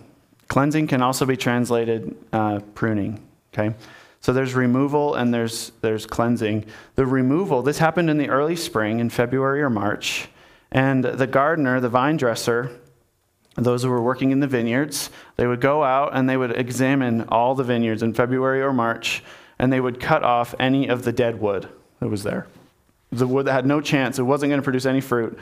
Cleansing 0.48 0.88
can 0.88 1.02
also 1.02 1.24
be 1.24 1.36
translated 1.36 2.16
uh, 2.32 2.60
pruning. 2.74 3.22
Okay, 3.52 3.74
so 4.20 4.32
there's 4.32 4.54
removal 4.54 5.14
and 5.14 5.32
there's 5.32 5.72
there's 5.82 6.06
cleansing. 6.06 6.64
The 6.94 7.06
removal. 7.06 7.62
This 7.62 7.78
happened 7.78 8.10
in 8.10 8.18
the 8.18 8.30
early 8.30 8.56
spring, 8.56 8.98
in 8.98 9.10
February 9.10 9.62
or 9.62 9.70
March, 9.70 10.28
and 10.70 11.04
the 11.04 11.26
gardener, 11.26 11.80
the 11.80 11.90
vine 11.90 12.16
dresser, 12.16 12.70
those 13.56 13.82
who 13.82 13.90
were 13.90 14.00
working 14.00 14.30
in 14.30 14.40
the 14.40 14.46
vineyards, 14.46 15.10
they 15.36 15.46
would 15.46 15.60
go 15.60 15.84
out 15.84 16.10
and 16.14 16.28
they 16.28 16.38
would 16.38 16.56
examine 16.56 17.24
all 17.28 17.54
the 17.54 17.64
vineyards 17.64 18.02
in 18.02 18.14
February 18.14 18.62
or 18.62 18.72
March, 18.72 19.22
and 19.58 19.70
they 19.70 19.80
would 19.80 20.00
cut 20.00 20.22
off 20.22 20.54
any 20.58 20.88
of 20.88 21.02
the 21.02 21.12
dead 21.12 21.40
wood 21.40 21.68
that 22.00 22.08
was 22.08 22.22
there. 22.22 22.46
The 23.10 23.26
wood 23.26 23.46
that 23.46 23.52
had 23.52 23.66
no 23.66 23.82
chance, 23.82 24.18
it 24.18 24.22
wasn't 24.22 24.48
going 24.48 24.60
to 24.60 24.64
produce 24.64 24.86
any 24.86 25.02
fruit 25.02 25.38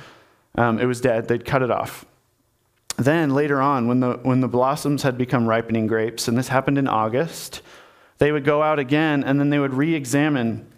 um, 0.55 0.79
it 0.79 0.87
was 0.87 1.01
dead. 1.01 1.29
They'd 1.29 1.45
cut 1.45 1.63
it 1.63 1.71
off. 1.71 2.05
Then 2.97 3.31
later 3.31 3.61
on, 3.61 3.89
when 3.89 4.01
the, 4.01 4.19
when 4.23 4.41
the 4.41 4.49
blossoms 4.49 5.03
had 5.03 5.17
become 5.17 5.47
ripening 5.47 5.87
grapes, 5.87 6.29
and 6.29 6.37
this 6.37 6.49
happened 6.49 6.77
in 6.77 6.87
August, 6.87 7.63
they 8.19 8.33
would 8.33 8.45
go 8.45 8.63
out 8.63 8.79
again 8.79 9.25
and 9.25 9.41
then 9.41 9.49
they 9.51 9.59
would 9.59 9.73
re 9.73 9.95
examine 9.95 10.71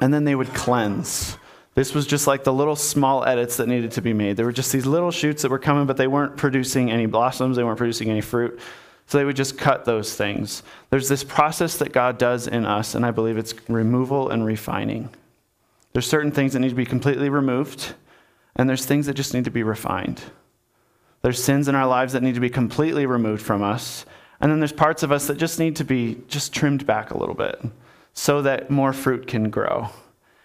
and 0.00 0.12
then 0.12 0.24
they 0.24 0.34
would 0.34 0.52
cleanse. 0.54 1.36
This 1.74 1.94
was 1.94 2.06
just 2.06 2.26
like 2.26 2.42
the 2.42 2.52
little 2.52 2.74
small 2.74 3.24
edits 3.24 3.56
that 3.58 3.68
needed 3.68 3.92
to 3.92 4.02
be 4.02 4.12
made. 4.12 4.36
There 4.36 4.46
were 4.46 4.52
just 4.52 4.72
these 4.72 4.86
little 4.86 5.12
shoots 5.12 5.42
that 5.42 5.50
were 5.50 5.58
coming, 5.58 5.86
but 5.86 5.96
they 5.96 6.08
weren't 6.08 6.36
producing 6.36 6.90
any 6.90 7.06
blossoms, 7.06 7.56
they 7.56 7.62
weren't 7.64 7.78
producing 7.78 8.10
any 8.10 8.20
fruit. 8.20 8.58
So 9.06 9.18
they 9.18 9.24
would 9.24 9.36
just 9.36 9.58
cut 9.58 9.84
those 9.84 10.14
things. 10.14 10.62
There's 10.90 11.08
this 11.08 11.24
process 11.24 11.76
that 11.78 11.92
God 11.92 12.18
does 12.18 12.46
in 12.46 12.64
us, 12.64 12.94
and 12.94 13.04
I 13.04 13.10
believe 13.10 13.38
it's 13.38 13.54
removal 13.68 14.30
and 14.30 14.44
refining. 14.44 15.10
There's 15.92 16.06
certain 16.06 16.30
things 16.30 16.52
that 16.52 16.60
need 16.60 16.68
to 16.68 16.74
be 16.76 16.84
completely 16.84 17.28
removed, 17.28 17.94
and 18.60 18.68
there's 18.68 18.84
things 18.84 19.06
that 19.06 19.14
just 19.14 19.32
need 19.32 19.46
to 19.46 19.50
be 19.50 19.62
refined. 19.62 20.20
There's 21.22 21.42
sins 21.42 21.66
in 21.66 21.74
our 21.74 21.86
lives 21.86 22.12
that 22.12 22.22
need 22.22 22.34
to 22.34 22.42
be 22.42 22.50
completely 22.50 23.06
removed 23.06 23.40
from 23.40 23.62
us. 23.62 24.04
And 24.38 24.52
then 24.52 24.60
there's 24.60 24.70
parts 24.70 25.02
of 25.02 25.10
us 25.10 25.28
that 25.28 25.38
just 25.38 25.58
need 25.58 25.76
to 25.76 25.84
be 25.84 26.18
just 26.28 26.52
trimmed 26.52 26.86
back 26.86 27.10
a 27.10 27.16
little 27.16 27.34
bit 27.34 27.58
so 28.12 28.42
that 28.42 28.70
more 28.70 28.92
fruit 28.92 29.26
can 29.26 29.48
grow. 29.48 29.88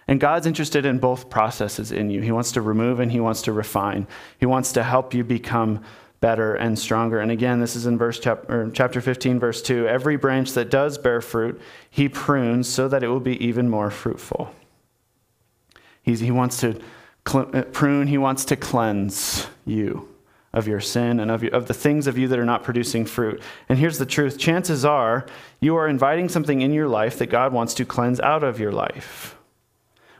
And 0.07 0.17
God's 0.17 0.47
interested 0.47 0.85
in 0.85 0.97
both 0.97 1.29
processes 1.29 1.91
in 1.91 2.09
you. 2.09 2.21
He 2.21 2.31
wants 2.31 2.53
to 2.53 2.61
remove 2.61 3.01
and 3.01 3.11
he 3.11 3.19
wants 3.19 3.41
to 3.41 3.51
refine. 3.51 4.07
He 4.39 4.45
wants 4.45 4.71
to 4.71 4.83
help 4.83 5.13
you 5.13 5.25
become 5.25 5.83
better 6.21 6.55
and 6.55 6.79
stronger. 6.79 7.19
And 7.19 7.31
again, 7.31 7.59
this 7.59 7.75
is 7.75 7.85
in 7.85 7.97
verse 7.97 8.17
chapter, 8.17 8.71
chapter 8.73 9.01
15 9.01 9.41
verse 9.41 9.61
2. 9.61 9.89
Every 9.89 10.15
branch 10.15 10.53
that 10.53 10.69
does 10.69 10.97
bear 10.97 11.19
fruit, 11.19 11.59
he 11.89 12.07
prunes 12.07 12.69
so 12.69 12.87
that 12.87 13.03
it 13.03 13.09
will 13.09 13.19
be 13.19 13.45
even 13.45 13.69
more 13.69 13.91
fruitful. 13.91 14.55
He's, 16.01 16.21
he 16.21 16.31
wants 16.31 16.61
to 16.61 16.79
Uh, 17.33 17.63
prune, 17.71 18.07
he 18.07 18.17
wants 18.17 18.45
to 18.45 18.55
cleanse 18.55 19.47
you 19.65 20.07
of 20.53 20.67
your 20.67 20.79
sin 20.79 21.19
and 21.19 21.29
of, 21.29 21.43
of 21.45 21.67
the 21.67 21.73
things 21.73 22.07
of 22.07 22.17
you 22.17 22.29
that 22.29 22.39
are 22.39 22.45
not 22.45 22.63
producing 22.63 23.05
fruit. 23.05 23.41
And 23.67 23.77
here's 23.77 23.97
the 23.97 24.05
truth 24.05 24.37
chances 24.37 24.85
are 24.85 25.25
you 25.59 25.75
are 25.75 25.87
inviting 25.87 26.29
something 26.29 26.61
in 26.61 26.71
your 26.71 26.87
life 26.87 27.17
that 27.19 27.27
God 27.27 27.51
wants 27.51 27.73
to 27.75 27.85
cleanse 27.85 28.19
out 28.21 28.43
of 28.43 28.59
your 28.59 28.71
life. 28.71 29.35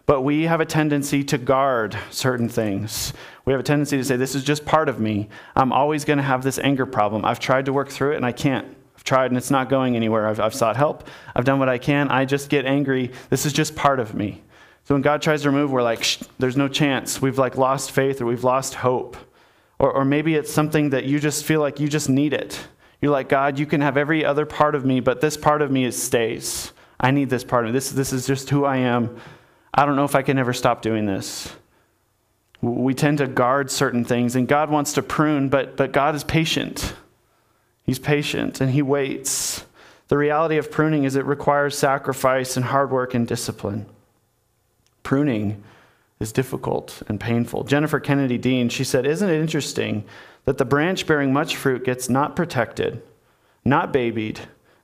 But 0.05 0.21
we 0.21 0.43
have 0.43 0.61
a 0.61 0.65
tendency 0.65 1.23
to 1.23 1.37
guard 1.37 1.97
certain 2.11 2.49
things. 2.49 3.13
We 3.45 3.53
have 3.53 3.59
a 3.59 3.63
tendency 3.63 3.97
to 3.97 4.03
say, 4.03 4.17
This 4.17 4.35
is 4.35 4.43
just 4.43 4.65
part 4.65 4.89
of 4.89 4.99
me. 4.99 5.29
I'm 5.55 5.71
always 5.71 6.05
going 6.05 6.17
to 6.17 6.23
have 6.23 6.43
this 6.43 6.59
anger 6.59 6.85
problem. 6.85 7.25
I've 7.25 7.39
tried 7.39 7.65
to 7.65 7.73
work 7.73 7.89
through 7.89 8.13
it 8.13 8.17
and 8.17 8.25
I 8.25 8.31
can't. 8.31 8.67
I've 8.95 9.03
tried 9.03 9.31
and 9.31 9.37
it's 9.37 9.51
not 9.51 9.69
going 9.69 9.95
anywhere. 9.95 10.27
I've, 10.27 10.39
I've 10.39 10.53
sought 10.53 10.75
help. 10.75 11.07
I've 11.35 11.45
done 11.45 11.59
what 11.59 11.69
I 11.69 11.77
can. 11.77 12.09
I 12.09 12.25
just 12.25 12.49
get 12.49 12.65
angry. 12.65 13.11
This 13.29 13.45
is 13.45 13.53
just 13.53 13.75
part 13.75 13.99
of 13.99 14.13
me. 14.13 14.43
So 14.85 14.95
when 14.95 15.01
God 15.01 15.21
tries 15.21 15.41
to 15.41 15.49
remove, 15.49 15.71
we're 15.71 15.83
like, 15.83 16.05
there's 16.37 16.55
no 16.55 16.67
chance. 16.67 17.21
We've 17.21 17.37
like 17.37 17.57
lost 17.57 17.91
faith 17.91 18.21
or 18.21 18.25
we've 18.25 18.43
lost 18.43 18.75
hope. 18.75 19.17
Or, 19.79 19.91
or 19.91 20.05
maybe 20.05 20.35
it's 20.35 20.51
something 20.51 20.91
that 20.91 21.05
you 21.05 21.19
just 21.19 21.43
feel 21.43 21.59
like 21.59 21.79
you 21.79 21.87
just 21.87 22.07
need 22.07 22.33
it. 22.33 22.59
You're 23.01 23.11
like, 23.11 23.27
God, 23.27 23.59
you 23.59 23.65
can 23.65 23.81
have 23.81 23.97
every 23.97 24.23
other 24.23 24.45
part 24.45 24.75
of 24.75 24.85
me, 24.85 24.99
but 24.99 25.21
this 25.21 25.37
part 25.37 25.61
of 25.61 25.71
me 25.71 25.85
is 25.85 26.01
stays. 26.01 26.71
I 26.99 27.11
need 27.11 27.29
this 27.29 27.43
part 27.43 27.65
of 27.65 27.69
me. 27.69 27.73
This, 27.73 27.91
this 27.91 28.13
is 28.13 28.25
just 28.25 28.49
who 28.49 28.63
I 28.63 28.77
am. 28.77 29.19
I 29.73 29.85
don't 29.85 29.95
know 29.95 30.05
if 30.05 30.15
I 30.15 30.21
can 30.21 30.37
ever 30.37 30.53
stop 30.53 30.81
doing 30.81 31.05
this. 31.05 31.53
We 32.61 32.93
tend 32.93 33.17
to 33.17 33.27
guard 33.27 33.69
certain 33.69 34.05
things, 34.05 34.35
and 34.35 34.47
God 34.47 34.69
wants 34.69 34.93
to 34.93 35.03
prune, 35.03 35.49
but, 35.49 35.75
but 35.75 35.91
God 35.91 36.15
is 36.15 36.23
patient. 36.23 36.93
He's 37.83 37.99
patient 37.99 38.61
and 38.61 38.71
He 38.71 38.81
waits. 38.81 39.65
The 40.07 40.17
reality 40.17 40.57
of 40.57 40.71
pruning 40.71 41.03
is 41.03 41.15
it 41.15 41.25
requires 41.25 41.77
sacrifice 41.77 42.55
and 42.55 42.65
hard 42.65 42.91
work 42.91 43.13
and 43.13 43.27
discipline. 43.27 43.87
Pruning 45.05 45.63
is 46.19 46.31
difficult 46.31 47.03
and 47.07 47.19
painful. 47.19 47.63
Jennifer 47.63 47.99
Kennedy 47.99 48.39
Dean, 48.39 48.69
she 48.69 48.83
said, 48.83 49.05
Isn't 49.05 49.29
it 49.29 49.39
interesting 49.39 50.03
that 50.45 50.57
the 50.57 50.65
branch 50.65 51.05
bearing 51.05 51.31
much 51.31 51.55
fruit 51.55 51.85
gets 51.85 52.09
not 52.09 52.35
protected, 52.35 53.03
not 53.63 53.93
babied, 53.93 54.39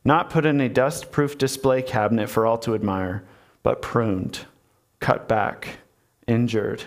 not 0.06 0.30
put 0.30 0.46
in 0.46 0.62
a 0.62 0.70
dust 0.70 1.12
proof 1.12 1.40
display 1.40 1.82
cabinet 1.82 2.30
for 2.30 2.46
all 2.46 2.60
to 2.60 2.76
admire, 2.76 3.24
but 3.64 3.82
pruned, 3.82 4.46
cut 5.00 5.28
back, 5.28 5.80
injured. 6.28 6.84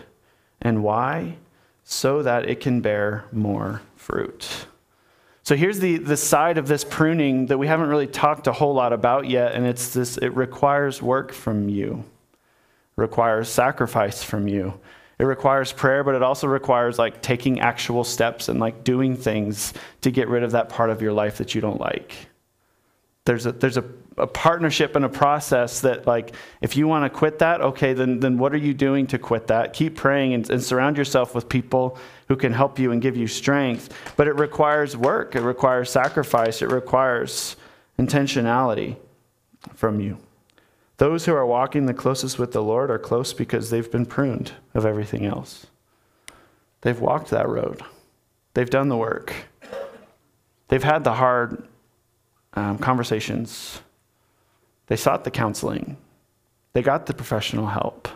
And 0.63 0.85
why? 0.85 1.39
So 1.83 2.23
that 2.23 2.49
it 2.49 2.61
can 2.61 2.83
bear 2.83 3.25
more 3.33 3.83
fruit. 3.97 4.67
So 5.43 5.57
here's 5.57 5.81
the, 5.81 5.99
the 5.99 6.17
side 6.17 6.57
of 6.57 6.69
this 6.69 6.85
pruning 6.85 7.47
that 7.47 7.59
we 7.59 7.67
haven't 7.67 7.89
really 7.89 8.07
talked 8.07 8.47
a 8.47 8.53
whole 8.53 8.75
lot 8.75 8.93
about 8.93 9.29
yet, 9.29 9.55
and 9.55 9.67
it's 9.67 9.93
this 9.93 10.19
it 10.19 10.29
requires 10.37 11.03
work 11.03 11.33
from 11.33 11.69
you 11.69 12.05
requires 12.97 13.49
sacrifice 13.49 14.23
from 14.23 14.49
you. 14.49 14.79
It 15.19 15.25
requires 15.25 15.73
prayer, 15.73 16.03
but 16.03 16.15
it 16.15 16.23
also 16.23 16.47
requires 16.47 16.99
like 16.99 17.23
taking 17.23 17.61
actual 17.61 18.05
steps 18.05 18.49
and 18.49 18.59
like 18.59 18.83
doing 18.83 19.17
things 19.17 19.73
to 20.01 20.11
get 20.11 20.29
rid 20.29 20.43
of 20.43 20.53
that 20.53 20.69
part 20.69 20.91
of 20.91 21.01
your 21.01 21.13
life 21.13 21.39
that 21.39 21.55
you 21.55 21.61
don't 21.61 21.81
like. 21.81 22.15
There's 23.25 23.47
a, 23.47 23.53
there's 23.53 23.77
a, 23.77 23.85
a 24.19 24.27
partnership 24.27 24.97
and 24.97 25.05
a 25.05 25.09
process 25.09 25.81
that 25.81 26.07
like 26.07 26.35
if 26.61 26.77
you 26.77 26.89
want 26.89 27.11
to 27.11 27.17
quit 27.17 27.39
that, 27.39 27.61
okay, 27.61 27.95
then, 27.95 28.21
then 28.21 28.39
what 28.39 28.53
are 28.53 28.59
you 28.59 28.75
doing 28.75 29.07
to 29.09 29.19
quit 29.19 29.47
that? 29.47 29.73
Keep 29.73 29.97
praying 29.97 30.35
and, 30.35 30.51
and 30.51 30.63
surround 30.63 30.99
yourself 30.99 31.35
with 31.35 31.49
people 31.49 31.97
who 32.29 32.37
can 32.37 32.53
help 32.53 32.79
you 32.79 32.91
and 32.91 33.01
give 33.01 33.17
you 33.17 33.27
strength. 33.27 33.95
But 34.17 34.27
it 34.27 34.35
requires 34.35 34.97
work, 34.97 35.37
it 35.37 35.43
requires 35.43 35.91
sacrifice, 35.91 36.61
it 36.61 36.71
requires 36.71 37.57
intentionality 37.99 38.97
from 39.75 40.01
you. 40.01 40.19
Those 40.99 41.27
who 41.27 41.35
are 41.35 41.47
walking 41.47 41.87
the 41.87 41.95
closest 41.95 42.39
with 42.39 42.53
the 42.53 42.63
Lord 42.63 42.91
are 42.91 42.99
close 42.99 43.33
because 43.33 43.71
they've 43.71 43.91
been 43.91 44.07
pruned 44.07 44.53
of 44.75 44.87
everything 44.87 45.25
else. 45.25 45.67
They've 46.83 46.99
walked 46.99 47.31
that 47.31 47.49
road, 47.49 47.83
they've 48.55 48.69
done 48.69 48.89
the 48.89 48.97
work, 48.97 49.35
they've 50.69 50.83
had 50.83 51.03
the 51.03 51.15
hard 51.15 51.67
um, 52.55 52.79
conversations, 52.79 53.81
they 54.87 54.97
sought 54.97 55.25
the 55.25 55.31
counseling, 55.31 55.97
they 56.75 56.83
got 56.83 57.07
the 57.07 57.15
professional 57.15 57.67
help. 57.67 58.09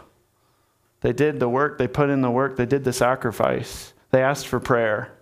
They 1.01 1.13
did 1.13 1.39
the 1.39 1.49
work, 1.49 1.79
they 1.79 1.87
put 1.87 2.11
in 2.11 2.23
the 2.23 2.31
work, 2.31 2.57
they 2.57 2.67
did 2.67 2.85
the 2.85 2.93
sacrifice, 2.93 3.93
they 4.11 4.23
asked 4.23 4.49
for 4.49 4.61
prayer. 4.61 5.13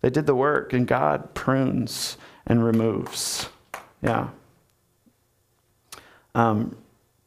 They 0.00 0.10
did 0.10 0.26
the 0.26 0.34
work, 0.34 0.72
and 0.72 0.86
God 0.86 1.34
prunes 1.34 2.16
and 2.46 2.64
removes. 2.64 3.48
Yeah. 4.02 4.28
Um, 6.34 6.76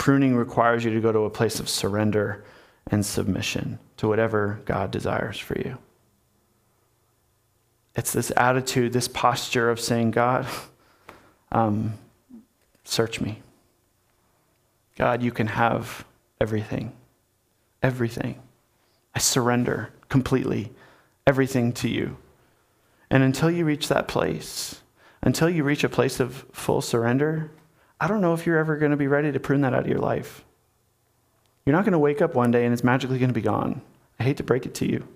Pruning 0.01 0.35
requires 0.35 0.83
you 0.83 0.89
to 0.89 0.99
go 0.99 1.11
to 1.11 1.25
a 1.25 1.29
place 1.29 1.59
of 1.59 1.69
surrender 1.69 2.43
and 2.87 3.05
submission 3.05 3.77
to 3.97 4.07
whatever 4.07 4.59
God 4.65 4.89
desires 4.89 5.37
for 5.37 5.55
you. 5.59 5.77
It's 7.95 8.11
this 8.11 8.31
attitude, 8.35 8.93
this 8.93 9.07
posture 9.07 9.69
of 9.69 9.79
saying, 9.79 10.09
God, 10.09 10.47
um, 11.51 11.99
search 12.83 13.21
me. 13.21 13.43
God, 14.97 15.21
you 15.21 15.31
can 15.31 15.45
have 15.45 16.03
everything. 16.39 16.93
Everything. 17.83 18.41
I 19.13 19.19
surrender 19.19 19.93
completely 20.09 20.71
everything 21.27 21.73
to 21.73 21.87
you. 21.87 22.17
And 23.11 23.21
until 23.21 23.51
you 23.51 23.65
reach 23.65 23.87
that 23.89 24.07
place, 24.07 24.81
until 25.21 25.47
you 25.47 25.63
reach 25.63 25.83
a 25.83 25.89
place 25.89 26.19
of 26.19 26.43
full 26.51 26.81
surrender, 26.81 27.51
I 28.01 28.07
don't 28.07 28.19
know 28.19 28.33
if 28.33 28.47
you're 28.47 28.57
ever 28.57 28.77
going 28.77 28.89
to 28.89 28.97
be 28.97 29.07
ready 29.07 29.31
to 29.31 29.39
prune 29.39 29.61
that 29.61 29.75
out 29.75 29.81
of 29.81 29.87
your 29.87 29.99
life. 29.99 30.43
You're 31.65 31.75
not 31.75 31.85
going 31.85 31.93
to 31.93 31.99
wake 31.99 32.19
up 32.19 32.33
one 32.33 32.49
day 32.49 32.65
and 32.65 32.73
it's 32.73 32.83
magically 32.83 33.19
going 33.19 33.29
to 33.29 33.33
be 33.33 33.41
gone. 33.41 33.79
I 34.19 34.23
hate 34.23 34.37
to 34.37 34.43
break 34.43 34.65
it 34.65 34.73
to 34.75 34.91
you. 34.91 35.07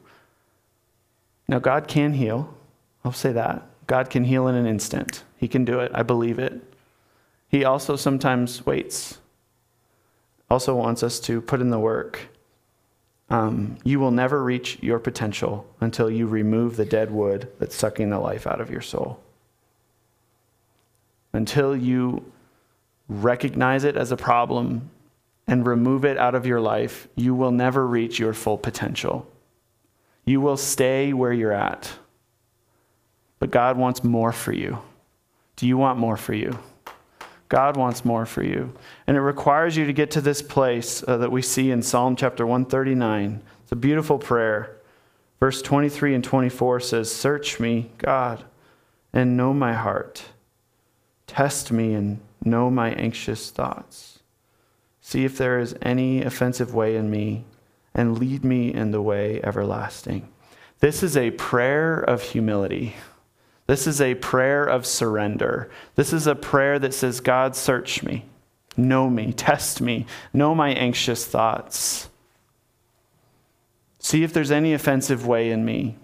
Now, 1.48 1.58
God 1.58 1.88
can 1.88 2.14
heal. 2.14 2.56
I'll 3.04 3.12
say 3.12 3.32
that. 3.32 3.64
God 3.88 4.12
can 4.12 4.24
heal 4.24 4.48
in 4.48 4.54
an 4.54 4.68
instant. 4.68 5.24
He 5.36 5.48
can 5.48 5.66
do 5.66 5.80
it. 5.80 5.92
I 5.96 6.04
believe 6.04 6.38
it. 6.38 6.62
He 7.50 7.66
also 7.66 7.96
sometimes 7.96 8.66
waits, 8.68 9.18
also 10.50 10.76
wants 10.76 11.02
us 11.02 11.20
to 11.22 11.42
put 11.42 11.62
in 11.62 11.72
the 11.72 11.80
work. 11.80 12.20
Um, 13.32 13.78
you 13.84 14.00
will 14.00 14.12
never 14.12 14.44
reach 14.44 14.78
your 14.84 15.00
potential 15.00 15.66
until 15.82 16.12
you 16.12 16.28
remove 16.28 16.78
the 16.78 16.86
dead 16.86 17.10
wood 17.10 17.48
that's 17.60 17.76
sucking 17.76 18.12
the 18.12 18.20
life 18.20 18.46
out 18.46 18.62
of 18.62 18.70
your 18.70 18.82
soul. 18.82 19.20
Until 21.34 21.76
you 21.76 22.32
recognize 23.08 23.84
it 23.84 23.96
as 23.96 24.12
a 24.12 24.18
problem, 24.18 24.90
and 25.48 25.66
remove 25.66 26.06
it 26.06 26.18
out 26.18 26.36
of 26.36 26.46
your 26.46 26.60
life, 26.60 27.08
you 27.16 27.36
will 27.36 27.52
never 27.52 27.86
reach 27.86 28.18
your 28.18 28.34
full 28.34 28.58
potential. 28.58 29.28
You 30.26 30.42
will 30.42 30.58
stay 30.58 31.14
where 31.14 31.34
you're 31.34 31.52
at. 31.52 31.92
But 33.40 33.52
God 33.52 33.78
wants 33.78 34.04
more 34.04 34.32
for 34.32 34.54
you. 34.54 34.80
Do 35.56 35.68
you 35.68 35.78
want 35.78 36.00
more 36.00 36.18
for 36.18 36.34
you? 36.34 36.58
God 37.48 37.78
wants 37.78 38.04
more 38.04 38.26
for 38.26 38.44
you. 38.44 38.74
And 39.06 39.16
it 39.16 39.22
requires 39.22 39.78
you 39.78 39.86
to 39.86 39.94
get 39.94 40.10
to 40.12 40.22
this 40.22 40.42
place 40.42 41.04
uh, 41.08 41.18
that 41.18 41.32
we 41.32 41.42
see 41.42 41.70
in 41.70 41.84
Psalm 41.84 42.16
chapter 42.16 42.46
139. 42.46 43.42
It's 43.62 43.72
a 43.72 43.76
beautiful 43.76 44.18
prayer. 44.18 44.78
Verse 45.40 45.62
23 45.62 46.16
and 46.16 46.24
24 46.24 46.80
says, 46.80 47.14
Search 47.14 47.60
me, 47.60 47.92
God, 48.00 48.44
and 49.14 49.38
know 49.38 49.54
my 49.54 49.74
heart. 49.74 50.26
Test 51.28 51.72
me 51.72 51.94
and 51.94 52.20
know 52.44 52.70
my 52.70 52.92
anxious 52.92 53.50
thoughts. 53.50 54.20
See 55.02 55.24
if 55.24 55.38
there 55.38 55.60
is 55.60 55.76
any 55.82 56.24
offensive 56.24 56.74
way 56.74 56.96
in 56.96 57.10
me, 57.10 57.46
and 57.94 58.18
lead 58.20 58.44
me 58.44 58.74
in 58.74 58.92
the 58.92 59.02
way 59.02 59.40
everlasting. 59.44 60.28
This 60.80 61.02
is 61.02 61.16
a 61.16 61.32
prayer 61.32 61.98
of 62.00 62.22
humility. 62.22 62.96
This 63.68 63.88
is 63.88 64.02
a 64.02 64.16
prayer 64.16 64.66
of 64.66 64.86
surrender. 64.86 65.72
This 65.96 66.14
is 66.14 66.28
a 66.28 66.36
prayer 66.36 66.78
that 66.80 66.94
says, 66.94 67.20
God, 67.20 67.56
search 67.56 68.04
me, 68.04 68.26
know 68.76 69.10
me, 69.10 69.34
test 69.34 69.82
me, 69.82 70.06
know 70.34 70.54
my 70.54 70.70
anxious 70.70 71.26
thoughts. 71.26 72.10
See 74.00 74.24
if 74.24 74.34
there's 74.34 74.52
any 74.52 74.74
offensive 74.74 75.26
way 75.26 75.50
in 75.50 75.66
me. 75.66 75.98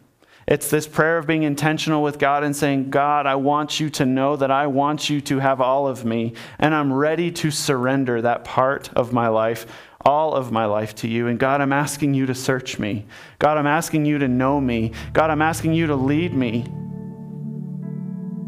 It's 0.47 0.69
this 0.69 0.87
prayer 0.87 1.17
of 1.17 1.27
being 1.27 1.43
intentional 1.43 2.01
with 2.01 2.17
God 2.17 2.43
and 2.43 2.55
saying, 2.55 2.89
God, 2.89 3.25
I 3.25 3.35
want 3.35 3.79
you 3.79 3.89
to 3.91 4.05
know 4.05 4.35
that 4.35 4.51
I 4.51 4.67
want 4.67 5.09
you 5.09 5.21
to 5.21 5.39
have 5.39 5.61
all 5.61 5.87
of 5.87 6.03
me, 6.03 6.33
and 6.57 6.73
I'm 6.73 6.91
ready 6.91 7.31
to 7.31 7.51
surrender 7.51 8.21
that 8.21 8.43
part 8.43 8.89
of 8.95 9.13
my 9.13 9.27
life, 9.27 9.65
all 10.03 10.33
of 10.33 10.51
my 10.51 10.65
life 10.65 10.95
to 10.95 11.07
you. 11.07 11.27
And 11.27 11.39
God, 11.39 11.61
I'm 11.61 11.73
asking 11.73 12.15
you 12.15 12.25
to 12.25 12.35
search 12.35 12.79
me. 12.79 13.05
God, 13.37 13.57
I'm 13.57 13.67
asking 13.67 14.05
you 14.05 14.17
to 14.17 14.27
know 14.27 14.59
me. 14.59 14.93
God, 15.13 15.29
I'm 15.29 15.43
asking 15.43 15.73
you 15.73 15.87
to 15.87 15.95
lead 15.95 16.33
me. 16.33 16.65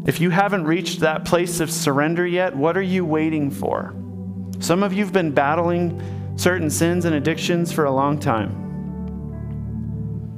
If 0.06 0.20
you 0.20 0.30
haven't 0.30 0.64
reached 0.64 1.00
that 1.00 1.24
place 1.24 1.60
of 1.60 1.70
surrender 1.70 2.26
yet, 2.26 2.54
what 2.54 2.76
are 2.76 2.82
you 2.82 3.04
waiting 3.04 3.50
for? 3.50 3.94
Some 4.58 4.82
of 4.82 4.92
you 4.92 5.04
have 5.04 5.12
been 5.12 5.30
battling 5.30 6.02
certain 6.36 6.68
sins 6.68 7.04
and 7.04 7.14
addictions 7.14 7.72
for 7.72 7.84
a 7.84 7.90
long 7.90 8.18
time. 8.18 8.64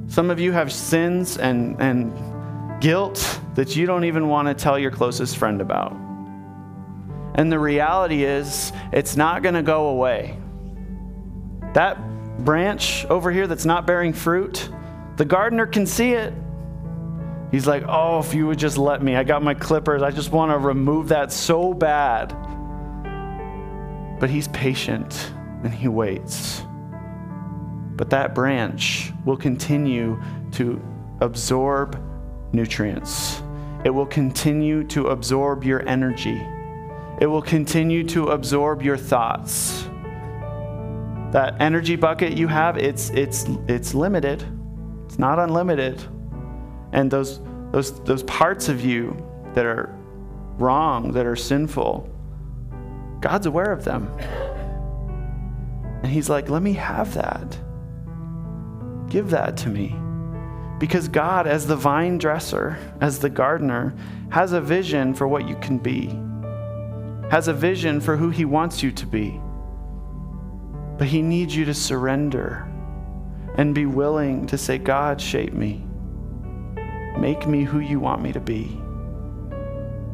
Some 0.07 0.29
of 0.29 0.39
you 0.39 0.51
have 0.53 0.71
sins 0.71 1.37
and, 1.37 1.79
and 1.81 2.81
guilt 2.81 3.39
that 3.55 3.75
you 3.75 3.85
don't 3.85 4.05
even 4.05 4.29
want 4.29 4.47
to 4.47 4.53
tell 4.53 4.79
your 4.79 4.91
closest 4.91 5.37
friend 5.37 5.61
about. 5.61 5.91
And 7.35 7.51
the 7.51 7.59
reality 7.59 8.23
is, 8.23 8.71
it's 8.91 9.15
not 9.15 9.43
going 9.43 9.55
to 9.55 9.61
go 9.61 9.89
away. 9.89 10.37
That 11.73 11.97
branch 12.43 13.05
over 13.05 13.31
here 13.31 13.47
that's 13.47 13.65
not 13.65 13.85
bearing 13.85 14.13
fruit, 14.13 14.69
the 15.17 15.25
gardener 15.25 15.65
can 15.65 15.85
see 15.85 16.13
it. 16.13 16.33
He's 17.51 17.67
like, 17.67 17.83
Oh, 17.87 18.19
if 18.19 18.33
you 18.33 18.47
would 18.47 18.59
just 18.59 18.77
let 18.77 19.01
me, 19.01 19.15
I 19.15 19.23
got 19.23 19.43
my 19.43 19.53
clippers. 19.53 20.01
I 20.01 20.11
just 20.11 20.31
want 20.31 20.51
to 20.51 20.57
remove 20.57 21.09
that 21.09 21.31
so 21.31 21.73
bad. 21.73 22.35
But 24.19 24.29
he's 24.29 24.47
patient 24.49 25.31
and 25.63 25.73
he 25.73 25.87
waits. 25.87 26.63
But 27.97 28.11
that 28.11 28.35
branch 28.35 29.11
will 29.25 29.37
continue 29.37 30.21
to 30.53 30.81
absorb 31.19 32.01
nutrients. 32.53 33.41
It 33.83 33.89
will 33.89 34.05
continue 34.05 34.83
to 34.85 35.07
absorb 35.07 35.63
your 35.63 35.87
energy. 35.87 36.41
It 37.19 37.25
will 37.25 37.41
continue 37.41 38.03
to 38.09 38.29
absorb 38.29 38.83
your 38.83 38.97
thoughts. 38.97 39.83
That 41.31 41.55
energy 41.59 41.95
bucket 41.95 42.37
you 42.37 42.47
have, 42.47 42.77
it's, 42.77 43.09
it's, 43.09 43.45
it's 43.67 43.93
limited. 43.93 44.45
It's 45.05 45.17
not 45.17 45.39
unlimited. 45.39 46.01
And 46.93 47.09
those, 47.09 47.41
those, 47.71 47.99
those 48.03 48.23
parts 48.23 48.69
of 48.69 48.85
you 48.85 49.15
that 49.53 49.65
are 49.65 49.97
wrong, 50.57 51.11
that 51.13 51.25
are 51.25 51.35
sinful, 51.35 52.09
God's 53.19 53.47
aware 53.47 53.71
of 53.71 53.83
them. 53.83 54.07
And 56.03 56.11
He's 56.11 56.29
like, 56.29 56.49
let 56.49 56.61
me 56.61 56.73
have 56.73 57.13
that. 57.15 57.57
Give 59.09 59.29
that 59.29 59.57
to 59.57 59.69
me. 59.69 59.95
Because 60.79 61.07
God, 61.07 61.47
as 61.47 61.65
the 61.65 61.75
vine 61.75 62.17
dresser, 62.17 62.77
as 63.01 63.19
the 63.19 63.29
gardener, 63.29 63.95
has 64.29 64.51
a 64.51 64.61
vision 64.61 65.13
for 65.13 65.27
what 65.27 65.47
you 65.47 65.55
can 65.55 65.77
be, 65.77 66.07
has 67.31 67.47
a 67.47 67.53
vision 67.53 67.99
for 67.99 68.15
who 68.15 68.29
He 68.29 68.45
wants 68.45 68.83
you 68.83 68.91
to 68.91 69.05
be. 69.05 69.39
But 70.97 71.07
He 71.07 71.21
needs 71.21 71.55
you 71.55 71.65
to 71.65 71.73
surrender 71.73 72.67
and 73.55 73.73
be 73.73 73.85
willing 73.85 74.45
to 74.47 74.57
say, 74.57 74.77
God, 74.77 75.19
shape 75.19 75.53
me. 75.53 75.83
Make 77.17 77.47
me 77.47 77.63
who 77.63 77.79
you 77.79 77.99
want 77.99 78.21
me 78.21 78.31
to 78.33 78.39
be. 78.39 78.79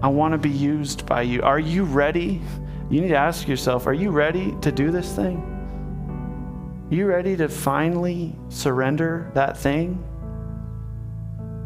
I 0.02 0.08
want 0.08 0.32
to 0.32 0.38
be 0.38 0.50
used 0.50 1.06
by 1.06 1.24
you. 1.24 1.42
Are 1.42 1.60
you 1.60 1.84
ready? 1.84 2.42
You 2.90 3.02
need 3.02 3.10
to 3.10 3.16
ask 3.16 3.48
yourself, 3.48 3.86
are 3.88 3.94
you 3.94 4.12
ready 4.12 4.56
to 4.62 4.72
do 4.72 4.92
this 4.92 5.14
thing? 5.14 5.53
Are 6.94 6.96
you 6.96 7.08
ready 7.08 7.36
to 7.38 7.50
finally 7.50 8.36
surrender 8.50 9.32
that 9.34 9.58
thing? 9.58 10.06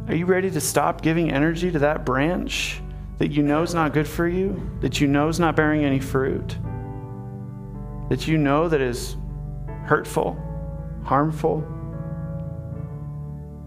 Are 0.07 0.15
you 0.15 0.25
ready 0.25 0.49
to 0.49 0.61
stop 0.61 1.01
giving 1.01 1.33
energy 1.33 1.69
to 1.69 1.79
that 1.79 2.05
branch 2.05 2.81
that 3.17 3.31
you 3.31 3.43
know 3.43 3.61
is 3.61 3.73
not 3.73 3.91
good 3.91 4.07
for 4.07 4.25
you, 4.25 4.71
that 4.79 5.01
you 5.01 5.07
know 5.07 5.27
is 5.27 5.37
not 5.37 5.57
bearing 5.57 5.83
any 5.83 5.99
fruit, 5.99 6.57
that 8.07 8.25
you 8.25 8.37
know 8.37 8.69
that 8.69 8.79
is 8.79 9.17
hurtful, 9.83 10.41
harmful? 11.03 11.61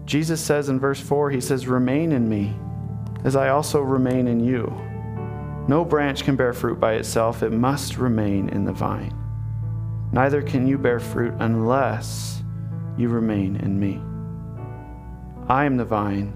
Jesus 0.05 0.41
says 0.41 0.67
in 0.67 0.79
verse 0.79 0.99
4, 0.99 1.29
He 1.29 1.41
says, 1.41 1.67
Remain 1.67 2.11
in 2.11 2.27
me, 2.27 2.55
as 3.23 3.35
I 3.35 3.49
also 3.49 3.81
remain 3.81 4.27
in 4.27 4.39
you. 4.39 4.65
No 5.67 5.85
branch 5.85 6.23
can 6.23 6.35
bear 6.35 6.53
fruit 6.53 6.79
by 6.79 6.93
itself, 6.93 7.43
it 7.43 7.51
must 7.51 7.97
remain 7.97 8.49
in 8.49 8.65
the 8.65 8.73
vine. 8.73 9.20
Neither 10.13 10.41
can 10.41 10.67
you 10.67 10.77
bear 10.77 10.99
fruit 10.99 11.33
unless 11.39 12.43
you 12.97 13.07
remain 13.07 13.55
in 13.57 13.79
me. 13.79 14.01
I 15.47 15.65
am 15.65 15.77
the 15.77 15.85
vine, 15.85 16.33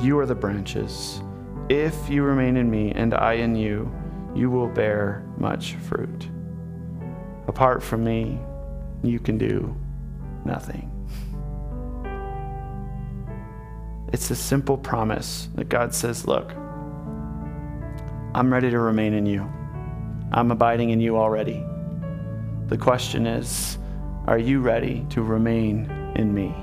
you 0.00 0.18
are 0.18 0.26
the 0.26 0.34
branches. 0.34 1.22
If 1.68 2.08
you 2.08 2.24
remain 2.24 2.56
in 2.56 2.68
me 2.68 2.90
and 2.92 3.14
I 3.14 3.34
in 3.34 3.54
you, 3.54 3.90
you 4.34 4.50
will 4.50 4.68
bear 4.68 5.24
much 5.38 5.74
fruit. 5.74 6.28
Apart 7.46 7.82
from 7.82 8.02
me, 8.02 8.40
you 9.04 9.20
can 9.20 9.38
do 9.38 9.74
nothing. 10.44 10.88
It's 14.12 14.30
a 14.30 14.36
simple 14.36 14.76
promise 14.76 15.48
that 15.54 15.68
God 15.68 15.94
says, 15.94 16.26
Look, 16.26 16.52
I'm 18.34 18.52
ready 18.52 18.70
to 18.70 18.78
remain 18.78 19.14
in 19.14 19.26
you. 19.26 19.50
I'm 20.32 20.50
abiding 20.50 20.90
in 20.90 21.00
you 21.00 21.16
already. 21.16 21.64
The 22.72 22.78
question 22.78 23.26
is, 23.26 23.76
are 24.26 24.38
you 24.38 24.62
ready 24.62 25.04
to 25.10 25.20
remain 25.20 25.90
in 26.16 26.32
me? 26.32 26.54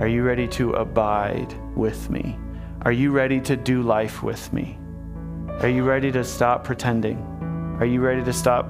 Are 0.00 0.08
you 0.08 0.24
ready 0.24 0.48
to 0.48 0.72
abide 0.72 1.54
with 1.76 2.10
me? 2.10 2.36
Are 2.82 2.90
you 2.90 3.12
ready 3.12 3.40
to 3.42 3.54
do 3.54 3.82
life 3.82 4.24
with 4.24 4.52
me? 4.52 4.76
Are 5.60 5.68
you 5.68 5.84
ready 5.84 6.10
to 6.10 6.24
stop 6.24 6.64
pretending? 6.64 7.16
Are 7.78 7.86
you 7.86 8.00
ready 8.00 8.24
to 8.24 8.32
stop 8.32 8.68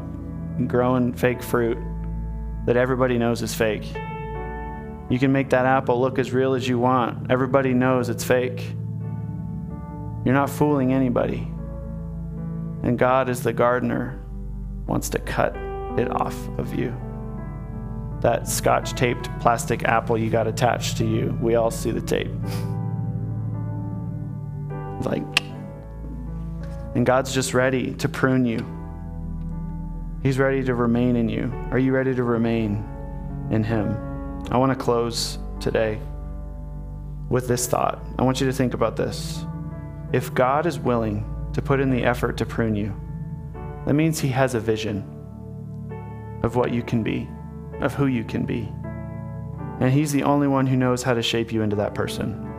growing 0.66 1.14
fake 1.14 1.42
fruit 1.42 1.78
that 2.66 2.76
everybody 2.76 3.16
knows 3.16 3.40
is 3.40 3.54
fake? 3.54 3.90
You 5.08 5.18
can 5.18 5.32
make 5.32 5.48
that 5.48 5.64
apple 5.64 5.98
look 5.98 6.18
as 6.18 6.30
real 6.30 6.52
as 6.52 6.68
you 6.68 6.78
want. 6.78 7.30
Everybody 7.30 7.72
knows 7.72 8.10
it's 8.10 8.22
fake. 8.22 8.60
You're 10.26 10.34
not 10.34 10.50
fooling 10.50 10.92
anybody. 10.92 11.48
And 12.82 12.98
God, 12.98 13.30
as 13.30 13.42
the 13.42 13.54
gardener, 13.54 14.22
wants 14.86 15.08
to 15.08 15.18
cut 15.18 15.56
it 15.98 16.10
off 16.10 16.36
of 16.58 16.74
you. 16.74 16.94
That 18.20 18.48
scotch 18.48 18.94
taped 18.94 19.28
plastic 19.40 19.84
apple 19.84 20.16
you 20.16 20.30
got 20.30 20.46
attached 20.46 20.96
to 20.98 21.04
you, 21.04 21.36
we 21.40 21.56
all 21.56 21.70
see 21.70 21.90
the 21.90 22.00
tape. 22.00 22.30
like, 25.04 25.42
and 26.94 27.04
God's 27.04 27.34
just 27.34 27.54
ready 27.54 27.94
to 27.94 28.08
prune 28.08 28.46
you. 28.46 28.64
He's 30.22 30.38
ready 30.38 30.64
to 30.64 30.74
remain 30.74 31.16
in 31.16 31.28
you. 31.28 31.52
Are 31.70 31.78
you 31.78 31.92
ready 31.92 32.14
to 32.14 32.22
remain 32.22 32.82
in 33.50 33.62
Him? 33.62 33.94
I 34.50 34.56
want 34.56 34.72
to 34.72 34.82
close 34.82 35.38
today 35.60 35.98
with 37.28 37.46
this 37.46 37.66
thought. 37.66 38.02
I 38.18 38.22
want 38.22 38.40
you 38.40 38.46
to 38.46 38.52
think 38.52 38.74
about 38.74 38.96
this. 38.96 39.44
If 40.12 40.32
God 40.32 40.64
is 40.64 40.78
willing 40.78 41.26
to 41.52 41.60
put 41.60 41.80
in 41.80 41.90
the 41.90 42.04
effort 42.04 42.38
to 42.38 42.46
prune 42.46 42.74
you, 42.74 42.94
that 43.84 43.92
means 43.92 44.18
He 44.18 44.28
has 44.28 44.54
a 44.54 44.60
vision 44.60 45.13
of 46.44 46.56
what 46.56 46.72
you 46.72 46.82
can 46.82 47.02
be, 47.02 47.26
of 47.80 47.94
who 47.94 48.06
you 48.06 48.22
can 48.22 48.44
be. 48.44 48.70
And 49.80 49.90
He's 49.90 50.12
the 50.12 50.22
only 50.22 50.46
one 50.46 50.66
who 50.66 50.76
knows 50.76 51.02
how 51.02 51.14
to 51.14 51.22
shape 51.22 51.50
you 51.50 51.62
into 51.62 51.76
that 51.76 51.94
person. 51.94 52.52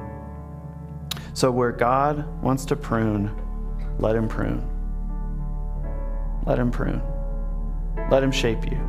So, 1.34 1.52
where 1.52 1.72
God 1.72 2.42
wants 2.42 2.66
to 2.66 2.76
prune, 2.76 3.32
let 4.00 4.16
Him 4.16 4.28
prune. 4.28 4.68
Let 6.46 6.58
Him 6.58 6.72
prune. 6.72 7.02
Let 8.10 8.24
Him 8.24 8.32
shape 8.32 8.70
you. 8.70 8.82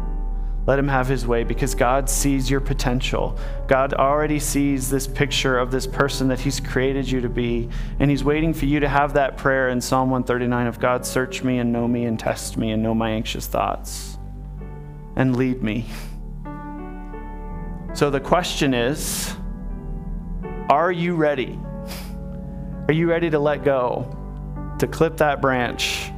Let 0.67 0.81
him 0.81 0.89
have 0.89 1.07
his 1.07 1.25
way 1.29 1.45
because 1.45 1.77
God 1.77 2.11
sees 2.11 2.51
your 2.51 2.59
potential. 2.59 3.39
God 3.69 3.95
already 3.95 4.41
sees 4.41 4.91
this 4.91 5.07
picture 5.07 5.57
of 5.57 5.71
this 5.71 5.87
person 5.87 6.27
that 6.27 6.41
he's 6.41 6.59
created 6.59 7.09
you 7.09 7.21
to 7.21 7.29
be. 7.29 7.69
And 8.01 8.11
he's 8.11 8.25
waiting 8.25 8.53
for 8.53 8.65
you 8.65 8.81
to 8.81 8.89
have 8.89 9.13
that 9.13 9.37
prayer 9.37 9.69
in 9.69 9.81
Psalm 9.81 10.11
139 10.11 10.67
of 10.67 10.81
God, 10.81 11.07
search 11.07 11.45
me 11.45 11.61
and 11.61 11.73
know 11.73 11.87
me 11.87 12.05
and 12.05 12.19
test 12.19 12.57
me 12.57 12.73
and 12.73 12.83
know 12.83 12.97
my 12.97 13.11
anxious 13.11 13.47
thoughts 13.47 14.16
and 15.17 15.37
lead 15.37 15.63
me. 15.63 15.87
So 17.95 18.11
the 18.11 18.21
question 18.21 18.75
is 18.75 19.35
Are 20.69 20.93
you 20.93 21.17
ready? 21.17 21.59
Are 22.89 22.93
you 22.93 23.09
ready 23.09 23.31
to 23.31 23.39
let 23.39 23.65
go, 23.65 24.77
to 24.79 24.87
clip 24.87 25.17
that 25.17 25.41
branch, 25.41 26.13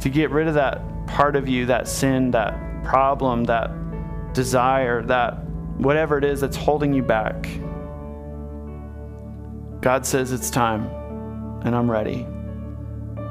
to 0.00 0.10
get 0.10 0.30
rid 0.30 0.48
of 0.48 0.54
that 0.54 0.82
part 1.06 1.36
of 1.36 1.48
you, 1.48 1.66
that 1.66 1.88
sin, 1.88 2.32
that 2.32 2.84
problem, 2.84 3.44
that 3.44 3.70
desire, 4.34 5.02
that 5.02 5.42
whatever 5.78 6.18
it 6.18 6.24
is 6.24 6.40
that's 6.40 6.56
holding 6.56 6.92
you 6.92 7.02
back. 7.02 7.48
God 9.80 10.04
says 10.04 10.32
it's 10.32 10.50
time, 10.50 10.86
and 11.64 11.74
I'm 11.74 11.90
ready. 11.90 12.26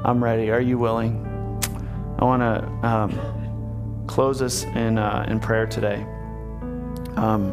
I'm 0.04 0.22
ready. 0.22 0.50
Are 0.50 0.60
you 0.60 0.78
willing? 0.78 1.24
I 2.18 2.24
want 2.24 2.42
to 2.42 2.88
um, 2.88 3.37
close 4.08 4.42
us 4.42 4.64
in, 4.64 4.98
uh, 4.98 5.24
in 5.28 5.38
prayer 5.38 5.66
today. 5.66 6.02
Um, 7.16 7.52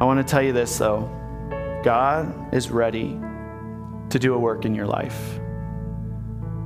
I 0.00 0.04
want 0.04 0.26
to 0.26 0.30
tell 0.30 0.42
you 0.42 0.52
this, 0.52 0.78
though 0.78 1.10
God 1.84 2.54
is 2.54 2.70
ready 2.70 3.18
to 4.08 4.18
do 4.18 4.34
a 4.34 4.38
work 4.38 4.64
in 4.64 4.74
your 4.74 4.86
life. 4.86 5.38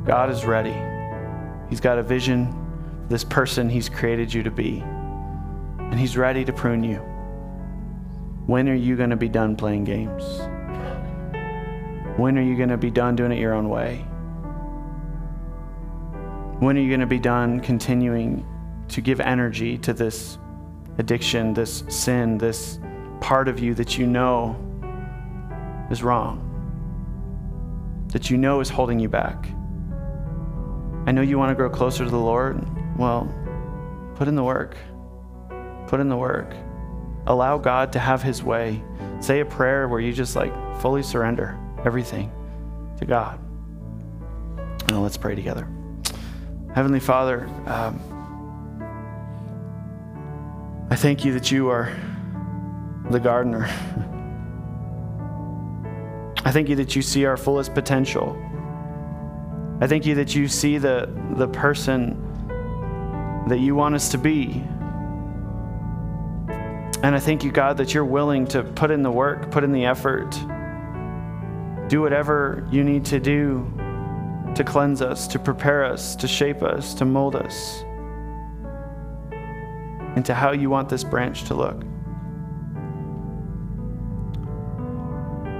God 0.04 0.30
is 0.30 0.44
ready. 0.44 0.76
He's 1.68 1.80
got 1.80 1.98
a 1.98 2.02
vision 2.02 2.54
this 3.08 3.24
person 3.24 3.68
He's 3.70 3.88
created 3.88 4.32
you 4.32 4.42
to 4.42 4.50
be. 4.50 4.80
And 4.80 5.98
He's 5.98 6.16
ready 6.16 6.44
to 6.44 6.52
prune 6.52 6.84
you. 6.84 6.98
When 8.46 8.68
are 8.68 8.74
you 8.74 8.96
going 8.96 9.10
to 9.10 9.16
be 9.16 9.28
done 9.28 9.56
playing 9.56 9.84
games? 9.84 10.22
When 12.18 12.36
are 12.38 12.42
you 12.42 12.56
going 12.56 12.68
to 12.68 12.76
be 12.76 12.90
done 12.90 13.16
doing 13.16 13.32
it 13.32 13.38
your 13.38 13.54
own 13.54 13.68
way? 13.68 13.98
When 16.60 16.76
are 16.76 16.80
you 16.80 16.88
going 16.88 17.00
to 17.00 17.06
be 17.06 17.20
done 17.20 17.60
continuing 17.60 18.44
to 18.88 19.00
give 19.00 19.20
energy 19.20 19.78
to 19.78 19.92
this 19.92 20.38
addiction, 20.98 21.54
this 21.54 21.84
sin, 21.88 22.38
this 22.38 22.78
part 23.20 23.48
of 23.48 23.58
you 23.58 23.74
that 23.74 23.98
you 23.98 24.06
know 24.06 24.56
is 25.90 26.02
wrong, 26.02 26.44
that 28.12 28.30
you 28.30 28.36
know 28.36 28.60
is 28.60 28.68
holding 28.68 28.98
you 28.98 29.08
back? 29.08 29.46
I 31.06 31.12
know 31.12 31.22
you 31.22 31.38
want 31.38 31.50
to 31.50 31.54
grow 31.54 31.70
closer 31.70 32.04
to 32.04 32.10
the 32.10 32.18
Lord. 32.18 32.62
Well, 32.98 33.32
put 34.16 34.28
in 34.28 34.34
the 34.34 34.44
work. 34.44 34.76
Put 35.86 36.00
in 36.00 36.08
the 36.08 36.16
work. 36.16 36.54
Allow 37.26 37.58
God 37.58 37.92
to 37.92 37.98
have 37.98 38.22
his 38.22 38.42
way. 38.42 38.82
Say 39.20 39.40
a 39.40 39.44
prayer 39.44 39.88
where 39.88 40.00
you 40.00 40.12
just 40.12 40.36
like 40.36 40.52
fully 40.80 41.02
surrender 41.02 41.58
everything 41.84 42.30
to 42.98 43.06
God. 43.06 43.40
Now 44.90 45.00
let's 45.00 45.16
pray 45.16 45.34
together. 45.34 45.68
Heavenly 46.74 47.00
Father, 47.00 47.48
um, 47.66 48.00
I 50.90 50.96
thank 50.96 51.22
you 51.22 51.34
that 51.34 51.52
you 51.52 51.68
are 51.68 51.94
the 53.10 53.20
gardener. 53.20 53.66
I 56.46 56.50
thank 56.50 56.70
you 56.70 56.76
that 56.76 56.96
you 56.96 57.02
see 57.02 57.26
our 57.26 57.36
fullest 57.36 57.74
potential. 57.74 58.34
I 59.82 59.86
thank 59.86 60.06
you 60.06 60.14
that 60.14 60.34
you 60.34 60.48
see 60.48 60.78
the, 60.78 61.14
the 61.36 61.46
person 61.46 62.16
that 63.48 63.60
you 63.60 63.74
want 63.74 63.96
us 63.96 64.08
to 64.12 64.18
be. 64.18 64.64
And 67.02 67.14
I 67.14 67.20
thank 67.20 67.44
you, 67.44 67.52
God, 67.52 67.76
that 67.76 67.92
you're 67.92 68.04
willing 68.06 68.46
to 68.46 68.62
put 68.62 68.90
in 68.90 69.02
the 69.02 69.10
work, 69.10 69.50
put 69.50 69.64
in 69.64 69.72
the 69.72 69.84
effort, 69.84 70.30
do 71.88 72.00
whatever 72.00 72.66
you 72.70 72.82
need 72.82 73.04
to 73.06 73.20
do 73.20 73.70
to 74.54 74.64
cleanse 74.64 75.02
us, 75.02 75.28
to 75.28 75.38
prepare 75.38 75.84
us, 75.84 76.16
to 76.16 76.26
shape 76.26 76.62
us, 76.62 76.94
to 76.94 77.04
mold 77.04 77.36
us 77.36 77.84
into 80.18 80.34
how 80.34 80.50
you 80.50 80.68
want 80.68 80.88
this 80.88 81.04
branch 81.04 81.44
to 81.44 81.54
look. 81.54 81.80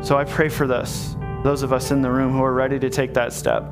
So 0.04 0.18
I 0.18 0.24
pray 0.24 0.48
for 0.48 0.66
this, 0.66 1.16
those 1.44 1.62
of 1.62 1.72
us 1.72 1.92
in 1.92 2.02
the 2.02 2.11
room 2.11 2.32
who 2.32 2.42
are 2.42 2.52
ready 2.52 2.78
to 2.80 2.90
take 2.90 3.14
that 3.14 3.32
step, 3.32 3.62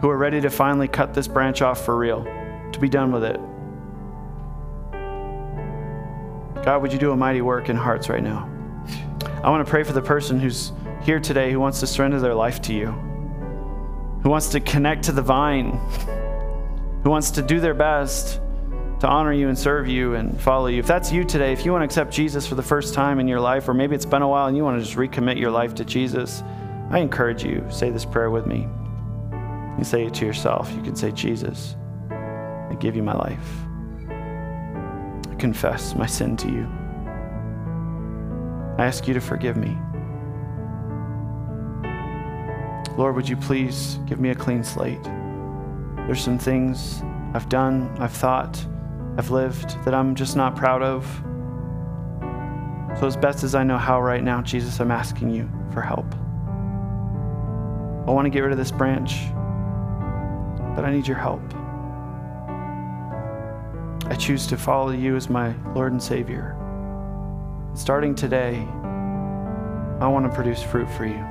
who 0.00 0.08
are 0.08 0.16
ready 0.16 0.40
to 0.40 0.48
finally 0.48 0.88
cut 0.88 1.12
this 1.12 1.28
branch 1.28 1.60
off 1.60 1.84
for 1.84 1.98
real, 1.98 2.24
to 2.72 2.80
be 2.80 2.88
done 2.88 3.12
with 3.12 3.22
it. 3.22 3.38
God, 6.64 6.80
would 6.80 6.92
you 6.92 6.98
do 6.98 7.12
a 7.12 7.16
mighty 7.16 7.42
work 7.42 7.68
in 7.68 7.76
hearts 7.76 8.08
right 8.08 8.22
now? 8.22 8.48
I 9.44 9.50
want 9.50 9.64
to 9.64 9.70
pray 9.70 9.82
for 9.82 9.92
the 9.92 10.02
person 10.02 10.40
who's 10.40 10.72
here 11.02 11.20
today 11.20 11.52
who 11.52 11.60
wants 11.60 11.80
to 11.80 11.86
surrender 11.86 12.18
their 12.18 12.34
life 12.34 12.62
to 12.62 12.72
you, 12.72 12.86
who 14.22 14.30
wants 14.30 14.48
to 14.48 14.60
connect 14.60 15.04
to 15.04 15.12
the 15.12 15.22
vine, 15.22 15.72
who 17.04 17.10
wants 17.10 17.30
to 17.32 17.42
do 17.42 17.60
their 17.60 17.74
best 17.74 18.40
to 19.00 19.08
honor 19.08 19.32
you 19.32 19.48
and 19.48 19.58
serve 19.58 19.88
you 19.88 20.14
and 20.14 20.38
follow 20.40 20.66
you. 20.66 20.78
If 20.78 20.86
that's 20.86 21.10
you 21.10 21.24
today, 21.24 21.52
if 21.52 21.64
you 21.64 21.72
want 21.72 21.80
to 21.80 21.86
accept 21.86 22.12
Jesus 22.12 22.46
for 22.46 22.54
the 22.54 22.62
first 22.62 22.92
time 22.92 23.18
in 23.18 23.26
your 23.26 23.40
life, 23.40 23.66
or 23.66 23.74
maybe 23.74 23.94
it's 23.94 24.04
been 24.04 24.20
a 24.20 24.28
while 24.28 24.46
and 24.46 24.56
you 24.56 24.62
want 24.62 24.78
to 24.78 24.84
just 24.84 24.96
recommit 24.96 25.38
your 25.38 25.50
life 25.50 25.74
to 25.76 25.84
Jesus, 25.84 26.42
I 26.90 26.98
encourage 26.98 27.42
you, 27.42 27.66
say 27.70 27.88
this 27.90 28.04
prayer 28.04 28.30
with 28.30 28.46
me. 28.46 28.68
You 29.78 29.84
say 29.84 30.04
it 30.04 30.12
to 30.14 30.26
yourself. 30.26 30.70
You 30.76 30.82
can 30.82 30.94
say, 30.94 31.12
Jesus, 31.12 31.76
I 32.10 32.76
give 32.78 32.94
you 32.94 33.02
my 33.02 33.14
life. 33.14 33.48
I 35.30 35.34
confess 35.36 35.94
my 35.94 36.06
sin 36.06 36.36
to 36.36 36.48
you. 36.48 36.68
I 38.76 38.84
ask 38.84 39.08
you 39.08 39.14
to 39.14 39.20
forgive 39.20 39.56
me. 39.56 39.78
Lord, 42.98 43.16
would 43.16 43.28
you 43.28 43.36
please 43.36 43.98
give 44.04 44.20
me 44.20 44.28
a 44.28 44.34
clean 44.34 44.62
slate? 44.62 45.02
There's 46.06 46.22
some 46.22 46.38
things 46.38 47.02
I've 47.32 47.48
done, 47.48 47.96
I've 47.98 48.12
thought, 48.12 48.62
I've 49.20 49.30
lived 49.30 49.84
that 49.84 49.92
I'm 49.92 50.14
just 50.14 50.34
not 50.34 50.56
proud 50.56 50.80
of. 50.80 51.04
So, 52.98 53.06
as 53.06 53.18
best 53.18 53.44
as 53.44 53.54
I 53.54 53.62
know 53.62 53.76
how 53.76 54.00
right 54.00 54.24
now, 54.24 54.40
Jesus, 54.40 54.80
I'm 54.80 54.90
asking 54.90 55.28
you 55.28 55.46
for 55.74 55.82
help. 55.82 56.06
I 58.08 58.12
want 58.12 58.24
to 58.24 58.30
get 58.30 58.40
rid 58.40 58.50
of 58.50 58.56
this 58.56 58.70
branch, 58.70 59.26
but 60.74 60.86
I 60.86 60.90
need 60.90 61.06
your 61.06 61.18
help. 61.18 61.42
I 64.10 64.14
choose 64.14 64.46
to 64.46 64.56
follow 64.56 64.92
you 64.92 65.16
as 65.16 65.28
my 65.28 65.54
Lord 65.74 65.92
and 65.92 66.02
Savior. 66.02 66.56
Starting 67.74 68.14
today, 68.14 68.56
I 70.00 70.08
want 70.08 70.24
to 70.30 70.34
produce 70.34 70.62
fruit 70.62 70.88
for 70.92 71.04
you. 71.04 71.22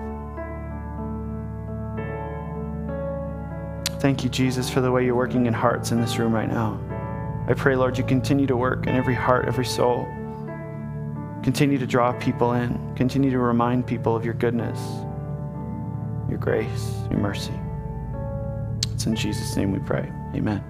Thank 3.99 4.23
you, 4.23 4.29
Jesus, 4.29 4.69
for 4.69 4.79
the 4.79 4.91
way 4.91 5.05
you're 5.05 5.15
working 5.15 5.47
in 5.47 5.55
hearts 5.55 5.91
in 5.91 5.99
this 5.99 6.19
room 6.19 6.31
right 6.31 6.47
now. 6.47 6.79
I 7.49 7.55
pray, 7.55 7.75
Lord, 7.75 7.97
you 7.97 8.03
continue 8.03 8.45
to 8.45 8.55
work 8.55 8.85
in 8.85 8.95
every 8.95 9.15
heart, 9.15 9.47
every 9.47 9.65
soul. 9.65 10.07
Continue 11.41 11.79
to 11.79 11.87
draw 11.87 12.11
people 12.19 12.53
in. 12.53 12.95
Continue 12.95 13.31
to 13.31 13.39
remind 13.39 13.87
people 13.87 14.15
of 14.15 14.23
your 14.23 14.35
goodness, 14.35 14.79
your 16.29 16.37
grace, 16.37 16.93
your 17.09 17.19
mercy. 17.19 17.59
It's 18.93 19.07
in 19.07 19.15
Jesus' 19.15 19.55
name 19.55 19.71
we 19.71 19.79
pray. 19.79 20.11
Amen. 20.35 20.63